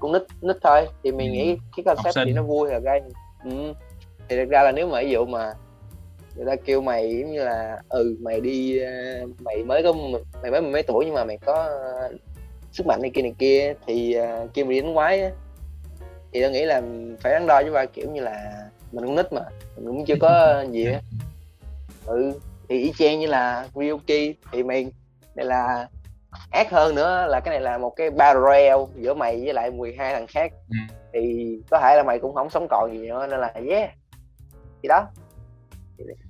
con 0.00 0.12
nít 0.12 0.22
nít 0.40 0.56
thôi 0.62 0.88
thì 1.02 1.12
mình 1.12 1.28
ừ. 1.28 1.32
nghĩ 1.32 1.56
cái 1.76 1.84
concept 1.84 2.26
thì 2.26 2.32
nó 2.32 2.42
vui 2.42 2.70
là 2.70 2.78
gây 2.78 3.00
ừ. 3.44 3.74
thì 4.28 4.36
thực 4.36 4.48
ra 4.48 4.62
là 4.62 4.72
nếu 4.72 4.88
mà 4.88 5.00
ví 5.02 5.10
dụ 5.10 5.24
mà 5.24 5.52
người 6.36 6.46
ta 6.46 6.56
kêu 6.64 6.80
mày 6.80 7.18
giống 7.20 7.32
như 7.32 7.44
là 7.44 7.78
ừ 7.88 8.16
mày 8.20 8.40
đi 8.40 8.78
ờ, 8.78 8.90
mày 9.40 9.64
mới 9.64 9.82
có 9.82 9.92
mày 10.42 10.50
mới 10.50 10.60
mấy 10.60 10.82
tuổi 10.82 11.04
nhưng 11.04 11.14
mà 11.14 11.24
mày 11.24 11.36
có 11.36 11.70
sức 12.72 12.86
mạnh 12.86 13.02
này 13.02 13.10
kia 13.14 13.22
này 13.22 13.34
kia 13.38 13.74
thì 13.86 14.16
uh, 14.18 14.54
kêu 14.54 14.64
mày 14.64 14.74
đi 14.74 14.80
đánh 14.80 14.94
quái 14.94 15.22
á 15.22 15.30
thì 16.32 16.42
tôi 16.42 16.50
nghĩ 16.50 16.64
là 16.64 16.82
phải 17.20 17.32
đắn 17.32 17.46
đo 17.46 17.62
chứ 17.62 17.72
ba 17.72 17.86
kiểu 17.86 18.10
như 18.10 18.20
là 18.20 18.66
mình 18.92 19.06
cũng 19.06 19.16
nít 19.16 19.32
mà 19.32 19.40
mình 19.76 19.86
cũng 19.86 20.04
chưa 20.06 20.16
có 20.20 20.64
gì 20.72 20.84
á. 20.84 21.00
Ừ 22.06 22.32
thì 22.70 22.78
y 22.78 22.92
chang 22.98 23.20
như 23.20 23.26
là 23.26 23.66
Ryuki 23.74 24.36
thì 24.52 24.62
mày 24.62 24.92
này 25.34 25.46
là 25.46 25.88
ác 26.50 26.70
hơn 26.70 26.94
nữa 26.94 27.26
là 27.28 27.40
cái 27.40 27.54
này 27.54 27.60
là 27.60 27.78
một 27.78 27.92
cái 27.96 28.10
barrel 28.10 28.76
giữa 28.96 29.14
mày 29.14 29.40
với 29.44 29.54
lại 29.54 29.70
12 29.70 30.14
thằng 30.14 30.26
khác. 30.26 30.52
Ừ. 30.68 30.76
thì 31.12 31.56
có 31.70 31.80
thể 31.80 31.96
là 31.96 32.02
mày 32.02 32.18
cũng 32.18 32.34
không 32.34 32.50
sống 32.50 32.66
còn 32.70 32.90
gì 32.92 33.08
nữa 33.08 33.26
nên 33.30 33.40
là 33.40 33.52
yeah. 33.68 33.90
Thì 34.82 34.88
đó. 34.88 35.06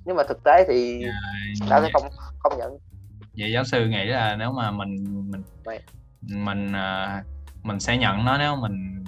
Nhưng 0.05 0.15
mà 0.15 0.23
thực 0.27 0.43
tế 0.43 0.65
thì 0.67 1.03
à, 1.03 1.21
tao 1.69 1.81
sẽ 1.81 1.89
không 1.93 2.03
không 2.39 2.53
nhận. 2.57 2.77
Vậy 3.37 3.51
giáo 3.51 3.63
sư 3.63 3.87
nghĩ 3.87 4.05
là 4.05 4.35
nếu 4.35 4.51
mà 4.51 4.71
mình 4.71 4.95
mình 5.31 5.43
Vậy. 5.63 5.79
mình 6.21 6.71
uh, 6.71 7.25
mình 7.63 7.79
sẽ 7.79 7.97
nhận 7.97 8.25
nó 8.25 8.37
nếu 8.37 8.55
mình 8.55 9.00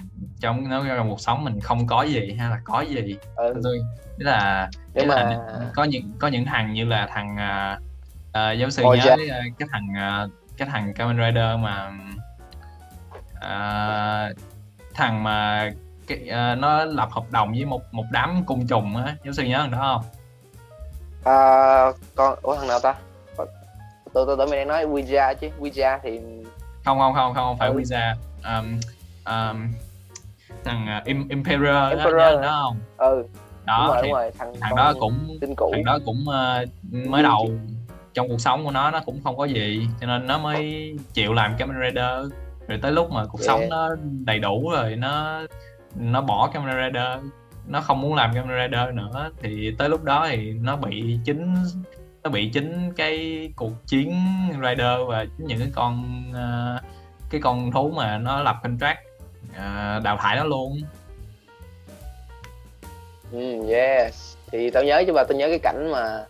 trong 0.44 0.68
nếu 0.68 0.84
trong 0.96 1.08
cuộc 1.08 1.20
sống 1.20 1.44
mình 1.44 1.60
không 1.60 1.86
có 1.86 2.02
gì 2.02 2.36
hay 2.38 2.50
là 2.50 2.60
có 2.64 2.80
gì. 2.80 3.16
Ừ. 3.36 3.54
tôi 3.64 3.78
tức 4.18 4.24
là, 4.24 4.70
nhưng 4.94 5.08
mà 5.08 5.14
là 5.14 5.38
có 5.74 5.84
những 5.84 6.12
có 6.18 6.28
những 6.28 6.44
thằng 6.44 6.72
như 6.72 6.84
là 6.84 7.06
thằng 7.06 7.36
uh, 7.36 8.58
giáo 8.58 8.70
sư 8.70 8.82
Ôi 8.82 9.00
nhớ 9.04 9.12
uh, 9.12 9.58
cái 9.58 9.68
thằng 9.72 9.86
uh, 10.24 10.30
cái 10.56 10.68
thằng 10.72 10.94
Kamen 10.94 11.16
Rider 11.16 11.58
mà 11.60 11.92
uh, 13.36 14.36
thằng 14.94 15.22
mà 15.22 15.70
cái, 16.06 16.18
uh, 16.28 16.58
nó 16.58 16.84
lập 16.84 17.08
hợp 17.12 17.24
đồng 17.30 17.52
với 17.52 17.64
một 17.64 17.82
một 17.92 18.04
đám 18.12 18.44
cung 18.46 18.66
trùng 18.66 18.96
á 18.96 19.16
giáo 19.24 19.32
sư 19.32 19.42
nhớ 19.42 19.58
thằng 19.58 19.70
đó 19.70 19.78
không? 19.94 20.10
À, 21.24 21.92
con 22.14 22.38
ủa 22.42 22.56
thằng 22.56 22.68
nào 22.68 22.80
ta? 22.80 22.94
Tôi 24.14 24.26
tôi 24.26 24.36
tôi 24.38 24.46
mày 24.46 24.58
đang 24.58 24.68
nói 24.68 24.86
Ouija 24.86 25.34
chứ 25.34 25.48
Ouija 25.60 25.98
thì 26.02 26.20
không 26.84 26.98
không 26.98 27.14
không 27.14 27.34
không 27.34 27.58
phải 27.58 27.68
ừ. 27.68 27.74
Ouija. 27.74 28.14
Um, 28.44 28.80
um, 29.26 29.72
thằng 30.64 31.00
uh, 31.00 31.06
Emperor, 31.06 31.90
Emperor. 31.90 32.16
đó, 32.16 32.40
đó 32.42 32.62
không? 32.62 32.78
Ừ 32.96 33.24
đó 33.66 33.86
đúng 33.86 33.94
rồi, 33.94 34.02
thì 34.02 34.08
đúng 34.08 34.12
rồi. 34.12 34.30
thằng 34.38 34.54
thằng 34.60 34.76
đó 34.76 34.94
cũng 35.00 35.38
thằng 35.72 35.84
đó 35.84 35.98
cũng 36.04 36.24
uh, 36.28 37.08
mới 37.08 37.22
đầu 37.22 37.50
trong 38.14 38.28
cuộc 38.28 38.40
sống 38.40 38.64
của 38.64 38.70
nó 38.70 38.90
nó 38.90 39.00
cũng 39.06 39.20
không 39.24 39.36
có 39.36 39.44
gì 39.44 39.88
cho 40.00 40.06
nên 40.06 40.26
nó 40.26 40.38
mới 40.38 40.94
chịu 41.12 41.32
làm 41.32 41.56
Kamen 41.58 41.76
Rider. 41.80 42.32
Rồi 42.68 42.78
tới 42.82 42.92
lúc 42.92 43.10
mà 43.10 43.24
cuộc 43.24 43.40
yeah. 43.40 43.46
sống 43.46 43.68
nó 43.70 43.88
đầy 44.24 44.38
đủ 44.38 44.70
rồi 44.70 44.96
nó 44.96 45.42
nó 45.94 46.20
bỏ 46.20 46.50
Kamen 46.52 46.84
Rider 46.84 47.32
nó 47.66 47.80
không 47.80 48.00
muốn 48.00 48.14
làm 48.14 48.34
Kamen 48.34 48.56
Rider 48.62 48.94
nữa 48.94 49.30
thì 49.42 49.74
tới 49.78 49.88
lúc 49.88 50.04
đó 50.04 50.26
thì 50.30 50.52
nó 50.52 50.76
bị 50.76 51.18
chính 51.24 51.54
nó 52.24 52.30
bị 52.30 52.50
chính 52.50 52.92
cái 52.96 53.48
cuộc 53.56 53.86
chiến 53.86 54.14
Rider 54.52 54.98
và 55.08 55.24
chính 55.24 55.46
những 55.46 55.58
cái 55.58 55.68
con 55.74 56.22
uh, 56.30 56.82
cái 57.30 57.40
con 57.40 57.72
thú 57.72 57.90
mà 57.96 58.18
nó 58.18 58.42
lập 58.42 58.56
contract 58.62 58.98
uh, 59.56 60.02
đào 60.02 60.16
thải 60.20 60.36
nó 60.36 60.44
luôn 60.44 60.80
ừ, 63.32 63.68
yes 63.68 64.36
thì 64.52 64.70
tao 64.70 64.84
nhớ 64.84 65.04
chứ 65.06 65.12
bà 65.12 65.24
tao 65.24 65.38
nhớ 65.38 65.48
cái 65.48 65.58
cảnh 65.58 65.90
mà 65.92 66.24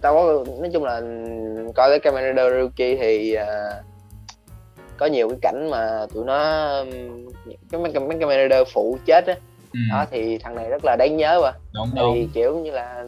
tao 0.00 0.14
có 0.14 0.44
nói 0.60 0.70
chung 0.72 0.84
là 0.84 1.00
coi 1.74 1.90
cái 1.90 1.98
camera 1.98 2.50
Ryuki 2.50 2.98
thì 3.00 3.36
uh, 3.36 3.84
có 4.96 5.06
nhiều 5.06 5.28
cái 5.28 5.38
cảnh 5.42 5.70
mà 5.70 6.06
tụi 6.14 6.24
nó 6.24 6.68
cái 7.70 7.80
mấy, 7.80 7.92
mấy 7.92 8.18
camera 8.20 8.64
phụ 8.72 8.98
chết 9.06 9.26
á 9.26 9.34
ừ. 9.72 9.80
đó 9.90 10.04
thì 10.10 10.38
thằng 10.38 10.54
này 10.54 10.68
rất 10.68 10.84
là 10.84 10.96
đáng 10.98 11.16
nhớ 11.16 11.40
mà 11.42 11.52
đúng, 11.74 11.90
thì 11.94 12.00
đúng. 12.00 12.28
kiểu 12.34 12.58
như 12.58 12.70
là 12.70 13.04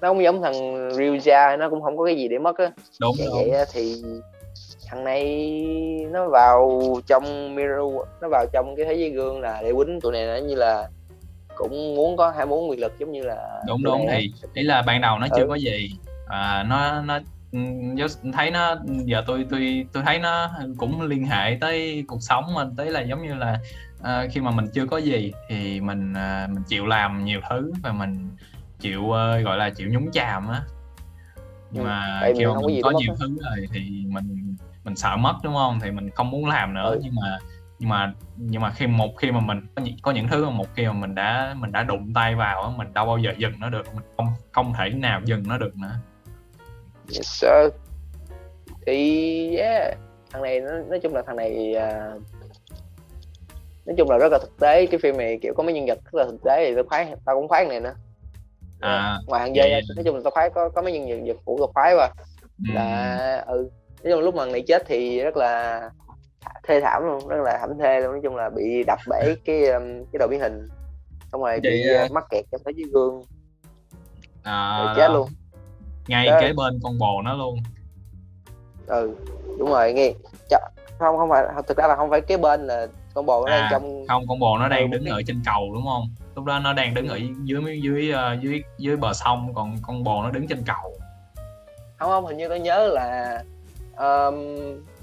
nó 0.00 0.08
không 0.08 0.22
giống 0.22 0.42
thằng 0.42 0.88
Ryuja 0.88 1.58
nó 1.58 1.70
cũng 1.70 1.82
không 1.82 1.96
có 1.96 2.04
cái 2.04 2.16
gì 2.16 2.28
để 2.28 2.38
mất 2.38 2.58
á 2.58 2.70
đúng, 3.00 3.14
vậy, 3.18 3.26
đúng. 3.26 3.50
vậy 3.50 3.64
thì 3.72 4.02
thằng 4.90 5.04
này 5.04 5.54
nó 6.10 6.28
vào 6.28 6.80
trong 7.06 7.54
mirror 7.54 7.94
nó 8.20 8.28
vào 8.28 8.46
trong 8.52 8.76
cái 8.76 8.86
thế 8.86 8.94
giới 8.94 9.10
gương 9.10 9.40
là 9.40 9.62
để 9.62 9.72
quýnh 9.72 10.00
tụi 10.00 10.12
này 10.12 10.26
nó 10.26 10.46
như 10.46 10.54
là 10.54 10.88
cũng 11.56 11.94
muốn 11.94 12.16
có 12.16 12.30
hai 12.30 12.46
muốn 12.46 12.70
quyền 12.70 12.80
lực 12.80 12.98
giống 12.98 13.12
như 13.12 13.22
là 13.22 13.62
đúng 13.66 13.82
đúng 13.82 14.06
thì 14.10 14.32
ý 14.54 14.62
là 14.62 14.82
ban 14.82 15.00
đầu 15.00 15.18
nó 15.18 15.26
chưa 15.36 15.42
ừ. 15.42 15.48
có 15.48 15.54
gì. 15.54 15.90
À, 16.28 16.64
nó 16.68 17.02
nó 17.02 17.18
thấy 18.32 18.50
nó 18.50 18.76
giờ 19.04 19.22
tôi 19.26 19.46
tôi 19.50 19.86
tôi 19.92 20.02
thấy 20.06 20.18
nó 20.18 20.50
cũng 20.78 21.02
liên 21.02 21.26
hệ 21.26 21.58
tới 21.60 22.04
cuộc 22.08 22.22
sống 22.22 22.54
mình 22.54 22.68
tới 22.76 22.90
là 22.90 23.00
giống 23.00 23.22
như 23.22 23.34
là 23.34 23.58
uh, 24.00 24.30
khi 24.32 24.40
mà 24.40 24.50
mình 24.50 24.66
chưa 24.72 24.86
có 24.86 24.98
gì 24.98 25.32
thì 25.48 25.80
mình 25.80 26.12
uh, 26.12 26.50
mình 26.50 26.62
chịu 26.68 26.86
làm 26.86 27.24
nhiều 27.24 27.40
thứ 27.50 27.72
và 27.82 27.92
mình 27.92 28.30
chịu 28.80 29.00
uh, 29.00 29.44
gọi 29.44 29.58
là 29.58 29.70
chịu 29.70 29.88
nhúng 29.90 30.10
chàm 30.12 30.48
á. 30.48 30.62
Nhưng 31.70 31.84
ừ, 31.84 31.88
mà 31.88 32.22
khi 32.38 32.46
mà 32.46 32.54
mình 32.66 32.80
có, 32.82 32.92
có 32.92 32.98
nhiều 32.98 33.14
thứ 33.20 33.28
rồi 33.28 33.68
thì 33.72 34.04
mình 34.06 34.49
mình 34.84 34.96
sợ 34.96 35.16
mất 35.16 35.34
đúng 35.42 35.54
không? 35.54 35.80
Thì 35.82 35.90
mình 35.90 36.10
không 36.10 36.30
muốn 36.30 36.46
làm 36.46 36.74
nữa. 36.74 36.90
Ừ. 36.90 37.00
nhưng 37.02 37.14
mà 37.22 37.38
nhưng 37.78 37.88
mà 37.88 38.14
nhưng 38.36 38.62
mà 38.62 38.70
khi 38.70 38.86
một 38.86 39.16
khi 39.16 39.30
mà 39.30 39.40
mình 39.40 39.66
có 39.74 39.82
những, 39.82 39.96
có 40.02 40.12
những 40.12 40.28
thứ 40.28 40.44
mà 40.44 40.50
một 40.50 40.66
khi 40.74 40.86
mà 40.86 40.92
mình 40.92 41.14
đã 41.14 41.54
mình 41.58 41.72
đã 41.72 41.82
đụng 41.82 42.12
tay 42.14 42.34
vào 42.34 42.74
mình 42.76 42.92
đâu 42.94 43.06
bao 43.06 43.18
giờ 43.18 43.30
dừng 43.38 43.52
nó 43.60 43.70
được. 43.70 43.94
Mình 43.94 44.04
không 44.16 44.26
không 44.52 44.72
thể 44.78 44.90
nào 44.90 45.20
dừng 45.24 45.42
nó 45.48 45.58
được 45.58 45.76
nữa. 45.76 45.94
Yes 47.14 47.26
sir. 47.26 47.72
Thì 48.86 49.56
yeah. 49.56 49.98
Thằng 50.32 50.42
này 50.42 50.60
nó, 50.60 50.70
nói 50.88 51.00
chung 51.02 51.14
là 51.14 51.22
thằng 51.26 51.36
này 51.36 51.74
uh, 51.76 52.22
nói 53.86 53.94
chung 53.98 54.10
là 54.10 54.18
rất 54.18 54.32
là 54.32 54.38
thực 54.38 54.60
tế. 54.60 54.86
Cái 54.86 55.00
phim 55.02 55.16
này 55.16 55.38
kiểu 55.42 55.54
có 55.56 55.62
mấy 55.62 55.74
nhân 55.74 55.86
vật 55.86 55.98
rất 56.04 56.18
là 56.18 56.24
thực 56.24 56.42
tế 56.44 56.66
thì 56.66 56.74
tôi 56.74 56.84
khoái 56.84 57.14
tao 57.24 57.36
cũng 57.36 57.48
khoái 57.48 57.64
này 57.64 57.80
nữa. 57.80 57.94
À, 58.80 59.18
ngoài 59.26 59.40
hàng 59.40 59.56
dây 59.56 59.82
nói 59.96 60.04
chung 60.04 60.14
là 60.14 60.20
tao 60.24 60.30
khoái 60.30 60.50
có 60.50 60.68
có 60.68 60.82
mấy 60.82 60.98
nhân 60.98 61.24
vật 61.26 61.36
phụ 61.44 61.58
tao 61.58 61.66
khoái 61.74 61.96
và 61.96 62.10
ừ. 62.68 62.74
là 62.74 63.44
ừ 63.46 63.70
nói 64.02 64.12
chung 64.12 64.20
lúc 64.20 64.34
mà 64.34 64.46
này 64.46 64.62
chết 64.66 64.82
thì 64.86 65.20
rất 65.20 65.36
là 65.36 65.80
thê 66.68 66.80
thảm 66.80 67.02
luôn 67.06 67.28
rất 67.28 67.42
là 67.44 67.58
thảm 67.60 67.70
thê 67.82 68.00
luôn. 68.00 68.12
Nói 68.12 68.20
chung 68.22 68.36
là 68.36 68.50
bị 68.50 68.84
đập 68.86 68.98
bể 69.10 69.36
cái 69.44 69.66
um, 69.66 69.82
cái 70.12 70.18
đầu 70.18 70.28
biến 70.28 70.40
hình. 70.40 70.68
Xong 71.32 71.40
rồi 71.40 71.60
bị 71.60 71.84
uh, 72.04 72.12
mắc 72.12 72.24
kẹt 72.30 72.44
trong 72.52 72.60
thế 72.66 72.72
giới 72.76 72.86
gương. 72.92 73.22
À, 74.42 74.84
rồi 74.84 74.94
chết 74.96 75.08
luôn. 75.12 75.28
ngay 76.08 76.26
Đó. 76.26 76.38
kế 76.40 76.52
bên 76.52 76.80
con 76.82 76.98
bồ 76.98 77.22
nó 77.24 77.34
luôn. 77.34 77.58
Ừ 78.86 79.14
đúng 79.58 79.68
rồi 79.68 79.92
nghe 79.92 80.12
không 80.98 81.16
không 81.16 81.30
phải 81.30 81.44
thực 81.68 81.76
ra 81.76 81.86
là 81.86 81.96
không 81.96 82.10
phải 82.10 82.20
kế 82.20 82.36
bên 82.36 82.66
là 82.66 82.86
con 83.14 83.26
bồ 83.26 83.46
nó 83.46 83.52
à, 83.52 83.60
đang 83.60 83.70
trong 83.70 84.06
không 84.08 84.24
con 84.28 84.38
bồ 84.38 84.58
nó 84.58 84.68
đang 84.68 84.90
đứng 84.90 85.04
cái... 85.04 85.12
ở 85.12 85.22
trên 85.26 85.42
cầu 85.46 85.70
đúng 85.74 85.84
không? 85.86 86.08
Lúc 86.34 86.44
đó 86.44 86.58
nó 86.58 86.72
đang 86.72 86.94
đứng 86.94 87.08
ở 87.08 87.18
dưới 87.44 87.80
dưới 87.82 88.12
uh, 88.12 88.42
dưới 88.42 88.62
dưới 88.78 88.96
bờ 88.96 89.12
sông 89.12 89.54
còn 89.54 89.76
con 89.82 90.04
bồ 90.04 90.22
nó 90.22 90.30
đứng 90.30 90.46
trên 90.46 90.62
cầu. 90.66 90.92
Không 91.98 92.10
không 92.10 92.26
hình 92.26 92.36
như 92.36 92.48
tôi 92.48 92.60
nhớ 92.60 92.88
là 92.92 93.42
um, 94.00 94.36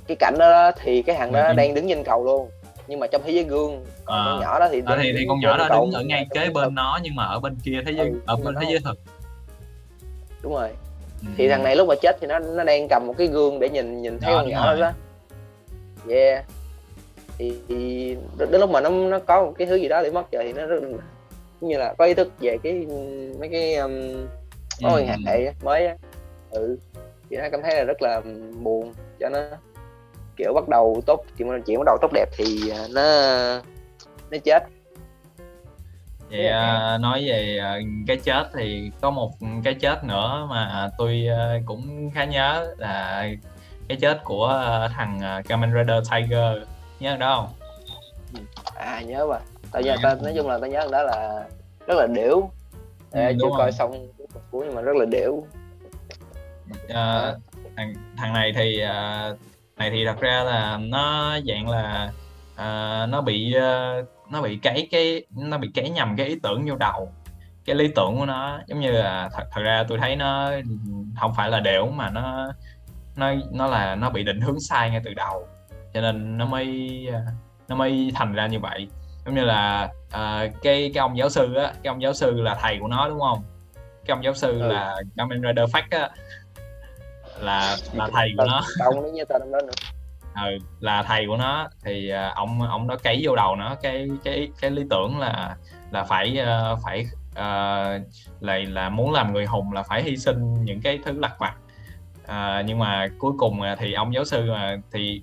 cái 0.08 0.18
cảnh 0.20 0.36
đó 0.40 0.72
thì 0.82 1.02
cái 1.02 1.16
thằng 1.16 1.32
đó 1.32 1.48
ừ. 1.48 1.54
đang 1.54 1.74
đứng 1.74 1.90
trên 1.90 2.04
cầu 2.04 2.26
luôn. 2.26 2.50
Nhưng 2.88 3.00
mà 3.00 3.08
trong 3.08 3.22
thế 3.26 3.32
giới 3.32 3.44
gương 3.44 3.86
à. 4.06 4.24
con 4.26 4.42
nhỏ 4.42 4.60
đó 4.60 4.68
thì 4.72 4.82
à, 4.86 4.98
thì, 5.02 5.14
thì 5.18 5.26
con 5.28 5.40
nhỏ 5.40 5.58
đó 5.58 5.70
đứng 5.70 5.92
ở 5.92 6.04
ngay 6.04 6.28
kế 6.34 6.50
bên 6.50 6.76
nó 6.76 7.00
nhưng 7.04 7.16
mà 7.16 7.26
ở 7.26 7.40
bên 7.40 7.56
kia 7.64 7.82
thế 7.86 7.92
giới 7.92 8.08
ừ, 8.08 8.20
ở 8.26 8.36
bên 8.36 8.56
thế 8.62 8.68
giới 8.70 8.80
thực 8.86 9.00
đúng 10.44 10.54
rồi. 10.54 10.70
Ừ. 11.22 11.28
thì 11.38 11.50
thằng 11.50 11.64
này 11.64 11.76
lúc 11.76 11.88
mà 11.88 11.96
chết 12.02 12.18
thì 12.22 12.28
nó 12.28 12.40
nó 12.40 12.64
đang 12.64 12.88
cầm 12.88 13.08
một 13.08 13.14
cái 13.18 13.28
gương 13.28 13.60
để 13.60 13.70
nhìn 13.70 14.02
nhìn 14.02 14.20
thấy 14.20 14.32
đó, 14.32 14.38
con 14.38 14.50
nhỏ 14.50 14.74
đó, 14.74 14.80
đó. 14.80 14.92
Yeah. 16.10 16.46
Thì, 17.38 17.54
thì 17.68 18.16
đến 18.38 18.62
lúc 18.62 18.70
mà 18.70 18.82
nó 18.82 18.90
nó 18.90 19.20
có 19.20 19.46
một 19.46 19.54
cái 19.58 19.68
thứ 19.68 19.76
gì 19.76 19.88
đó 19.88 20.02
để 20.04 20.12
mất 20.12 20.32
rồi 20.32 20.44
thì 20.44 20.54
nó 20.54 20.66
rất 20.66 20.80
như 21.62 21.78
là 21.78 21.94
có 21.98 22.06
ý 22.06 22.14
thức 22.14 22.32
về 22.40 22.58
cái 22.64 22.86
mấy 23.40 23.50
cái 23.52 23.76
um, 23.76 23.92
mối 24.82 24.92
quan 25.08 25.24
hệ 25.26 25.54
mới 25.64 25.88
á. 25.88 25.96
Ừ 26.50 26.78
thì 27.30 27.38
nó 27.38 27.44
cảm 27.52 27.62
thấy 27.64 27.76
là 27.76 27.84
rất 27.84 28.02
là 28.02 28.22
buồn 28.62 28.94
cho 29.20 29.30
nó. 29.30 29.40
Kiểu 30.38 30.54
bắt 30.54 30.70
đầu 30.70 31.02
tốt 31.06 31.26
chuyện 31.38 31.48
chuyện 31.66 31.78
bắt 31.80 31.84
đầu 31.86 31.98
tốt 32.02 32.12
đẹp 32.14 32.30
thì 32.38 32.70
à, 32.70 32.80
nó 32.94 33.04
nó 34.32 34.38
chết. 34.44 34.64
Vậy 36.30 36.46
uh, 36.46 37.02
nói 37.02 37.24
về 37.28 37.60
uh, 37.60 37.88
cái 38.08 38.18
chết 38.18 38.44
thì 38.54 38.92
có 39.02 39.10
một 39.10 39.32
cái 39.64 39.74
chết 39.74 40.04
nữa 40.04 40.48
mà 40.50 40.90
tôi 40.98 41.28
uh, 41.32 41.66
cũng 41.66 42.12
khá 42.14 42.26
nhớ 42.26 42.74
là 42.78 43.28
cái 43.88 43.98
chết 44.02 44.24
của 44.24 44.64
uh, 44.86 44.92
thằng 44.92 45.20
Kamen 45.48 45.74
Rider 45.74 46.12
Tiger. 46.12 46.68
Nhớ 47.00 47.18
đó 47.18 47.36
không? 47.36 47.50
À 48.76 49.02
nhớ 49.02 49.28
mà. 49.28 49.38
Tao 49.72 49.82
nhớ 49.82 49.96
tao 50.04 50.16
nói 50.16 50.34
chung 50.36 50.48
là 50.48 50.58
tao 50.62 50.70
nhớ 50.70 50.88
đó 50.92 51.04
là 51.04 51.46
rất 51.88 51.96
là 51.98 52.08
điểu. 52.08 52.50
Ừ, 53.12 53.22
chưa 53.42 53.50
coi 53.58 53.72
xong 53.72 54.08
cuối 54.52 54.66
nhưng 54.66 54.76
mà 54.76 54.82
rất 54.82 54.96
là 54.96 55.06
điểu 55.06 55.44
uh, 56.74 57.42
thằng 57.78 57.94
thằng 58.18 58.34
này 58.34 58.54
thì 58.56 58.84
uh, 58.84 59.40
này 59.78 59.92
thì 59.92 60.06
thật 60.06 60.20
ra 60.20 60.44
là 60.44 60.78
nó 60.82 61.38
dạng 61.48 61.70
là 61.70 62.12
uh, 62.54 63.10
nó 63.10 63.22
bị 63.22 63.56
uh, 63.58 64.08
nó 64.32 64.42
bị 64.42 64.60
cái 64.62 64.88
cái 64.92 65.26
nó 65.36 65.58
bị 65.58 65.72
cái 65.74 65.90
nhầm 65.90 66.16
cái 66.18 66.28
ý 66.28 66.36
tưởng 66.44 66.66
vô 66.70 66.76
đầu. 66.76 67.12
Cái 67.66 67.76
lý 67.76 67.88
tưởng 67.96 68.18
của 68.18 68.26
nó 68.26 68.60
giống 68.68 68.80
như 68.80 68.92
là 68.92 69.30
thật 69.34 69.44
thật 69.52 69.62
ra 69.62 69.84
tôi 69.88 69.98
thấy 69.98 70.16
nó 70.16 70.52
không 71.20 71.34
phải 71.36 71.50
là 71.50 71.60
đều 71.60 71.88
mà 71.88 72.10
nó 72.10 72.54
nó 73.16 73.34
nó 73.52 73.68
là 73.68 73.96
nó 73.96 74.10
bị 74.10 74.24
định 74.24 74.42
hướng 74.42 74.60
sai 74.60 74.90
ngay 74.90 75.02
từ 75.06 75.14
đầu. 75.14 75.48
Cho 75.94 76.02
nên 76.02 76.38
nó 76.38 76.46
mới 76.46 77.08
nó 77.68 77.76
mới 77.76 78.12
thành 78.16 78.34
ra 78.34 78.48
như 78.48 78.60
vậy. 78.60 78.88
Giống 79.26 79.36
như 79.36 79.46
là 79.46 79.90
uh, 80.08 80.62
cái 80.64 80.92
cái 80.94 81.00
ông 81.00 81.18
giáo 81.18 81.30
sư 81.30 81.56
á 81.56 81.74
cái 81.84 81.92
ông 81.92 82.02
giáo 82.02 82.14
sư 82.14 82.42
là 82.42 82.56
thầy 82.62 82.78
của 82.82 82.88
nó 82.88 83.10
đúng 83.10 83.20
không? 83.20 83.44
Cái 84.06 84.16
ông 84.16 84.24
giáo 84.24 84.34
sư 84.34 84.60
ừ. 84.60 84.68
là 84.68 84.96
Kamen 85.18 85.42
Rider 85.42 85.70
Fact 85.76 86.02
á 86.02 86.10
là 87.40 87.78
là 87.94 88.10
thầy 88.14 88.30
của 88.38 88.44
nó. 88.48 88.62
Ông 88.86 89.04
nó 89.04 89.10
như 89.14 89.26
tên 89.26 89.52
đó 89.52 89.60
nữa. 89.62 89.74
Ừ, 90.36 90.58
là 90.80 91.04
thầy 91.04 91.26
của 91.28 91.38
nó. 91.38 91.70
Thì 91.86 92.12
uh, 92.14 92.36
ông 92.36 92.62
ông 92.62 92.88
đó 92.88 92.96
cấy 93.04 93.22
vô 93.24 93.36
đầu 93.36 93.56
nó. 93.56 93.76
Cái 93.82 94.08
cái 94.24 94.50
cái 94.62 94.72
lý 94.72 94.84
tưởng 94.90 95.20
là 95.20 95.56
là 95.92 96.04
phải 96.04 96.40
uh, 96.42 96.80
phải 96.84 97.06
uh, 97.32 98.02
lại 98.40 98.66
là 98.66 98.90
muốn 98.90 99.12
làm 99.12 99.34
người 99.34 99.46
hùng 99.46 99.74
là 99.74 99.84
phải 99.84 100.04
hy 100.04 100.18
sinh 100.18 100.66
những 100.66 100.82
cái 100.82 101.00
thứ 101.06 101.12
lặt 101.12 101.36
vặt. 101.40 101.56
Uh, 102.24 102.66
nhưng 102.66 102.80
mà 102.80 103.08
cuối 103.20 103.34
cùng 103.38 103.62
thì 103.78 103.94
ông 103.94 104.14
giáo 104.14 104.26
sư 104.26 104.52
mà 104.52 104.78
thì 104.92 105.22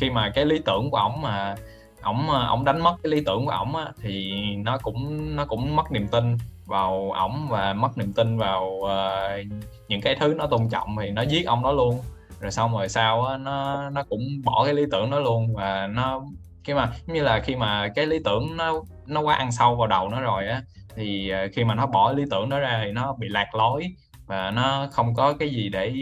khi 0.00 0.10
mà 0.10 0.30
cái 0.34 0.44
lý 0.44 0.58
tưởng 0.64 0.90
của 0.90 0.96
ổng 0.96 1.20
mà 1.20 1.54
ổng 2.02 2.28
ổng 2.30 2.64
đánh 2.64 2.80
mất 2.82 2.94
cái 3.02 3.10
lý 3.10 3.22
tưởng 3.26 3.46
của 3.46 3.52
ổng 3.52 3.74
thì 4.02 4.32
nó 4.56 4.78
cũng 4.78 5.36
nó 5.36 5.44
cũng 5.44 5.76
mất 5.76 5.92
niềm 5.92 6.08
tin 6.08 6.36
vào 6.66 7.12
ổng 7.12 7.46
và 7.48 7.72
mất 7.72 7.98
niềm 7.98 8.12
tin 8.12 8.38
vào 8.38 8.64
uh, 8.64 9.46
những 9.88 10.00
cái 10.00 10.16
thứ 10.20 10.34
nó 10.38 10.46
tôn 10.46 10.68
trọng 10.68 10.96
thì 11.00 11.10
nó 11.10 11.22
giết 11.22 11.46
ông 11.46 11.62
đó 11.62 11.72
luôn. 11.72 12.00
Rồi 12.40 12.50
xong 12.50 12.72
rồi 12.72 12.88
sau 12.88 13.24
á, 13.24 13.36
nó 13.36 13.90
nó 13.90 14.02
cũng 14.08 14.20
bỏ 14.44 14.64
cái 14.64 14.74
lý 14.74 14.82
tưởng 14.92 15.10
đó 15.10 15.20
luôn 15.20 15.54
và 15.54 15.86
nó 15.86 16.22
khi 16.64 16.74
mà 16.74 16.92
như 17.06 17.22
là 17.22 17.40
khi 17.40 17.56
mà 17.56 17.88
cái 17.94 18.06
lý 18.06 18.18
tưởng 18.24 18.56
nó 18.56 18.82
nó 19.06 19.20
quá 19.20 19.34
ăn 19.34 19.52
sâu 19.52 19.76
vào 19.76 19.86
đầu 19.86 20.08
nó 20.08 20.20
rồi 20.20 20.46
á 20.46 20.62
thì 20.96 21.28
ờ, 21.28 21.48
khi 21.52 21.64
mà 21.64 21.74
nó 21.74 21.86
bỏ 21.86 22.12
lý 22.12 22.22
tưởng 22.30 22.48
đó 22.48 22.58
ra 22.58 22.80
thì 22.84 22.92
nó 22.92 23.16
bị 23.18 23.28
lạc 23.28 23.54
lối 23.54 23.84
và 24.26 24.50
nó 24.50 24.88
không 24.92 25.14
có 25.14 25.32
cái 25.32 25.48
gì 25.48 25.68
để 25.68 25.94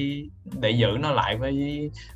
để 0.60 0.70
giữ 0.70 0.88
nó 1.00 1.10
lại 1.10 1.36
với 1.36 1.54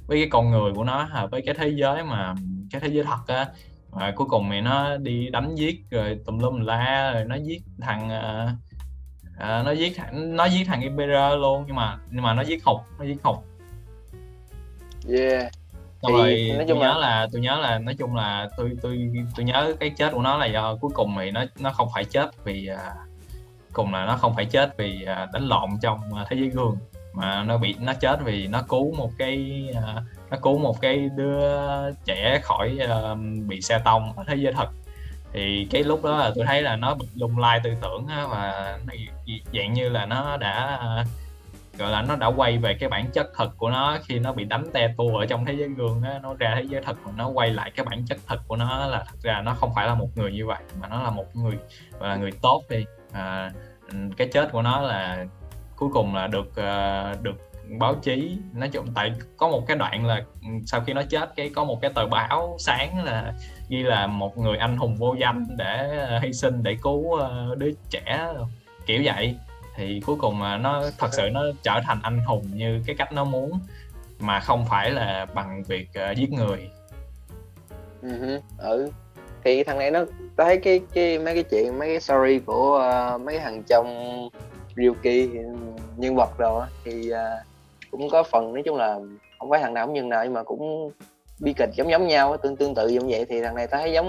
với 0.07 0.19
cái 0.19 0.29
con 0.31 0.51
người 0.51 0.73
của 0.75 0.85
nó 0.85 1.09
với 1.31 1.43
cái 1.47 1.55
thế 1.59 1.69
giới 1.69 2.05
mà 2.05 2.35
cái 2.71 2.81
thế 2.81 2.89
giới 2.89 3.05
thật 3.05 3.21
á 3.27 3.47
và 3.95 4.13
cuối 4.17 4.27
cùng 4.31 4.51
thì 4.51 4.61
nó 4.61 4.97
đi 4.97 5.29
đánh 5.31 5.55
giết 5.55 5.91
rồi 5.91 6.21
tùm 6.27 6.39
lum 6.39 6.61
la 6.61 7.13
rồi 7.15 7.25
nó 7.25 7.35
giết 7.35 7.63
thằng 7.81 8.09
uh, 8.09 9.67
nó 9.67 9.71
giết 9.71 9.97
thằng 9.97 10.37
nó 10.37 10.45
giết 10.45 10.65
thằng 10.65 10.81
Imperial 10.81 11.39
luôn 11.41 11.65
nhưng 11.67 11.77
mà 11.77 11.99
nhưng 12.11 12.23
mà 12.23 12.35
nó 12.35 12.43
giết 12.43 12.65
hụt 12.65 12.81
nó 12.99 13.05
giết 13.05 13.17
hụt 13.23 13.37
yeah. 15.09 15.53
Xong 16.03 16.13
rồi 16.13 16.53
nói 16.57 16.65
chung 16.69 16.79
tôi 16.79 16.89
nhớ 16.89 16.99
là... 16.99 17.21
là 17.21 17.27
tôi 17.33 17.41
nhớ 17.41 17.61
là 17.61 17.79
nói 17.79 17.95
chung 17.99 18.15
là 18.15 18.49
tôi 18.57 18.77
tôi 18.83 19.11
tôi 19.37 19.45
nhớ 19.45 19.75
cái 19.81 19.91
chết 19.91 20.13
của 20.13 20.23
nó 20.23 20.37
là 20.37 20.47
do 20.47 20.77
cuối 20.77 20.91
cùng 20.95 21.17
thì 21.19 21.31
nó 21.31 21.45
nó 21.59 21.71
không 21.71 21.89
phải 21.95 22.05
chết 22.05 22.45
vì 22.45 22.69
uh, 22.73 22.79
cùng 23.73 23.93
là 23.93 24.07
nó 24.07 24.17
không 24.17 24.35
phải 24.35 24.45
chết 24.45 24.77
vì 24.79 25.03
uh, 25.03 25.33
đánh 25.33 25.49
lộn 25.49 25.71
trong 25.83 26.01
uh, 26.23 26.29
thế 26.31 26.37
giới 26.37 26.49
gương. 26.49 26.77
Mà 27.13 27.43
nó 27.43 27.59
bị 27.59 27.75
nó 27.81 27.93
chết 27.95 28.19
vì 28.25 28.47
nó 28.47 28.63
cứu 28.69 28.95
một 28.95 29.11
cái 29.19 29.65
uh, 29.71 30.24
nó 30.35 30.41
cứu 30.43 30.59
một 30.59 30.81
cái 30.81 31.09
đứa 31.17 31.41
trẻ 32.05 32.41
khỏi 32.43 32.79
uh, 32.85 33.19
bị 33.49 33.61
xe 33.61 33.79
tông 33.79 34.13
ở 34.17 34.25
thế 34.27 34.35
giới 34.35 34.53
thật. 34.53 34.69
Thì 35.33 35.67
cái 35.71 35.85
lúc 35.85 36.05
đó 36.05 36.17
là 36.17 36.33
tôi 36.35 36.45
thấy 36.47 36.63
là 36.63 36.77
nó 36.77 36.95
bị 36.95 37.07
lung 37.15 37.39
lai 37.39 37.61
tư 37.65 37.71
tưởng 37.83 38.07
á, 38.07 38.27
và 38.31 38.79
nó 38.87 38.95
dạng 39.53 39.73
như 39.73 39.89
là 39.89 40.07
nó 40.07 40.37
đã 40.37 40.81
gọi 41.79 41.91
là 41.91 42.03
nó 42.03 42.17
đã 42.17 42.27
quay 42.27 42.59
về 42.59 42.75
cái 42.75 42.89
bản 42.89 43.11
chất 43.13 43.27
thật 43.37 43.51
của 43.57 43.71
nó 43.71 43.99
khi 44.05 44.19
nó 44.19 44.33
bị 44.33 44.45
đánh 44.45 44.65
te 44.73 44.95
tua 44.97 45.19
ở 45.19 45.27
trong 45.27 45.47
thế 45.47 45.53
giới 45.53 45.69
gương 45.69 46.03
á 46.03 46.19
nó 46.23 46.35
ra 46.39 46.53
thế 46.57 46.63
giới 46.63 46.83
thật 46.83 46.97
mà 47.05 47.13
nó 47.17 47.29
quay 47.29 47.51
lại 47.51 47.71
cái 47.77 47.87
bản 47.87 48.07
chất 48.07 48.19
thật 48.27 48.39
của 48.49 48.57
nó 48.57 48.87
là 48.87 49.05
thật 49.07 49.17
ra 49.23 49.41
nó 49.41 49.55
không 49.55 49.71
phải 49.75 49.87
là 49.87 49.95
một 49.95 50.09
người 50.17 50.33
như 50.33 50.47
vậy 50.47 50.63
mà 50.81 50.89
nó 50.89 51.03
là 51.03 51.11
một 51.11 51.37
người 51.37 51.55
gọi 52.01 52.09
là 52.09 52.17
người 52.17 52.33
tốt 52.43 52.63
đi. 52.69 52.85
À, 53.13 53.53
cái 54.17 54.29
chết 54.33 54.53
của 54.53 54.63
nó 54.63 54.81
là 54.81 55.25
cuối 55.77 55.89
cùng 55.93 56.15
là 56.15 56.27
được 56.27 56.49
uh, 56.49 57.23
được 57.23 57.44
báo 57.69 57.95
chí. 57.95 58.39
Nói 58.53 58.69
chung 58.69 58.87
tại 58.95 59.13
có 59.37 59.49
một 59.49 59.67
cái 59.67 59.77
đoạn 59.77 60.07
là 60.07 60.23
ừ, 60.43 60.49
sau 60.67 60.81
khi 60.81 60.93
nó 60.93 61.03
chết 61.11 61.37
cái 61.37 61.51
có 61.55 61.65
một 61.65 61.81
cái 61.83 61.91
tờ 61.95 62.07
báo 62.07 62.57
sáng 62.59 63.05
là 63.05 63.35
ghi 63.69 63.83
là 63.83 64.07
một 64.07 64.39
người 64.39 64.57
anh 64.57 64.77
hùng 64.77 64.97
vô 64.97 65.15
danh 65.21 65.47
để 65.57 65.99
ờ, 66.09 66.19
hy 66.19 66.33
sinh 66.33 66.63
để 66.63 66.77
cứu 66.83 67.15
ờ, 67.15 67.55
đứa 67.59 67.71
trẻ 67.91 68.33
kiểu 68.87 69.03
vậy. 69.05 69.37
Thì 69.77 70.01
cuối 70.07 70.17
cùng 70.21 70.39
mà 70.39 70.57
nó 70.57 70.83
thật 70.99 71.09
sự 71.13 71.29
nó 71.33 71.43
trở 71.63 71.81
thành 71.85 72.01
anh 72.03 72.19
hùng 72.25 72.47
như 72.55 72.83
cái 72.87 72.97
cách 72.97 73.13
nó 73.13 73.25
muốn 73.25 73.53
mà 74.21 74.41
không 74.41 74.67
phải 74.67 74.91
là 74.91 75.27
bằng 75.35 75.63
việc 75.63 75.89
uh, 76.11 76.17
giết 76.17 76.33
người. 76.33 76.71
Ừ, 78.03 78.41
ừ. 78.59 78.91
Thì 79.45 79.65
thằng 79.65 79.79
này 79.79 79.91
nó 79.91 80.05
thấy 80.37 80.59
cái 80.59 80.81
cái 80.95 81.19
mấy 81.19 81.35
cái 81.35 81.43
chuyện 81.43 81.79
mấy 81.79 81.89
cái 81.89 82.01
story 82.01 82.39
của 82.39 82.93
uh, 83.15 83.21
mấy 83.21 83.39
thằng 83.39 83.63
trong 83.69 83.89
Ryuki 84.77 85.31
nhân 85.97 86.17
vật 86.17 86.39
rồi 86.39 86.67
thì 86.85 87.13
uh, 87.13 87.47
cũng 87.99 88.09
có 88.09 88.23
phần 88.23 88.53
nói 88.55 88.63
chung 88.65 88.77
là 88.77 88.99
không 89.39 89.51
phải 89.51 89.61
thằng 89.61 89.75
nào 89.75 89.87
cũng 89.87 89.95
nhân 89.95 90.09
nào 90.09 90.25
nhưng 90.25 90.33
mà 90.33 90.43
cũng 90.43 90.91
bi 91.41 91.53
kịch 91.53 91.71
giống 91.75 91.91
giống 91.91 92.07
nhau 92.07 92.37
tương 92.37 92.57
tương 92.57 92.75
tự 92.75 92.89
giống 92.89 93.09
vậy 93.09 93.27
thì 93.29 93.43
thằng 93.43 93.55
này 93.55 93.67
ta 93.67 93.79
thấy 93.79 93.93
giống 93.93 94.07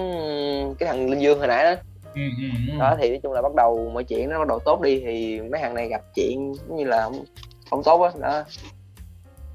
cái 0.80 0.90
thằng 0.90 1.10
linh 1.10 1.22
dương 1.22 1.40
hồi 1.40 1.48
nãy 1.48 1.64
đó 1.64 1.82
Ừ, 2.16 2.22
ừ, 2.42 2.48
ừ. 2.72 2.80
đó 2.80 2.96
thì 3.00 3.10
nói 3.10 3.20
chung 3.24 3.34
là 3.34 3.42
bắt 3.42 3.56
đầu 3.56 3.92
mọi 3.94 4.04
chuyện 4.04 4.30
nó 4.30 4.40
bắt 4.40 4.48
đầu 4.48 4.60
tốt 4.60 4.82
đi 4.82 5.02
thì 5.06 5.42
mấy 5.42 5.62
thằng 5.62 5.74
này 5.74 5.88
gặp 5.88 6.02
chuyện 6.16 6.54
như 6.70 6.84
là 6.86 7.04
không, 7.04 7.26
không 7.70 7.84
tốt 7.84 8.02
á 8.02 8.12
đó. 8.20 8.30
đó 8.30 8.44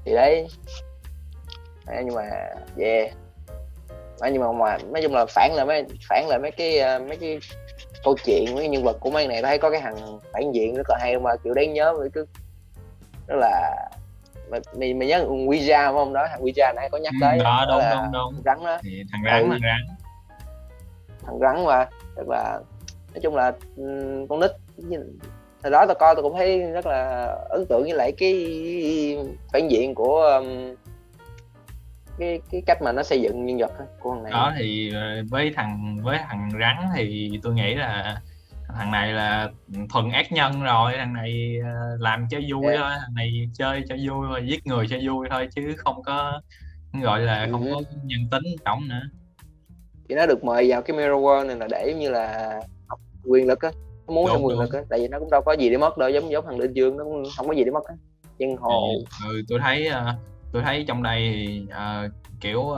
thì 0.05 0.13
đấy 0.13 0.47
đấy, 1.87 2.03
nhưng 2.05 2.15
mà 2.15 2.21
yeah 2.77 3.11
đấy, 4.21 4.31
nhưng 4.33 4.41
mà 4.41 4.51
mà 4.51 4.77
nói 4.91 5.01
chung 5.01 5.13
là 5.13 5.25
phản 5.25 5.53
lại 5.53 5.65
mấy 5.65 5.85
phản 6.09 6.27
lại 6.27 6.39
mấy 6.39 6.51
cái 6.51 6.79
ờ, 6.79 6.99
mấy 6.99 7.17
cái 7.17 7.39
câu 8.03 8.15
chuyện 8.25 8.45
mấy 8.45 8.63
cái 8.63 8.69
nhân 8.69 8.83
vật 8.83 8.97
của 8.99 9.11
mấy 9.11 9.27
này 9.27 9.41
thấy 9.41 9.57
có 9.57 9.69
cái 9.69 9.81
thằng 9.81 10.19
phản 10.33 10.51
diện 10.51 10.75
rất 10.75 10.89
là 10.89 10.97
hay 10.99 11.19
mà 11.19 11.31
kiểu 11.43 11.53
đáng 11.53 11.73
nhớ 11.73 11.93
với 11.97 12.09
cứ 12.13 12.25
rất 13.27 13.35
là 13.39 13.75
mày 14.51 14.93
mày 14.93 15.07
nhớ 15.07 15.25
Ouija 15.25 15.93
không 15.93 16.13
đó 16.13 16.27
thằng 16.29 16.41
Ouija 16.41 16.73
nãy 16.75 16.89
có 16.91 16.97
nhắc 16.97 17.13
tới 17.21 17.37
ừ, 17.37 17.43
đó, 17.43 17.65
đúng, 17.69 17.81
đúng, 17.91 18.11
đúng. 18.11 18.41
rắn 18.45 18.57
đó 18.65 18.77
thì 18.83 19.03
thằng 19.11 19.21
rắn 19.25 19.43
ừ. 19.43 19.49
thằng 19.49 19.59
rắn 19.61 19.95
thằng 21.25 21.39
rắn 21.39 21.65
mà 21.65 21.85
tức 22.15 22.29
là 22.29 22.59
nói 23.13 23.19
chung 23.23 23.35
là 23.35 23.51
con 24.29 24.39
nít 24.39 24.51
thời 25.63 25.71
đó 25.71 25.85
tôi 25.85 25.95
coi 25.95 26.15
tôi 26.15 26.23
cũng 26.23 26.37
thấy 26.37 26.71
rất 26.71 26.85
là 26.85 27.25
ấn 27.49 27.65
tượng 27.65 27.81
với 27.81 27.93
lại 27.93 28.11
cái 28.17 28.35
phản 29.53 29.67
diện 29.71 29.95
của 29.95 30.21
um, 30.21 30.75
cái 32.19 32.39
cái 32.51 32.61
cách 32.65 32.81
mà 32.81 32.91
nó 32.91 33.03
xây 33.03 33.21
dựng 33.21 33.45
nhân 33.45 33.57
vật 33.57 33.71
của 33.99 34.13
thằng 34.13 34.23
này 34.23 34.31
đó 34.31 34.53
thì 34.57 34.91
ờ, 34.93 35.23
với 35.29 35.51
thằng 35.55 35.97
với 36.03 36.19
thằng 36.27 36.49
rắn 36.59 36.75
thì 36.95 37.39
tôi 37.43 37.53
nghĩ 37.53 37.75
là 37.75 38.21
thằng 38.75 38.91
này 38.91 39.13
là 39.13 39.49
thuần 39.89 40.09
ác 40.09 40.31
nhân 40.31 40.63
rồi 40.63 40.93
thằng 40.97 41.13
này 41.13 41.57
ờ, 41.63 41.97
làm 41.99 42.27
cho 42.29 42.37
vui 42.49 42.65
yeah. 42.65 42.79
thôi 42.79 42.91
thằng 42.99 43.13
này 43.15 43.49
chơi 43.53 43.83
cho 43.89 43.95
vui 43.95 44.27
rồi 44.27 44.47
giết 44.47 44.67
người 44.67 44.87
cho 44.87 44.97
vui 45.03 45.27
thôi 45.31 45.47
chứ 45.55 45.75
không 45.77 46.03
có 46.03 46.41
gọi 47.03 47.19
là 47.21 47.47
không 47.51 47.65
ừ. 47.65 47.71
có 47.73 47.81
nhân 48.03 48.19
tính 48.31 48.43
trọng 48.65 48.87
nữa. 48.87 49.01
Thì 50.09 50.15
nó 50.15 50.25
được 50.25 50.43
mời 50.43 50.69
vào 50.69 50.81
cái 50.81 50.97
mirror 50.97 51.23
world 51.23 51.47
này 51.47 51.55
là 51.55 51.67
để 51.71 51.93
như 51.99 52.09
là 52.09 52.59
học 52.87 52.99
quyền 53.25 53.47
lực 53.47 53.61
á 53.61 53.69
nó 54.07 54.13
muốn 54.13 54.27
trong 54.27 54.45
quyền 54.45 54.59
lực 54.59 54.73
á 54.73 54.79
tại 54.89 54.99
vì 54.99 55.07
nó 55.07 55.19
cũng 55.19 55.29
đâu 55.29 55.41
có 55.41 55.53
gì 55.53 55.69
để 55.69 55.77
mất 55.77 55.97
đâu 55.97 56.09
giống 56.09 56.31
giống 56.31 56.45
thằng 56.45 56.59
linh 56.59 56.73
dương 56.73 56.97
nó 56.97 57.03
cũng 57.03 57.23
không 57.37 57.47
có 57.47 57.53
gì 57.53 57.63
để 57.63 57.71
mất 57.71 57.85
á. 57.87 57.95
Nhân 58.37 58.55
hồ. 58.57 58.89
Ừ, 59.27 59.41
tôi 59.49 59.59
thấy 59.59 59.89
uh, 59.89 60.15
tôi 60.53 60.63
thấy 60.63 60.85
trong 60.87 61.03
đây 61.03 61.31
thì 61.33 61.63
uh, 61.67 62.11
kiểu 62.41 62.59
uh, 62.59 62.77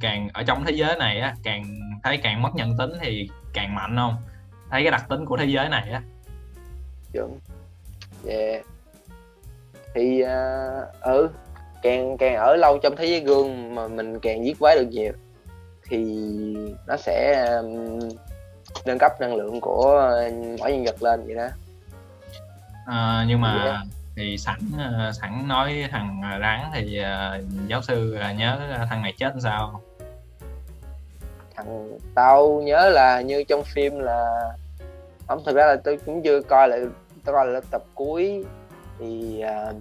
càng 0.00 0.28
ở 0.32 0.42
trong 0.42 0.64
thế 0.66 0.72
giới 0.72 0.96
này 0.96 1.20
á 1.20 1.34
càng 1.42 1.62
thấy 2.02 2.16
càng 2.16 2.42
mất 2.42 2.50
nhân 2.54 2.76
tính 2.78 2.90
thì 3.00 3.28
càng 3.52 3.74
mạnh 3.74 3.96
không 3.96 4.16
thấy 4.70 4.82
cái 4.82 4.90
đặc 4.90 5.06
tính 5.08 5.26
của 5.26 5.36
thế 5.36 5.44
giới 5.44 5.68
này 5.68 5.90
á. 5.90 6.02
Chuẩn 7.12 7.38
yeah. 8.26 8.64
Thì 9.94 10.22
uh, 10.22 11.00
ừ 11.00 11.28
càng 11.82 12.16
càng 12.18 12.36
ở 12.36 12.56
lâu 12.56 12.78
trong 12.78 12.96
thế 12.96 13.06
giới 13.06 13.20
gương 13.20 13.74
mà 13.74 13.88
mình 13.88 14.20
càng 14.20 14.44
giết 14.44 14.58
quái 14.58 14.76
được 14.76 14.88
nhiều 14.90 15.12
thì 15.88 16.04
nó 16.86 16.96
sẽ 16.96 17.46
um, 17.56 17.98
nâng 18.84 18.98
cấp 18.98 19.12
năng 19.20 19.34
lượng 19.34 19.60
của 19.60 20.12
mỗi 20.58 20.72
nhân 20.72 20.84
vật 20.84 21.02
lên 21.02 21.26
vậy 21.26 21.34
đó. 21.34 21.48
À, 22.86 23.24
nhưng 23.28 23.40
mà 23.40 23.64
yeah. 23.64 23.86
thì 24.16 24.38
sẵn 24.38 24.58
ờ, 24.78 25.12
sẵn 25.12 25.48
nói 25.48 25.88
thằng 25.90 26.20
rắn 26.40 26.60
thì 26.74 27.00
uh, 27.00 27.44
giáo 27.68 27.82
sư 27.82 28.18
nhớ 28.36 28.58
thằng 28.88 29.02
này 29.02 29.14
chết 29.18 29.32
sao? 29.42 29.80
Thằng 31.56 31.98
tao 32.14 32.62
nhớ 32.64 32.90
là 32.90 33.20
như 33.20 33.44
trong 33.48 33.62
phim 33.64 33.98
là 33.98 34.52
không 35.30 35.42
thực 35.46 35.56
ra 35.56 35.66
là 35.66 35.76
tôi 35.84 35.98
cũng 36.06 36.22
chưa 36.22 36.40
coi 36.40 36.68
lại 36.68 36.80
tôi 37.24 37.34
coi 37.34 37.46
lại 37.46 37.62
tập 37.70 37.82
cuối. 37.94 38.44
Thì 38.98 39.42
uh, 39.44 39.76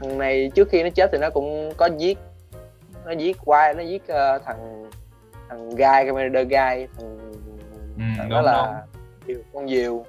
thằng 0.00 0.18
này 0.18 0.50
trước 0.54 0.68
khi 0.70 0.82
nó 0.82 0.88
chết 0.94 1.10
thì 1.12 1.18
nó 1.18 1.30
cũng 1.30 1.72
có 1.76 1.88
giết 1.98 2.18
nó 3.04 3.12
giết 3.12 3.36
quay 3.44 3.74
nó 3.74 3.82
giết 3.82 4.02
uh, 4.02 4.42
thằng 4.44 4.90
thằng 5.48 5.70
gai 5.76 6.06
commander 6.06 6.48
gai 6.48 6.88
thằng, 6.96 7.18
ừ, 7.96 8.02
thằng 8.18 8.28
đó 8.28 8.40
là 8.40 8.82
đúng. 9.26 9.36
con 9.52 9.68
diều. 9.68 10.04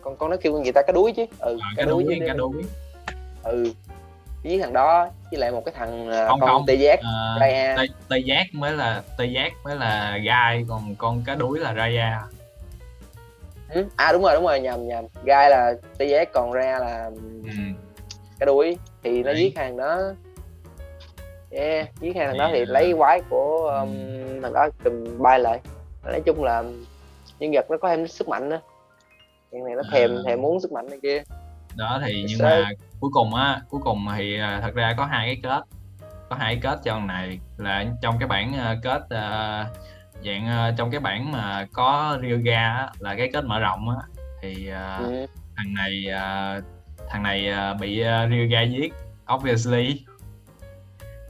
Con 0.00 0.16
con 0.16 0.30
nó 0.30 0.36
kêu 0.40 0.52
con 0.52 0.64
gì 0.64 0.72
ta 0.72 0.82
cái 0.86 0.92
đuối 0.94 1.12
chứ. 1.12 1.24
Ừ 1.38 1.58
à, 1.62 1.68
cái 1.76 1.86
đuối, 1.86 2.06
cái 2.26 2.36
đuối. 2.36 2.64
Ừ 3.42 3.72
với 4.44 4.58
thằng 4.58 4.72
đó 4.72 5.08
với 5.30 5.40
lại 5.40 5.52
một 5.52 5.62
cái 5.64 5.74
thằng 5.78 6.08
à, 6.08 6.28
không, 6.28 6.40
con 6.40 6.48
không. 6.48 6.64
tê 6.66 6.74
giác 6.74 7.00
à, 7.02 7.36
tê, 7.40 7.86
tê 8.08 8.18
giác 8.18 8.46
mới 8.52 8.72
là 8.72 9.02
tê 9.18 9.24
giác 9.24 9.52
mới 9.64 9.76
là 9.76 10.18
gai 10.24 10.64
còn 10.68 10.94
con 10.98 11.22
cá 11.26 11.34
đuối 11.34 11.58
là 11.58 11.74
Raya 11.74 12.22
ừ? 13.74 13.86
à 13.96 14.12
đúng 14.12 14.22
rồi 14.22 14.34
đúng 14.34 14.44
rồi 14.44 14.60
nhầm 14.60 14.88
nhầm. 14.88 15.04
Gai 15.24 15.50
là 15.50 15.74
giác 15.98 16.32
còn 16.32 16.52
Raya 16.52 16.78
là 16.78 17.10
ừ. 17.44 17.50
cái 18.38 18.46
đuối 18.46 18.76
thì 19.02 19.22
nó 19.22 19.32
giết 19.32 19.58
hàng 19.58 19.76
đó. 19.76 20.00
Yeah 21.50 21.88
giết 22.00 22.16
hai 22.16 22.26
thằng 22.26 22.38
đó 22.38 22.50
thì 22.52 22.64
lấy 22.64 22.94
quái 22.98 23.20
của 23.30 23.78
um, 23.80 23.96
thằng 24.42 24.52
đó 24.52 24.68
cầm 24.84 25.04
bay 25.18 25.38
lại. 25.38 25.60
Nói 26.04 26.22
chung 26.26 26.44
là 26.44 26.62
nhân 27.38 27.50
vật 27.54 27.66
nó 27.70 27.76
có 27.78 27.88
thêm 27.88 28.08
sức 28.08 28.28
mạnh 28.28 28.48
nữa. 28.48 28.60
Chuyện 29.50 29.64
này 29.64 29.74
nó 29.74 29.82
thèm 29.92 30.10
à. 30.10 30.22
thèm 30.26 30.42
muốn 30.42 30.60
sức 30.60 30.72
mạnh 30.72 30.86
này 30.90 30.98
kia. 31.02 31.22
Đó 31.76 32.00
thì 32.06 32.24
nhưng 32.28 32.38
mà 32.42 32.70
cuối 33.00 33.10
cùng 33.14 33.34
á 33.34 33.60
cuối 33.70 33.80
cùng 33.84 34.06
thì 34.16 34.40
à, 34.40 34.60
thật 34.62 34.74
ra 34.74 34.94
có 34.96 35.04
hai 35.04 35.26
cái 35.26 35.40
kết. 35.42 35.62
Có 36.30 36.36
hai 36.36 36.54
cái 36.54 36.60
kết 36.62 36.80
cho 36.84 36.98
này 36.98 37.38
là 37.56 37.84
trong 38.02 38.18
cái 38.18 38.28
bản 38.28 38.52
uh, 38.52 38.82
kết 38.82 39.02
uh, 39.02 39.76
dạng 40.24 40.70
uh, 40.70 40.76
trong 40.78 40.90
cái 40.90 41.00
bản 41.00 41.32
mà 41.32 41.66
có 41.72 42.18
Ryoga 42.22 42.68
á, 42.68 42.90
là 42.98 43.14
cái 43.14 43.30
kết 43.32 43.44
mở 43.44 43.60
rộng 43.60 43.88
á 43.88 43.96
thì 44.42 44.70
uh, 44.70 45.08
ừ. 45.08 45.26
thằng 45.56 45.74
này 45.74 46.06
uh, 46.08 46.64
thằng 47.08 47.22
này 47.22 47.52
uh, 47.52 47.80
bị 47.80 48.02
uh, 48.02 48.30
Ryuga 48.30 48.62
giết 48.62 48.94
obviously 49.34 50.04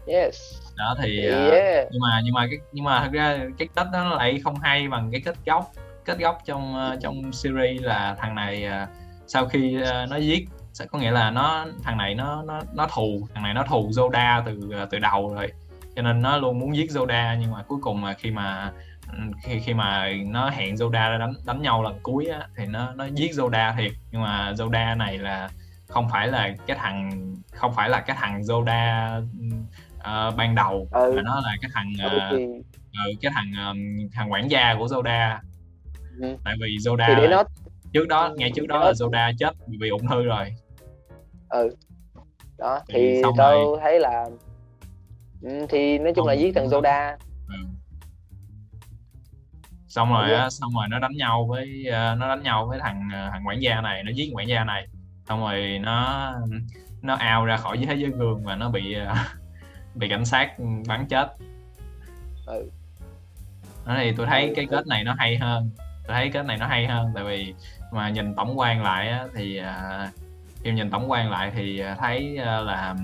yes 0.06 0.36
đó 0.76 0.96
thì 1.02 1.28
uh, 1.28 1.52
yeah. 1.52 1.88
nhưng 1.90 2.00
mà 2.00 2.20
nhưng 2.24 2.34
mà 2.34 2.46
cái 2.50 2.58
nhưng 2.72 2.84
mà 2.84 3.00
thật 3.00 3.10
ra 3.12 3.38
cái 3.58 3.68
kết 3.74 3.86
đó 3.92 4.00
nó 4.04 4.16
lại 4.16 4.40
không 4.44 4.54
hay 4.62 4.88
bằng 4.88 5.10
cái 5.12 5.20
kết 5.24 5.34
gốc 5.46 5.70
kết 6.04 6.18
gốc 6.18 6.38
trong 6.44 6.74
uh, 6.74 7.00
trong 7.00 7.32
series 7.32 7.82
là 7.82 8.16
thằng 8.18 8.34
này 8.34 8.66
uh, 8.66 8.88
sau 9.26 9.46
khi 9.46 9.78
uh, 9.82 10.10
nó 10.10 10.16
giết 10.16 10.48
sẽ 10.72 10.86
có 10.86 10.98
nghĩa 10.98 11.10
là 11.10 11.30
nó 11.30 11.66
thằng 11.82 11.96
này 11.96 12.14
nó 12.14 12.42
nó 12.42 12.60
nó 12.74 12.88
thù 12.94 13.28
thằng 13.34 13.42
này 13.42 13.54
nó 13.54 13.64
thù 13.68 13.90
Zoda 13.90 14.42
từ 14.46 14.60
từ 14.90 14.98
đầu 14.98 15.34
rồi 15.34 15.52
cho 15.96 16.02
nên 16.02 16.22
nó 16.22 16.38
luôn 16.38 16.58
muốn 16.58 16.76
giết 16.76 16.90
Zoda 16.90 17.38
nhưng 17.40 17.50
mà 17.50 17.62
cuối 17.62 17.78
cùng 17.82 18.00
mà 18.00 18.14
khi 18.14 18.30
mà 18.30 18.72
khi 19.42 19.60
khi 19.60 19.74
mà 19.74 20.08
nó 20.26 20.50
hẹn 20.50 20.74
Zoda 20.74 21.10
ra 21.10 21.18
đánh 21.18 21.34
đánh 21.46 21.62
nhau 21.62 21.82
lần 21.82 21.98
cuối 22.02 22.26
á, 22.26 22.48
thì 22.56 22.66
nó 22.66 22.92
nó 22.94 23.04
giết 23.04 23.30
Zoda 23.30 23.76
thiệt. 23.76 23.92
Nhưng 24.10 24.22
mà 24.22 24.52
Zoda 24.52 24.96
này 24.96 25.18
là 25.18 25.50
không 25.88 26.08
phải 26.08 26.28
là 26.28 26.54
cái 26.66 26.76
thằng 26.80 27.32
không 27.54 27.72
phải 27.74 27.88
là 27.88 28.00
cái 28.00 28.16
thằng 28.20 28.40
Zoda 28.40 29.18
uh, 29.98 30.36
ban 30.36 30.54
đầu 30.54 30.88
ừ. 30.90 31.12
mà 31.16 31.22
nó 31.22 31.40
là 31.44 31.56
cái 31.62 31.70
thằng 31.74 31.92
uh, 32.06 32.32
ừ, 32.92 33.12
cái 33.20 33.32
thằng 33.34 33.52
um, 33.68 33.78
thằng 34.12 34.32
quản 34.32 34.50
gia 34.50 34.74
của 34.78 34.86
Zoda 34.86 35.38
ừ. 36.20 36.36
tại 36.44 36.54
vì 36.60 36.76
Zoda 36.76 37.30
nó... 37.30 37.42
trước 37.92 38.08
đó 38.08 38.30
ngay 38.36 38.50
trước 38.54 38.66
đó 38.66 38.78
là 38.78 38.92
Zoda 38.92 39.32
chết 39.38 39.54
vì 39.80 39.88
ung 39.88 40.06
thư 40.08 40.22
rồi. 40.22 40.54
Ừ. 41.48 41.76
Đó 42.58 42.80
thì, 42.88 42.98
thì 42.98 43.22
tôi 43.22 43.54
rồi... 43.54 43.78
thấy 43.80 44.00
là 44.00 44.24
ừ, 45.42 45.66
thì 45.68 45.98
nói 45.98 46.12
chung 46.16 46.22
không, 46.22 46.26
là 46.26 46.32
giết 46.32 46.52
thằng 46.54 46.66
Zoda 46.66 47.16
ừ. 47.48 47.54
xong 49.88 50.10
rồi 50.10 50.32
á 50.32 50.50
xong 50.50 50.70
rồi 50.74 50.86
nó 50.90 50.98
đánh 50.98 51.16
nhau 51.16 51.46
với 51.50 51.84
uh, 51.88 52.18
nó 52.18 52.28
đánh 52.28 52.42
nhau 52.42 52.66
với 52.66 52.78
thằng 52.82 53.08
uh, 53.08 53.32
thằng 53.32 53.46
quản 53.46 53.62
gia 53.62 53.80
này 53.80 54.02
nó 54.02 54.10
giết 54.14 54.30
quản 54.34 54.48
gia 54.48 54.64
này 54.64 54.88
xong 55.28 55.40
rồi 55.40 55.78
nó 55.82 56.32
nó 57.02 57.14
ao 57.14 57.44
ra 57.44 57.56
khỏi 57.56 57.76
thế 57.76 57.94
giới 57.94 58.10
gương 58.10 58.44
và 58.44 58.56
nó 58.56 58.70
bị 58.70 58.96
uh, 59.02 59.16
bị 59.94 60.08
cảnh 60.08 60.24
sát 60.24 60.52
bắn 60.88 61.06
chết 61.08 61.28
ừ. 62.46 62.70
đó 63.86 63.94
thì 63.98 64.12
tôi 64.16 64.26
thấy 64.26 64.48
ừ. 64.48 64.52
cái 64.56 64.66
kết 64.70 64.86
này 64.86 65.04
nó 65.04 65.14
hay 65.18 65.36
hơn 65.36 65.70
tôi 66.06 66.16
thấy 66.16 66.30
kết 66.30 66.46
này 66.46 66.56
nó 66.56 66.66
hay 66.66 66.86
hơn 66.86 67.12
tại 67.14 67.24
vì 67.24 67.54
mà 67.92 68.08
nhìn 68.08 68.34
tổng 68.34 68.58
quan 68.58 68.82
lại 68.82 69.08
á, 69.08 69.24
thì 69.34 69.60
uh, 69.60 70.10
khi 70.64 70.72
nhìn 70.72 70.90
tổng 70.90 71.10
quan 71.10 71.30
lại 71.30 71.52
thì 71.54 71.82
thấy 71.98 72.38
uh, 72.40 72.66
là 72.66 72.94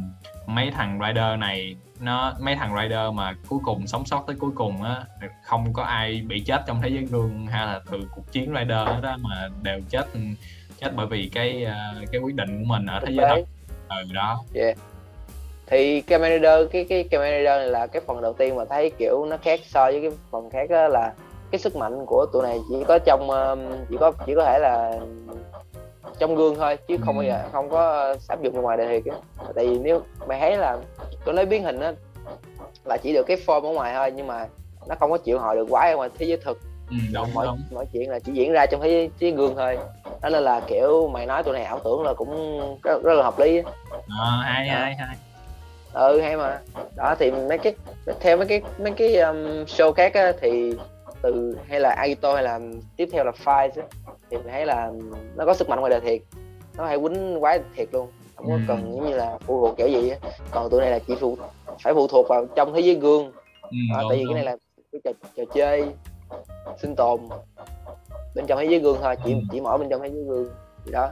mấy 0.49 0.71
thằng 0.71 1.01
rider 1.07 1.39
này 1.39 1.77
nó 2.01 2.35
mấy 2.41 2.55
thằng 2.55 2.77
rider 2.83 3.15
mà 3.15 3.35
cuối 3.49 3.59
cùng 3.65 3.87
sống 3.87 4.07
sót 4.07 4.25
tới 4.27 4.37
cuối 4.39 4.51
cùng 4.55 4.83
á 4.83 5.05
không 5.45 5.73
có 5.73 5.83
ai 5.83 6.23
bị 6.29 6.41
chết 6.41 6.63
trong 6.67 6.83
thế 6.83 6.89
giới 6.89 7.05
gương 7.05 7.47
hay 7.47 7.67
là 7.67 7.81
từ 7.91 7.99
cuộc 8.15 8.33
chiến 8.33 8.55
rider 8.55 9.03
đó 9.03 9.17
mà 9.21 9.49
đều 9.63 9.81
chết 9.89 10.07
chết 10.81 10.91
bởi 10.97 11.07
vì 11.07 11.31
cái 11.35 11.67
uh, 11.67 12.09
cái 12.13 12.21
quyết 12.21 12.35
định 12.35 12.59
của 12.59 12.65
mình 12.75 12.87
ở 12.87 13.01
thế 13.07 13.13
giới 13.13 13.27
thật. 13.29 13.43
Ừ 13.89 13.97
đó. 14.15 14.45
Yeah. 14.55 14.77
Thì 15.67 16.01
Kamen 16.01 16.33
Rider 16.33 16.71
cái 16.73 16.87
cái 16.89 17.05
Kamen 17.05 17.31
Rider 17.39 17.59
này 17.59 17.67
là 17.67 17.87
cái 17.87 18.03
phần 18.07 18.23
đầu 18.23 18.33
tiên 18.33 18.57
mà 18.57 18.65
thấy 18.65 18.91
kiểu 18.99 19.27
nó 19.27 19.37
khác 19.37 19.61
so 19.65 19.85
với 19.85 20.01
cái 20.01 20.11
phần 20.31 20.51
khác 20.51 20.71
đó 20.71 20.89
là 20.89 21.13
cái 21.51 21.59
sức 21.59 21.77
mạnh 21.77 22.07
của 22.07 22.27
tụi 22.33 22.43
này 22.43 22.59
chỉ 22.69 22.85
có 22.89 22.99
trong 22.99 23.29
chỉ 23.91 23.97
có 24.01 24.13
chỉ 24.27 24.35
có 24.35 24.45
thể 24.45 24.59
là 24.59 25.01
trong 26.19 26.37
gương 26.37 26.55
thôi 26.57 26.79
chứ 26.89 26.97
không 27.05 27.17
bao 27.17 27.25
giờ 27.25 27.43
không 27.53 27.71
có 27.71 28.15
áp 28.29 28.43
dụng 28.43 28.55
ra 28.55 28.61
ngoài 28.61 28.77
đời 28.77 29.03
thiệt 29.03 29.15
tại 29.55 29.67
vì 29.67 29.79
nếu 29.79 30.03
mày 30.27 30.41
thấy 30.41 30.57
là 30.57 30.77
tôi 31.25 31.35
nói 31.35 31.47
biến 31.47 31.63
hình 31.65 31.81
á 31.81 31.93
là 32.85 32.97
chỉ 32.97 33.13
được 33.13 33.27
cái 33.27 33.37
form 33.47 33.63
ở 33.63 33.73
ngoài 33.73 33.95
thôi 33.95 34.13
nhưng 34.17 34.27
mà 34.27 34.47
nó 34.89 34.95
không 35.01 35.11
có 35.11 35.19
chịu 35.19 35.39
hồi 35.39 35.57
được 35.57 35.67
quái 35.71 35.91
ở 35.91 35.97
ngoài 35.97 36.09
thế 36.19 36.27
giới 36.27 36.37
thực. 36.37 36.61
Ừ, 36.91 36.97
đúng, 37.13 37.35
mọi, 37.35 37.47
đúng. 37.47 37.59
mọi 37.71 37.87
chuyện 37.93 38.11
là 38.11 38.19
chỉ 38.19 38.33
diễn 38.33 38.53
ra 38.53 38.67
trong 38.67 38.81
thế 38.81 39.11
giới, 39.19 39.33
gương 39.33 39.57
thôi. 39.57 39.79
Đó 40.23 40.29
nên 40.29 40.43
là 40.43 40.61
kiểu 40.67 41.09
mày 41.09 41.27
nói 41.27 41.43
tụi 41.43 41.55
này 41.55 41.65
ảo 41.65 41.81
tưởng 41.85 42.03
là 42.03 42.15
cũng 42.15 42.31
rất, 42.83 43.03
rất 43.03 43.15
là 43.15 43.23
hợp 43.23 43.39
lý 43.39 43.63
à, 44.09 44.43
hay 44.45 44.69
hay 44.69 44.95
hay. 44.95 45.17
Ừ 45.93 46.21
hay 46.21 46.37
mà. 46.37 46.59
Đó 46.97 47.15
thì 47.19 47.31
mấy 47.31 47.59
cái 47.59 47.75
theo 48.21 48.37
mấy 48.37 48.47
cái 48.47 48.63
mấy 48.79 48.93
cái 48.93 49.17
um, 49.17 49.37
show 49.65 49.93
khác 49.93 50.15
á, 50.15 50.33
thì 50.41 50.75
từ 51.23 51.59
hay 51.69 51.81
là 51.81 51.91
Aito 51.91 52.35
hay 52.35 52.43
là 52.43 52.61
tiếp 52.97 53.09
theo 53.13 53.25
là 53.25 53.33
Five 53.45 53.71
thì 54.31 54.37
mình 54.37 54.49
thấy 54.51 54.67
là 54.67 54.93
nó 55.37 55.45
có 55.47 55.55
sức 55.55 55.69
mạnh 55.69 55.81
ngoài 55.81 55.91
đời 55.91 56.01
thiệt. 56.01 56.21
Nó 56.77 56.87
hay 56.87 56.99
quýnh 56.99 57.41
quái 57.41 57.61
thiệt 57.77 57.89
luôn. 57.93 58.09
Không 58.37 58.47
có 58.47 58.53
ừ. 58.55 58.61
cần 58.69 58.93
giống 58.95 59.07
như 59.11 59.17
là 59.17 59.39
phụ 59.41 59.61
thuộc 59.61 59.77
kiểu 59.77 59.89
gì 59.89 60.11
á. 60.11 60.17
Còn 60.51 60.71
tụi 60.71 60.81
này 60.81 60.91
là 60.91 60.99
chỉ 60.99 61.15
phụ 61.21 61.39
phải 61.83 61.95
phụ 61.95 62.07
thuộc 62.07 62.27
vào 62.29 62.47
trong 62.57 62.75
thế 62.75 62.81
giới 62.81 62.95
gương. 62.95 63.33
Ừ, 63.63 63.77
đó, 63.93 64.03
tại 64.09 64.19
vì 64.19 64.25
cái 64.27 64.35
này 64.35 64.45
là 64.45 64.57
cái 64.93 65.01
trò, 65.05 65.11
trò 65.37 65.45
chơi 65.55 65.85
sinh 66.83 66.97
tồn 66.97 67.21
bên 68.35 68.47
trong 68.47 68.59
thế 68.59 68.65
giới 68.65 68.81
gương 68.81 68.99
thôi 69.03 69.17
chỉ 69.25 69.33
ừ. 69.33 69.39
chỉ 69.53 69.61
mỗi 69.61 69.79
bên 69.79 69.89
trong 69.91 70.03
thế 70.03 70.09
giới 70.09 70.25
gương. 70.25 70.51
Thì 70.85 70.93
đó 70.93 71.11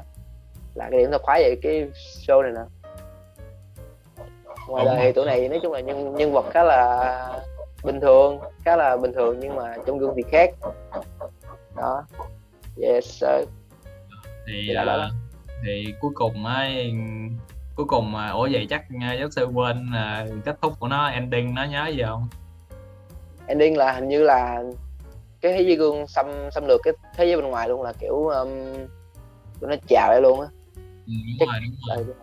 là 0.74 0.88
cái 0.90 1.00
điểm 1.00 1.10
thật 1.10 1.22
khoái 1.22 1.42
vậy 1.42 1.56
cái 1.62 1.88
show 2.26 2.42
này 2.42 2.52
nè. 2.52 2.60
Ngoài 4.68 4.84
đời 4.84 4.96
thì 5.00 5.12
tụi 5.12 5.26
này 5.26 5.48
nói 5.48 5.60
chung 5.62 5.72
là 5.72 5.80
nhân 5.80 6.14
nhân 6.14 6.32
vật 6.32 6.44
khá 6.50 6.62
là 6.62 7.42
bình 7.86 8.00
thường 8.00 8.40
khá 8.64 8.76
là 8.76 8.96
bình 8.96 9.12
thường 9.12 9.40
nhưng 9.40 9.56
mà 9.56 9.74
trong 9.86 9.98
gương 9.98 10.14
thì 10.16 10.22
khác. 10.30 10.50
Đó. 11.76 12.04
Yes 12.82 13.04
sir. 13.04 13.48
Thì 14.46 14.74
uh, 14.82 15.12
thì 15.64 15.94
cuối 16.00 16.10
cùng 16.14 16.44
ấy 16.44 16.94
cuối 17.76 17.86
cùng 17.88 18.12
mà 18.12 18.28
ủa 18.28 18.48
vậy 18.52 18.66
chắc 18.70 18.84
giáo 19.18 19.30
sư 19.30 19.46
quên 19.54 19.90
uh, 19.90 20.44
kết 20.44 20.56
thúc 20.62 20.72
của 20.78 20.88
nó 20.88 21.06
ending 21.06 21.54
nó 21.54 21.64
nhớ 21.64 21.88
gì 21.88 22.02
không? 22.06 22.28
Ending 23.46 23.76
là 23.76 23.92
hình 23.92 24.08
như 24.08 24.22
là 24.22 24.62
cái 25.40 25.52
thế 25.52 25.62
giới 25.62 25.76
gương 25.76 26.06
xâm 26.06 26.26
xâm 26.50 26.66
lược 26.66 26.80
cái 26.84 26.94
thế 27.16 27.24
giới 27.24 27.36
bên 27.36 27.50
ngoài 27.50 27.68
luôn 27.68 27.82
là 27.82 27.92
kiểu 27.92 28.28
um, 28.28 28.48
nó 29.60 29.76
chào 29.88 30.10
lại 30.10 30.20
luôn 30.20 30.40
á. 30.40 30.46
Ừ, 31.06 31.12
đúng 31.40 31.48
rồi 31.48 31.60
đúng 31.64 32.06
rồi. 32.06 32.14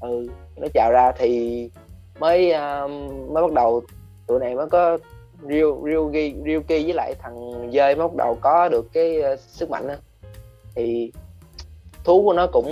Ừ 0.00 0.26
nó 0.56 0.68
chào 0.74 0.92
ra 0.92 1.12
thì 1.18 1.70
mới 2.18 2.52
um, 2.52 3.08
mới 3.34 3.42
bắt 3.42 3.52
đầu 3.52 3.82
tụi 4.26 4.40
này 4.40 4.54
mới 4.54 4.66
có 4.66 4.98
Ryu, 5.42 5.84
Ryugi, 5.84 6.34
Ryuki 6.44 6.68
với 6.68 6.92
lại 6.94 7.14
thằng 7.18 7.70
dơi 7.72 7.96
mới 7.96 8.08
bắt 8.08 8.14
đầu 8.16 8.38
có 8.40 8.68
được 8.68 8.86
cái 8.92 9.18
uh, 9.32 9.40
sức 9.40 9.70
mạnh 9.70 9.88
đó. 9.88 9.94
thì 10.74 11.12
thú 12.04 12.22
của 12.22 12.32
nó 12.32 12.46
cũng 12.46 12.68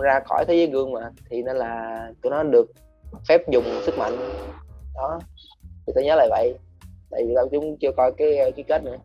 ra 0.00 0.20
khỏi 0.24 0.44
thế 0.48 0.54
giới 0.54 0.66
gương 0.66 0.92
mà 0.92 1.00
thì 1.30 1.42
nên 1.42 1.56
là 1.56 2.00
tụi 2.22 2.30
nó 2.30 2.42
được 2.42 2.66
phép 3.28 3.40
dùng 3.50 3.64
sức 3.86 3.98
mạnh 3.98 4.16
đó 4.94 5.20
thì 5.86 5.92
tôi 5.94 6.04
nhớ 6.04 6.14
lại 6.16 6.28
vậy 6.30 6.54
tại 7.10 7.22
vì 7.26 7.32
tao 7.36 7.48
chúng 7.52 7.76
chưa 7.80 7.92
coi 7.96 8.12
cái 8.18 8.52
cái 8.56 8.64
kết 8.68 8.84
nữa 8.84 8.96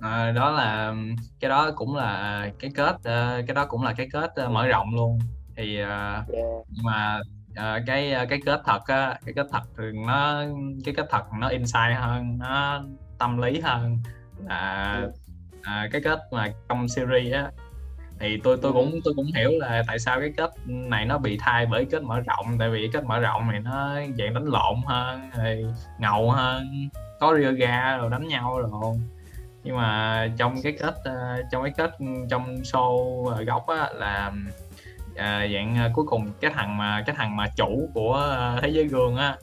à, 0.00 0.32
đó 0.36 0.50
là 0.50 0.94
cái 1.40 1.48
đó 1.48 1.70
cũng 1.76 1.96
là 1.96 2.50
cái 2.58 2.70
kết 2.74 2.94
uh, 2.94 3.46
cái 3.46 3.54
đó 3.54 3.66
cũng 3.66 3.82
là 3.82 3.94
cái 3.96 4.08
kết 4.12 4.32
mở 4.50 4.66
rộng 4.66 4.94
luôn 4.94 5.18
thì 5.56 5.76
yeah. 5.76 6.24
nhưng 6.68 6.84
mà 6.84 7.20
uh, 7.52 7.82
cái 7.86 8.12
ờ, 8.12 8.26
cái 8.26 8.40
kết 8.46 8.60
thật 8.64 8.80
á 8.86 9.18
cái 9.24 9.34
kết 9.34 9.46
thật 9.52 9.62
thì 9.78 9.84
nó 10.06 10.42
cái 10.84 10.94
kết 10.94 11.06
thật 11.10 11.22
nó 11.40 11.48
insight 11.48 11.96
hơn 11.96 12.38
nó 12.38 12.82
tâm 13.18 13.38
lý 13.38 13.60
hơn 13.60 13.98
là 14.44 15.02
uh, 15.58 15.92
cái 15.92 16.00
kết 16.04 16.18
mà 16.32 16.52
trong 16.68 16.88
series 16.88 17.34
á. 17.34 17.50
Thì 18.20 18.40
tôi 18.44 18.58
tôi 18.62 18.72
cũng 18.72 19.00
tôi 19.04 19.14
cũng 19.16 19.26
hiểu 19.36 19.50
là 19.50 19.82
tại 19.86 19.98
sao 19.98 20.20
cái 20.20 20.32
kết 20.36 20.50
này 20.66 21.06
nó 21.06 21.18
bị 21.18 21.38
thay 21.40 21.66
bởi 21.66 21.84
kết 21.84 22.02
mở 22.02 22.20
rộng 22.20 22.56
tại 22.58 22.70
vì 22.70 22.90
kết 22.92 23.04
mở 23.04 23.20
rộng 23.20 23.50
này 23.50 23.60
nó 23.60 23.94
dạng 23.94 24.34
đánh 24.34 24.44
lộn 24.44 24.76
hơn 24.86 25.30
rồi 25.36 25.66
ngầu 25.98 26.30
hơn 26.30 26.88
có 27.20 27.34
ga 27.58 27.96
rồi 27.96 28.10
đánh 28.10 28.28
nhau 28.28 28.60
rồi 28.60 28.98
nhưng 29.62 29.76
mà 29.76 30.28
trong 30.36 30.62
cái 30.62 30.72
kết 30.80 30.94
uh, 30.98 31.46
trong 31.50 31.62
cái 31.62 31.72
kết 31.76 31.90
trong 32.30 32.56
show 32.56 33.44
góc 33.44 33.66
á 33.66 33.88
là 33.94 34.32
à, 35.20 35.46
dạng 35.54 35.76
à, 35.76 35.90
cuối 35.94 36.04
cùng 36.08 36.30
cái 36.40 36.50
thằng 36.54 36.76
mà 36.76 37.02
cái 37.06 37.16
thằng 37.18 37.36
mà 37.36 37.46
chủ 37.56 37.90
của 37.94 38.36
à, 38.38 38.58
thế 38.62 38.68
giới 38.68 38.84
gương 38.84 39.16
á 39.16 39.36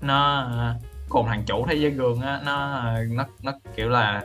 nó 0.00 0.40
à, 0.40 0.74
cùng 1.08 1.26
thằng 1.26 1.42
chủ 1.46 1.66
thế 1.66 1.74
giới 1.74 1.90
gương 1.90 2.20
á 2.20 2.40
nó 2.46 2.82
nó 3.08 3.24
nó 3.42 3.52
kiểu 3.76 3.88
là 3.88 4.22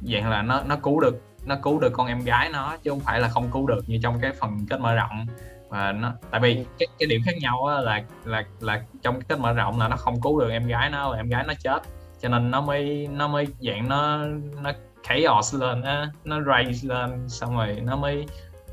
dạng 0.00 0.30
là 0.30 0.42
nó 0.42 0.62
nó 0.66 0.76
cứu 0.76 1.00
được 1.00 1.22
nó 1.46 1.56
cứu 1.62 1.80
được 1.80 1.92
con 1.92 2.06
em 2.06 2.24
gái 2.24 2.50
nó 2.52 2.76
chứ 2.82 2.90
không 2.90 3.00
phải 3.00 3.20
là 3.20 3.28
không 3.28 3.50
cứu 3.50 3.66
được 3.66 3.84
như 3.86 3.98
trong 4.02 4.20
cái 4.20 4.32
phần 4.40 4.66
kết 4.70 4.80
mở 4.80 4.94
rộng. 4.94 5.26
Và 5.68 5.92
nó 5.92 6.12
tại 6.30 6.40
vì 6.40 6.66
cái 6.78 6.86
cái 6.98 7.06
điểm 7.06 7.22
khác 7.24 7.34
nhau 7.40 7.64
á 7.66 7.80
là 7.80 8.02
là 8.24 8.44
là 8.60 8.82
trong 9.02 9.14
cái 9.14 9.24
kết 9.28 9.38
mở 9.38 9.52
rộng 9.52 9.78
là 9.80 9.88
nó 9.88 9.96
không 9.96 10.20
cứu 10.20 10.40
được 10.40 10.50
em 10.50 10.66
gái 10.66 10.90
nó 10.90 11.10
và 11.10 11.16
em 11.16 11.28
gái 11.28 11.44
nó 11.46 11.54
chết. 11.58 11.82
Cho 12.20 12.28
nên 12.28 12.50
nó 12.50 12.60
mới 12.60 13.08
nó 13.10 13.28
mới 13.28 13.46
dạng 13.60 13.88
nó 13.88 14.18
nó 14.62 14.72
chaos 15.08 15.54
lên 15.54 15.82
á 15.82 16.08
nó 16.24 16.40
raise 16.42 16.88
lên 16.88 17.28
xong 17.28 17.56
rồi 17.56 17.80
nó 17.82 17.96
mới 17.96 18.26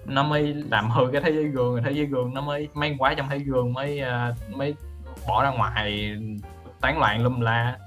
nó 0.08 0.24
mới 0.24 0.54
làm 0.72 0.90
hư 0.90 1.02
cái 1.12 1.22
thế 1.22 1.32
giới 1.32 1.44
gương 1.44 1.84
thế 1.84 1.92
giới 1.92 2.06
gương 2.06 2.34
nó 2.34 2.42
mới 2.42 2.68
mấy 2.74 2.96
quái 3.00 3.16
trong 3.16 3.30
thế 3.30 3.38
giới 3.38 3.46
gương 3.46 3.74
mới 3.74 4.02
uh, 4.02 4.56
mới 4.58 4.76
bỏ 5.28 5.44
ra 5.44 5.50
ngoài 5.50 6.18
tán 6.82 7.00
loạn 7.00 7.24
lum 7.24 7.40
la 7.40 7.78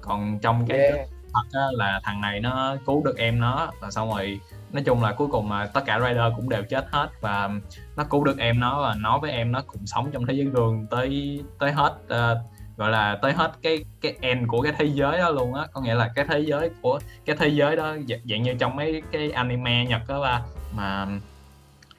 còn 0.00 0.38
trong 0.38 0.66
cái 0.66 0.78
yeah. 0.78 1.08
thật 1.34 1.42
á, 1.52 1.62
là 1.72 2.00
thằng 2.02 2.20
này 2.20 2.40
nó 2.40 2.76
cứu 2.86 3.02
được 3.04 3.18
em 3.18 3.40
nó 3.40 3.70
và 3.80 3.90
xong 3.90 4.10
rồi 4.10 4.40
nói 4.72 4.82
chung 4.86 5.02
là 5.02 5.12
cuối 5.12 5.28
cùng 5.30 5.48
mà 5.48 5.66
tất 5.66 5.80
cả 5.86 6.00
rider 6.00 6.32
cũng 6.36 6.48
đều 6.48 6.62
chết 6.62 6.86
hết 6.90 7.08
và 7.20 7.50
nó 7.96 8.04
cứu 8.04 8.24
được 8.24 8.38
em 8.38 8.60
nó 8.60 8.82
và 8.82 8.94
nói 8.94 9.18
với 9.20 9.30
em 9.30 9.52
nó 9.52 9.62
cùng 9.66 9.86
sống 9.86 10.10
trong 10.12 10.26
thế 10.26 10.34
giới 10.34 10.46
gương 10.46 10.86
tới 10.90 11.40
tới 11.58 11.72
hết 11.72 11.94
uh, 12.04 12.38
gọi 12.76 12.90
là 12.90 13.18
tới 13.22 13.32
hết 13.32 13.52
cái 13.62 13.84
cái 14.00 14.14
end 14.20 14.48
của 14.48 14.62
cái 14.62 14.72
thế 14.78 14.84
giới 14.84 15.18
đó 15.18 15.30
luôn 15.30 15.54
á 15.54 15.66
có 15.72 15.80
nghĩa 15.80 15.94
là 15.94 16.10
cái 16.14 16.24
thế 16.28 16.38
giới 16.38 16.70
của 16.82 17.00
cái 17.24 17.36
thế 17.36 17.48
giới 17.48 17.76
đó 17.76 17.96
dạng 18.24 18.42
như 18.42 18.54
trong 18.58 18.76
mấy 18.76 19.02
cái 19.12 19.30
anime 19.30 19.86
nhật 19.86 20.02
đó 20.08 20.20
ba 20.20 20.42
mà 20.76 21.06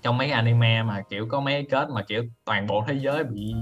trong 0.05 0.17
mấy 0.17 0.31
anime 0.31 0.83
mà 0.83 1.01
kiểu 1.09 1.27
có 1.29 1.39
mấy 1.39 1.67
kết 1.71 1.89
mà 1.89 2.01
kiểu 2.07 2.23
toàn 2.45 2.67
bộ 2.67 2.83
thế 2.87 2.93
giới 2.93 3.23
bị 3.23 3.55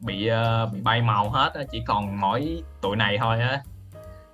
bị 0.00 0.30
uh, 0.30 0.72
bị 0.72 0.80
bay 0.80 1.02
màu 1.02 1.30
hết 1.30 1.50
á 1.54 1.62
chỉ 1.70 1.82
còn 1.86 2.20
mỗi 2.20 2.62
tụi 2.80 2.96
này 2.96 3.18
thôi 3.18 3.40
á. 3.40 3.60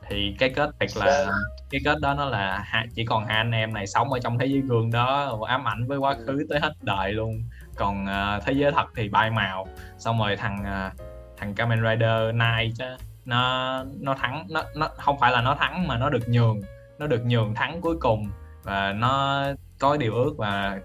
Thì 0.08 0.36
cái 0.38 0.50
kết 0.50 0.70
thiệt 0.80 0.90
là 0.96 1.26
cái 1.70 1.80
kết 1.84 1.98
đó 2.00 2.14
nó 2.14 2.24
là 2.24 2.64
chỉ 2.94 3.04
còn 3.04 3.26
hai 3.26 3.36
anh 3.36 3.50
em 3.50 3.74
này 3.74 3.86
sống 3.86 4.12
ở 4.12 4.18
trong 4.18 4.38
thế 4.38 4.46
giới 4.46 4.60
gương 4.60 4.90
đó 4.90 5.38
ám 5.48 5.68
ảnh 5.68 5.86
với 5.86 5.98
quá 5.98 6.14
khứ 6.26 6.46
tới 6.50 6.60
hết 6.60 6.72
đời 6.80 7.12
luôn. 7.12 7.42
Còn 7.76 8.04
uh, 8.04 8.44
thế 8.44 8.52
giới 8.52 8.72
thật 8.72 8.86
thì 8.96 9.08
bay 9.08 9.30
màu 9.30 9.66
xong 9.98 10.18
rồi 10.18 10.36
thằng 10.36 10.56
uh, 10.60 11.00
thằng 11.36 11.54
Kamen 11.54 11.82
Rider 11.82 12.34
Night 12.34 12.76
chứ 12.78 12.84
nó 13.24 13.84
nó 14.00 14.14
thắng 14.14 14.46
nó 14.50 14.62
nó 14.76 14.88
không 14.96 15.18
phải 15.18 15.32
là 15.32 15.40
nó 15.40 15.54
thắng 15.54 15.88
mà 15.88 15.96
nó 15.98 16.10
được 16.10 16.28
nhường 16.28 16.60
nó 16.98 17.06
được 17.06 17.24
nhường 17.24 17.54
thắng 17.54 17.80
cuối 17.80 17.96
cùng. 18.00 18.30
Và 18.62 18.92
nó 18.92 19.44
có 19.78 19.96
điều 19.96 20.14
ước 20.14 20.34
và 20.38 20.80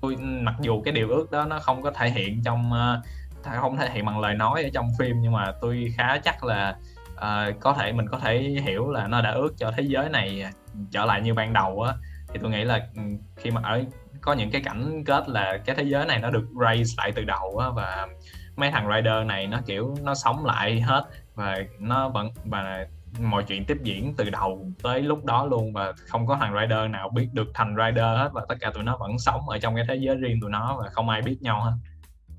tôi 0.00 0.16
mặc 0.16 0.54
dù 0.60 0.82
cái 0.82 0.92
điều 0.92 1.08
ước 1.08 1.30
đó 1.30 1.44
nó 1.44 1.58
không 1.58 1.82
có 1.82 1.90
thể 1.90 2.10
hiện 2.10 2.42
trong 2.44 2.72
ờ, 2.72 3.02
không 3.42 3.76
thể 3.76 3.90
hiện 3.90 4.04
bằng 4.04 4.20
lời 4.20 4.34
nói 4.34 4.62
ở 4.62 4.68
trong 4.74 4.88
phim 4.98 5.16
nhưng 5.20 5.32
mà 5.32 5.52
tôi 5.60 5.92
khá 5.96 6.18
chắc 6.18 6.44
là 6.44 6.76
uh, 7.14 7.60
có 7.60 7.72
thể 7.72 7.92
mình 7.92 8.08
có 8.08 8.18
thể 8.18 8.38
hiểu 8.38 8.90
là 8.90 9.06
nó 9.08 9.22
đã 9.22 9.30
ước 9.30 9.54
cho 9.56 9.72
thế 9.76 9.82
giới 9.82 10.08
này 10.08 10.44
trở 10.90 11.04
lại 11.04 11.20
như 11.20 11.34
ban 11.34 11.52
đầu 11.52 11.82
á. 11.82 11.94
Thì 12.28 12.38
tôi 12.42 12.50
nghĩ 12.50 12.64
là 12.64 12.80
ừ, 12.96 13.02
khi 13.36 13.50
mà 13.50 13.60
ở 13.64 13.82
có 14.20 14.32
những 14.32 14.50
cái 14.50 14.60
cảnh 14.60 15.04
kết 15.04 15.28
là 15.28 15.58
cái 15.64 15.76
thế 15.76 15.82
giới 15.82 16.06
này 16.06 16.18
nó 16.18 16.30
được 16.30 16.46
raise 16.60 16.94
lại 16.96 17.12
từ 17.12 17.24
đầu 17.24 17.58
á 17.58 17.68
và 17.70 18.08
mấy 18.56 18.70
thằng 18.70 18.88
rider 18.94 19.26
này 19.26 19.46
nó 19.46 19.60
kiểu 19.66 19.96
nó 20.02 20.14
sống 20.14 20.46
lại 20.46 20.80
hết 20.80 21.04
và 21.34 21.56
nó 21.78 22.08
vẫn 22.08 22.30
và 22.44 22.86
mọi 23.20 23.44
chuyện 23.48 23.64
tiếp 23.64 23.76
diễn 23.82 24.14
từ 24.16 24.30
đầu 24.30 24.66
tới 24.82 25.00
lúc 25.00 25.24
đó 25.24 25.46
luôn 25.46 25.72
và 25.72 25.92
không 26.06 26.26
có 26.26 26.36
thằng 26.40 26.54
rider 26.60 26.90
nào 26.90 27.08
biết 27.08 27.28
được 27.32 27.48
thành 27.54 27.76
rider 27.76 28.04
hết 28.04 28.30
và 28.32 28.42
tất 28.48 28.54
cả 28.60 28.70
tụi 28.74 28.82
nó 28.82 28.96
vẫn 28.96 29.18
sống 29.18 29.48
ở 29.48 29.58
trong 29.58 29.74
cái 29.74 29.84
thế 29.88 29.94
giới 29.94 30.16
riêng 30.16 30.38
tụi 30.40 30.50
nó 30.50 30.76
và 30.82 30.88
không 30.92 31.08
ai 31.08 31.22
biết 31.22 31.36
nhau 31.40 31.62
hết 31.62 31.72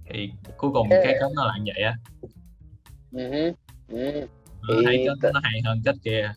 thì 0.09 0.32
cuối 0.57 0.72
cùng 0.74 0.88
cái 0.89 1.05
kết 1.05 1.30
nó 1.36 1.45
là 1.45 1.53
như 1.57 1.72
vậy 1.76 1.84
á 1.84 1.95
uh-huh. 3.11 3.53
uh-huh. 3.89 4.26
thì 4.70 4.86
thấy 4.86 5.07
kết 5.22 5.32
nó 5.34 5.39
hay 5.43 5.61
hơn 5.65 5.82
kết 5.86 5.95
kia 6.03 6.32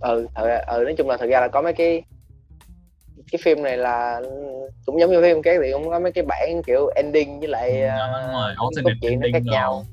ừ 0.00 0.26
thật 0.34 0.60
ừ 0.66 0.82
nói 0.84 0.94
chung 0.98 1.08
là 1.08 1.16
thật 1.16 1.26
ra 1.26 1.40
là 1.40 1.48
có 1.48 1.62
mấy 1.62 1.72
cái 1.72 2.02
cái 3.32 3.40
phim 3.42 3.62
này 3.62 3.76
là 3.76 4.20
cũng 4.86 5.00
giống 5.00 5.10
như 5.10 5.22
phim 5.22 5.42
cái 5.42 5.56
thì 5.62 5.72
cũng 5.72 5.90
có 5.90 5.98
mấy 5.98 6.12
cái 6.12 6.24
bản 6.28 6.62
kiểu 6.66 6.90
ending 6.96 7.40
với 7.40 7.48
lại 7.48 7.82
ừ, 7.82 8.52
uh, 8.52 8.74
cốt 8.84 8.90
truyện 9.02 9.20
nó 9.20 9.26
khác 9.32 9.42
rồi. 9.46 9.54
nhau 9.54 9.84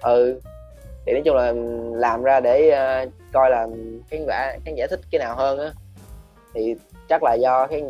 ừ 0.00 0.40
thì 1.06 1.12
nói 1.12 1.22
chung 1.24 1.36
là 1.36 1.52
làm 1.98 2.22
ra 2.22 2.40
để 2.40 2.72
uh, 3.04 3.12
coi 3.32 3.50
là 3.50 3.66
khán 4.10 4.26
giả 4.26 4.56
khán 4.64 4.74
giả 4.74 4.86
thích 4.90 5.00
cái 5.10 5.18
nào 5.18 5.36
hơn 5.36 5.58
á. 5.58 5.72
Thì 6.54 6.74
chắc 7.08 7.22
là 7.22 7.34
do 7.34 7.66
cái 7.66 7.82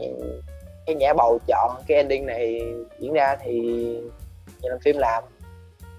khán 0.87 0.99
giả 0.99 1.13
bầu 1.17 1.39
chọn 1.47 1.83
cái 1.87 1.97
ending 1.97 2.27
này 2.27 2.61
diễn 2.99 3.13
ra 3.13 3.37
thì 3.45 3.61
nhà 4.63 4.69
làm 4.71 4.79
phim 4.79 4.97
làm. 4.99 5.25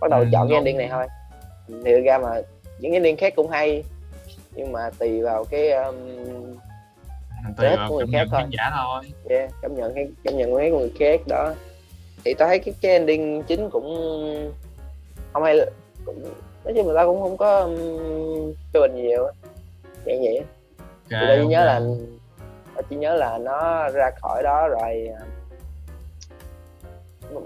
Bắt 0.01 0.11
đầu 0.11 0.19
ừ, 0.19 0.25
chọn 0.31 0.47
cái 0.49 0.55
ending 0.55 0.77
này 0.77 0.87
thôi. 0.91 1.07
Thì 1.67 1.91
thực 1.95 2.03
ra 2.05 2.17
mà 2.17 2.41
những 2.79 2.93
ending 2.93 3.17
khác 3.17 3.33
cũng 3.35 3.49
hay 3.49 3.83
nhưng 4.51 4.71
mà 4.71 4.89
tùy 4.99 5.21
vào 5.21 5.45
cái 5.45 5.71
um, 5.71 5.95
tùy 7.57 7.67
vào 7.77 7.89
của 7.89 7.97
người 7.97 8.07
khác 8.13 8.27
thôi. 8.31 8.41
giả 8.49 8.71
thôi. 8.75 9.03
Yeah, 9.29 9.51
cảm 9.61 9.75
nhận 9.75 9.95
cảm 10.23 10.37
nhận 10.37 10.51
của 10.51 10.59
người 10.59 10.91
khác 10.99 11.21
đó. 11.27 11.53
Thì 12.25 12.33
tao 12.33 12.47
thấy 12.47 12.59
cái, 12.59 12.73
cái 12.81 12.91
ending 12.91 13.43
chính 13.43 13.69
cũng 13.69 13.85
không 15.33 15.43
hay 15.43 15.59
cũng 16.05 16.23
nói 16.67 16.73
chung 16.75 16.85
người 16.85 16.95
ta 16.95 17.05
cũng 17.05 17.21
không 17.21 17.37
có 17.37 17.69
phê 18.73 18.79
bình 18.79 18.95
nhiều 18.95 19.27
vậy 20.05 20.19
vậy 20.21 20.41
okay, 21.11 21.27
tôi 21.27 21.37
chỉ 21.41 21.47
nhớ 21.47 21.65
là 21.65 21.79
tôi 22.75 22.83
chỉ 22.89 22.95
nhớ 22.95 23.15
là 23.15 23.37
nó 23.37 23.89
ra 23.89 24.11
khỏi 24.21 24.43
đó 24.43 24.67
rồi 24.67 25.09
à, 25.19 25.21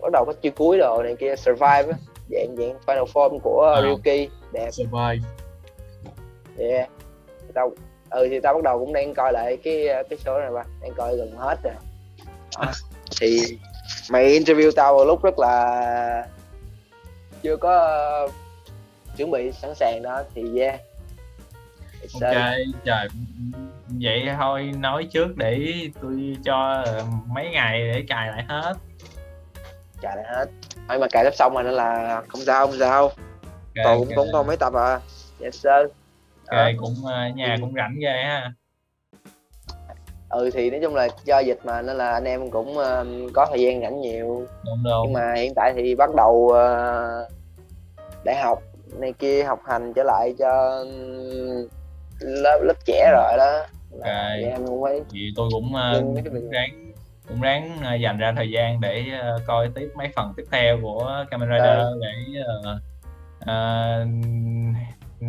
bắt 0.02 0.12
đầu 0.14 0.26
có 0.26 0.34
chiêu 0.42 0.52
cuối 0.58 0.78
đồ 0.78 1.04
này 1.04 1.16
kia 1.20 1.36
survive 1.36 1.94
dạng 2.30 2.56
dạng 2.58 2.76
final 2.86 3.06
form 3.06 3.40
của 3.40 3.74
à, 3.76 3.82
Ryuki. 3.82 4.30
Đẹp. 4.52 4.72
Survive. 4.72 5.20
Yeah. 6.58 6.90
Tao 7.54 7.72
ừ 8.10 8.28
thì 8.30 8.40
tao 8.40 8.54
bắt 8.54 8.64
đầu 8.64 8.80
cũng 8.80 8.94
đang 8.94 9.14
coi 9.14 9.34
lại 9.34 9.58
cái 9.64 9.88
cái 10.10 10.20
số 10.26 10.40
này 10.40 10.52
ba 10.52 10.64
đang 10.82 10.94
coi 10.98 11.18
gần 11.18 11.32
hết 11.38 11.58
rồi. 11.64 11.74
Thì 13.22 13.58
mày 14.10 14.40
interview 14.40 14.72
tao 14.76 14.96
vào 14.96 15.06
lúc 15.06 15.24
rất 15.24 15.40
là 15.40 16.28
chưa 17.44 17.58
có 17.58 18.28
chuẩn 19.18 19.32
bị 19.32 19.52
sẵn 19.52 19.76
sàng 19.76 20.02
đó 20.04 20.24
thì 20.36 20.60
yeah. 20.60 20.80
It's 22.02 22.28
ok 22.28 22.56
trời 22.86 23.08
vậy 24.02 24.30
thôi 24.38 24.72
nói 24.78 25.08
trước 25.12 25.38
để 25.38 25.74
tôi 26.02 26.38
cho 26.46 26.86
mấy 27.28 27.50
ngày 27.50 27.92
để 27.94 28.04
cài 28.08 28.28
lại 28.28 28.46
hết. 28.48 28.74
Cài 30.02 30.16
lại 30.16 30.26
hết. 30.36 30.46
Thôi 30.88 31.00
mà 31.00 31.08
cài 31.12 31.24
sắp 31.24 31.34
xong 31.36 31.54
rồi 31.54 31.64
nên 31.64 31.74
là 31.74 32.22
không 32.28 32.42
sao 32.42 32.68
không 32.68 32.76
sao. 32.80 33.02
Okay, 33.02 33.86
còn 33.86 34.00
cũng 34.00 34.16
cũng 34.16 34.28
còn 34.34 34.48
mấy 34.48 34.58
tập 34.58 34.74
à. 34.74 35.00
Yes 35.42 35.56
sir. 35.56 35.92
Ok 36.48 36.58
đó. 36.58 36.70
cũng 36.78 36.96
uh, 37.04 37.36
nhà 37.36 37.58
cũng 37.62 37.74
rảnh 37.76 37.96
ghê 38.02 38.24
ha. 38.24 38.54
Ừ 40.30 40.50
thì 40.54 40.70
nói 40.70 40.80
chung 40.84 40.96
là 40.96 41.08
do 41.24 41.40
dịch 41.40 41.60
mà 41.64 41.82
nên 41.82 41.98
là 41.98 42.12
anh 42.12 42.24
em 42.24 42.50
cũng 42.52 42.78
uh, 42.78 43.34
có 43.34 43.46
thời 43.50 43.62
gian 43.62 43.82
rảnh 43.82 44.02
nhiều. 44.02 44.48
Đúng 44.66 44.84
đúng. 44.84 45.04
Nhưng 45.04 45.14
mà 45.14 45.34
hiện 45.36 45.54
tại 45.56 45.74
thì 45.76 45.96
bắt 45.96 46.10
đầu 46.16 46.34
uh, 46.34 47.32
đại 48.26 48.36
học 48.44 48.62
này 49.00 49.14
kia 49.14 49.44
học 49.44 49.60
hành 49.66 49.94
trở 49.94 50.04
lại 50.04 50.34
cho 50.40 50.84
lớp 52.20 52.60
lớp 52.64 52.74
trẻ 52.86 53.12
rồi 53.12 53.38
đó 53.38 53.66
thì 54.04 54.44
em 54.44 54.66
cũng 54.66 54.84
phải 54.84 55.02
thì 55.12 55.34
tôi 55.36 55.50
cũng 55.52 55.66
uh, 55.66 56.26
ráng 56.52 56.92
cũng 57.28 57.42
ráng 57.42 57.78
uh, 57.80 58.02
dành 58.02 58.18
ra 58.18 58.34
thời 58.36 58.52
gian 58.52 58.82
để 58.82 59.04
uh, 59.36 59.42
coi 59.48 59.70
tiếp 59.76 59.92
mấy 59.96 60.08
phần 60.16 60.34
tiếp 60.38 60.44
theo 60.52 60.80
của 60.82 61.26
Kamen 61.32 61.50
Rider 61.50 61.64
à. 61.66 61.86
để 62.02 62.42
uh, 62.42 62.82
uh, 63.42 64.08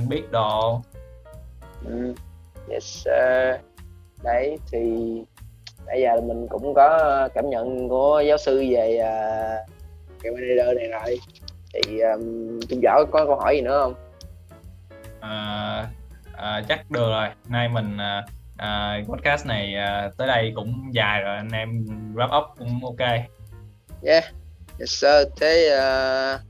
biết 0.09 0.23
đồ 0.31 0.81
ừ. 1.85 2.15
yes 2.71 2.85
sir. 2.85 3.61
đấy 4.23 4.59
thì 4.73 4.81
bây 5.87 6.01
giờ 6.03 6.21
mình 6.21 6.47
cũng 6.51 6.75
có 6.75 7.29
cảm 7.35 7.51
nhận 7.51 7.89
của 7.89 8.23
giáo 8.27 8.39
sư 8.39 8.65
về 8.71 8.99
uh, 9.01 9.71
Kamen 10.23 10.41
Rider 10.41 10.77
này 10.77 10.89
rồi 10.89 11.19
thì 11.73 12.01
um, 12.01 12.61
Trung 12.69 12.81
Võ 12.81 13.05
có 13.05 13.27
câu 13.27 13.37
hỏi 13.37 13.57
gì 13.57 13.63
nữa 13.63 13.81
không? 13.83 13.95
À, 15.21 15.87
à, 16.33 16.63
chắc 16.69 16.91
được 16.91 17.09
rồi. 17.11 17.29
Nay 17.49 17.69
mình 17.69 17.97
à, 17.97 18.27
à, 18.57 19.01
podcast 19.09 19.47
này 19.47 19.75
à, 19.75 20.11
tới 20.19 20.27
đây 20.27 20.53
cũng 20.55 20.91
dài 20.93 21.23
rồi 21.23 21.37
anh 21.37 21.49
em 21.53 21.87
wrap 22.15 22.39
up 22.39 22.59
cũng 22.59 22.81
ok. 22.85 23.09
Yeah. 24.03 24.25
Yes 24.79 24.91
sir. 24.91 25.29
Thế 25.41 25.79
uh, 25.79 26.41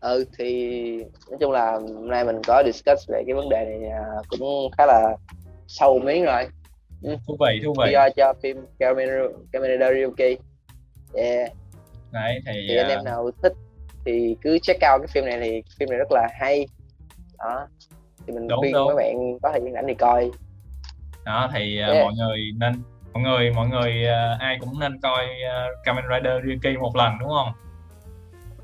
ừ 0.00 0.24
thì 0.38 0.96
nói 1.30 1.38
chung 1.40 1.52
là 1.52 1.72
hôm 1.72 2.08
nay 2.08 2.24
mình 2.24 2.42
có 2.46 2.62
discuss 2.66 3.08
về 3.08 3.22
cái 3.26 3.34
vấn 3.34 3.48
đề 3.48 3.64
này 3.64 3.90
uh, 4.18 4.26
cũng 4.28 4.70
khá 4.78 4.86
là 4.86 5.16
sâu 5.66 5.98
miếng 5.98 6.24
rồi. 6.24 6.46
Ừ. 7.02 7.16
thú 7.26 7.36
vị 7.40 7.60
thú 7.64 7.74
vị. 7.78 7.92
Do 7.92 8.08
cho 8.16 8.32
phim 8.42 8.66
Kamen 8.78 9.08
Ryuki 9.94 10.38
yeah. 11.14 11.52
Đấy 12.12 12.40
thì, 12.46 12.66
thì 12.68 12.74
uh... 12.74 12.82
anh 12.82 12.90
em 12.90 13.04
nào 13.04 13.30
thích 13.42 13.52
thì 14.12 14.36
cứ 14.42 14.58
check 14.62 14.80
out 14.92 15.00
cái 15.00 15.06
phim 15.06 15.24
này 15.24 15.40
thì 15.40 15.62
phim 15.78 15.88
này 15.88 15.98
rất 15.98 16.12
là 16.12 16.28
hay 16.40 16.66
đó 17.38 17.68
thì 18.26 18.32
mình 18.32 18.48
đúng, 18.48 18.58
khuyên 18.60 18.72
đúng. 18.72 18.88
các 18.88 18.94
bạn 18.94 19.38
có 19.42 19.50
thời 19.52 19.60
gian 19.60 19.72
rảnh 19.72 19.84
thì 19.88 19.94
coi 19.94 20.30
đó 21.24 21.50
thì 21.54 21.78
yeah. 21.78 21.90
uh, 21.90 22.02
mọi 22.02 22.12
người 22.14 22.38
nên 22.58 22.72
mọi 23.12 23.22
người 23.22 23.50
mọi 23.50 23.68
người 23.68 24.04
uh, 24.04 24.40
ai 24.40 24.58
cũng 24.60 24.80
nên 24.80 25.00
coi 25.00 25.24
uh, 25.24 25.84
Kamen 25.84 26.04
Rider 26.10 26.44
Ryuki 26.44 26.78
một 26.80 26.96
lần 26.96 27.12
đúng 27.20 27.28
không? 27.28 27.52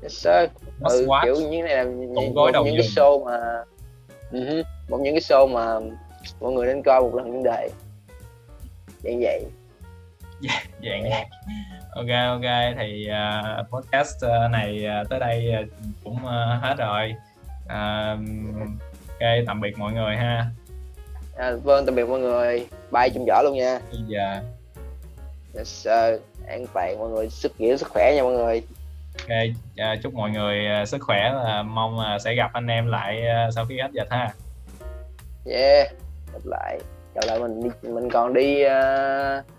Yes 0.01 0.11
sir. 0.11 0.49
ừ, 0.83 1.07
kiểu 1.23 1.35
như 1.49 1.63
này 1.63 1.75
là 1.75 1.83
những, 1.83 2.13
những 2.13 2.75
cái 2.77 2.87
show 2.87 3.25
mà 3.25 3.63
uh-huh, 4.31 4.63
một 4.89 4.97
những 5.01 5.13
cái 5.13 5.21
show 5.21 5.47
mà 5.47 5.79
mọi 6.41 6.53
người 6.53 6.67
nên 6.67 6.83
coi 6.83 7.01
một 7.01 7.15
lần 7.15 7.25
trong 7.25 7.43
đời 7.43 7.69
dạng 9.03 9.19
vậy 9.19 9.45
dạng 10.41 11.03
vậy 11.03 11.25
ok 11.91 12.07
ok. 12.27 12.75
Thì 12.77 13.07
uh, 13.09 13.69
podcast 13.69 14.25
uh, 14.25 14.51
này 14.51 14.85
uh, 15.01 15.09
tới 15.09 15.19
đây 15.19 15.53
uh, 15.63 15.69
cũng 16.03 16.15
uh, 16.15 16.61
hết 16.61 16.75
rồi. 16.77 17.13
Uh, 17.65 18.19
ok 19.07 19.45
tạm 19.47 19.61
biệt 19.61 19.77
mọi 19.77 19.93
người 19.93 20.15
ha. 20.15 20.45
À, 21.37 21.51
vâng 21.63 21.85
tạm 21.85 21.95
biệt 21.95 22.05
mọi 22.09 22.19
người. 22.19 22.67
Bye 22.91 23.09
chung 23.09 23.25
giỏ 23.27 23.41
luôn 23.43 23.57
nha. 23.57 23.79
Bây 23.91 24.01
giờ. 24.07 24.39
Yes, 25.55 25.67
sir. 25.67 26.21
an 26.47 26.65
toàn 26.73 26.99
mọi 26.99 27.09
người 27.09 27.29
sức 27.29 27.51
nghĩa 27.57 27.77
sức 27.77 27.89
khỏe 27.89 28.13
nha 28.15 28.23
mọi 28.23 28.33
người. 28.33 28.61
Ok 29.19 29.37
uh, 29.93 30.03
chúc 30.03 30.13
mọi 30.13 30.29
người 30.29 30.81
uh, 30.81 30.87
sức 30.87 31.01
khỏe 31.01 31.31
và 31.33 31.63
mong 31.63 31.97
uh, 31.99 32.21
sẽ 32.21 32.35
gặp 32.35 32.53
anh 32.53 32.67
em 32.67 32.87
lại 32.87 33.23
uh, 33.47 33.53
sau 33.53 33.65
khi 33.65 33.79
hết 33.79 33.91
dịch 33.91 34.07
ha. 34.09 34.33
Yeah 35.45 35.87
gặp 36.33 36.39
lại. 36.45 36.79
Gặp 37.15 37.21
lại 37.27 37.39
mình 37.39 37.69
mình 37.81 38.09
còn 38.09 38.33
đi 38.33 38.65
uh, 38.65 39.56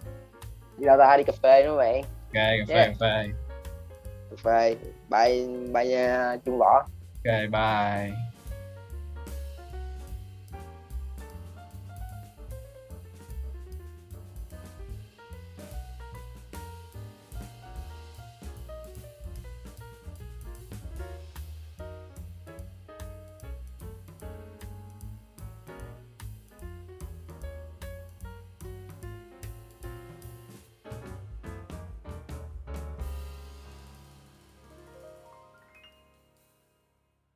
đi 0.79 0.87
đâu 0.87 0.99
ta? 0.99 1.17
Đi 1.17 1.23
cà 1.23 1.33
phê 1.43 1.63
nữa 1.65 1.77
bạn? 1.77 2.03
Ok 2.03 2.35
cà 2.35 2.65
phê 2.69 2.75
yeah. 2.75 2.89
cà 2.89 2.95
phê. 3.01 3.29
Cà 4.31 4.37
phê. 4.45 4.77
Bye 5.09 5.47
bye 5.73 5.87
nha 5.87 6.37
trung 6.45 6.59
võ. 6.59 6.87
Ok 7.25 7.51
bye 7.53 8.28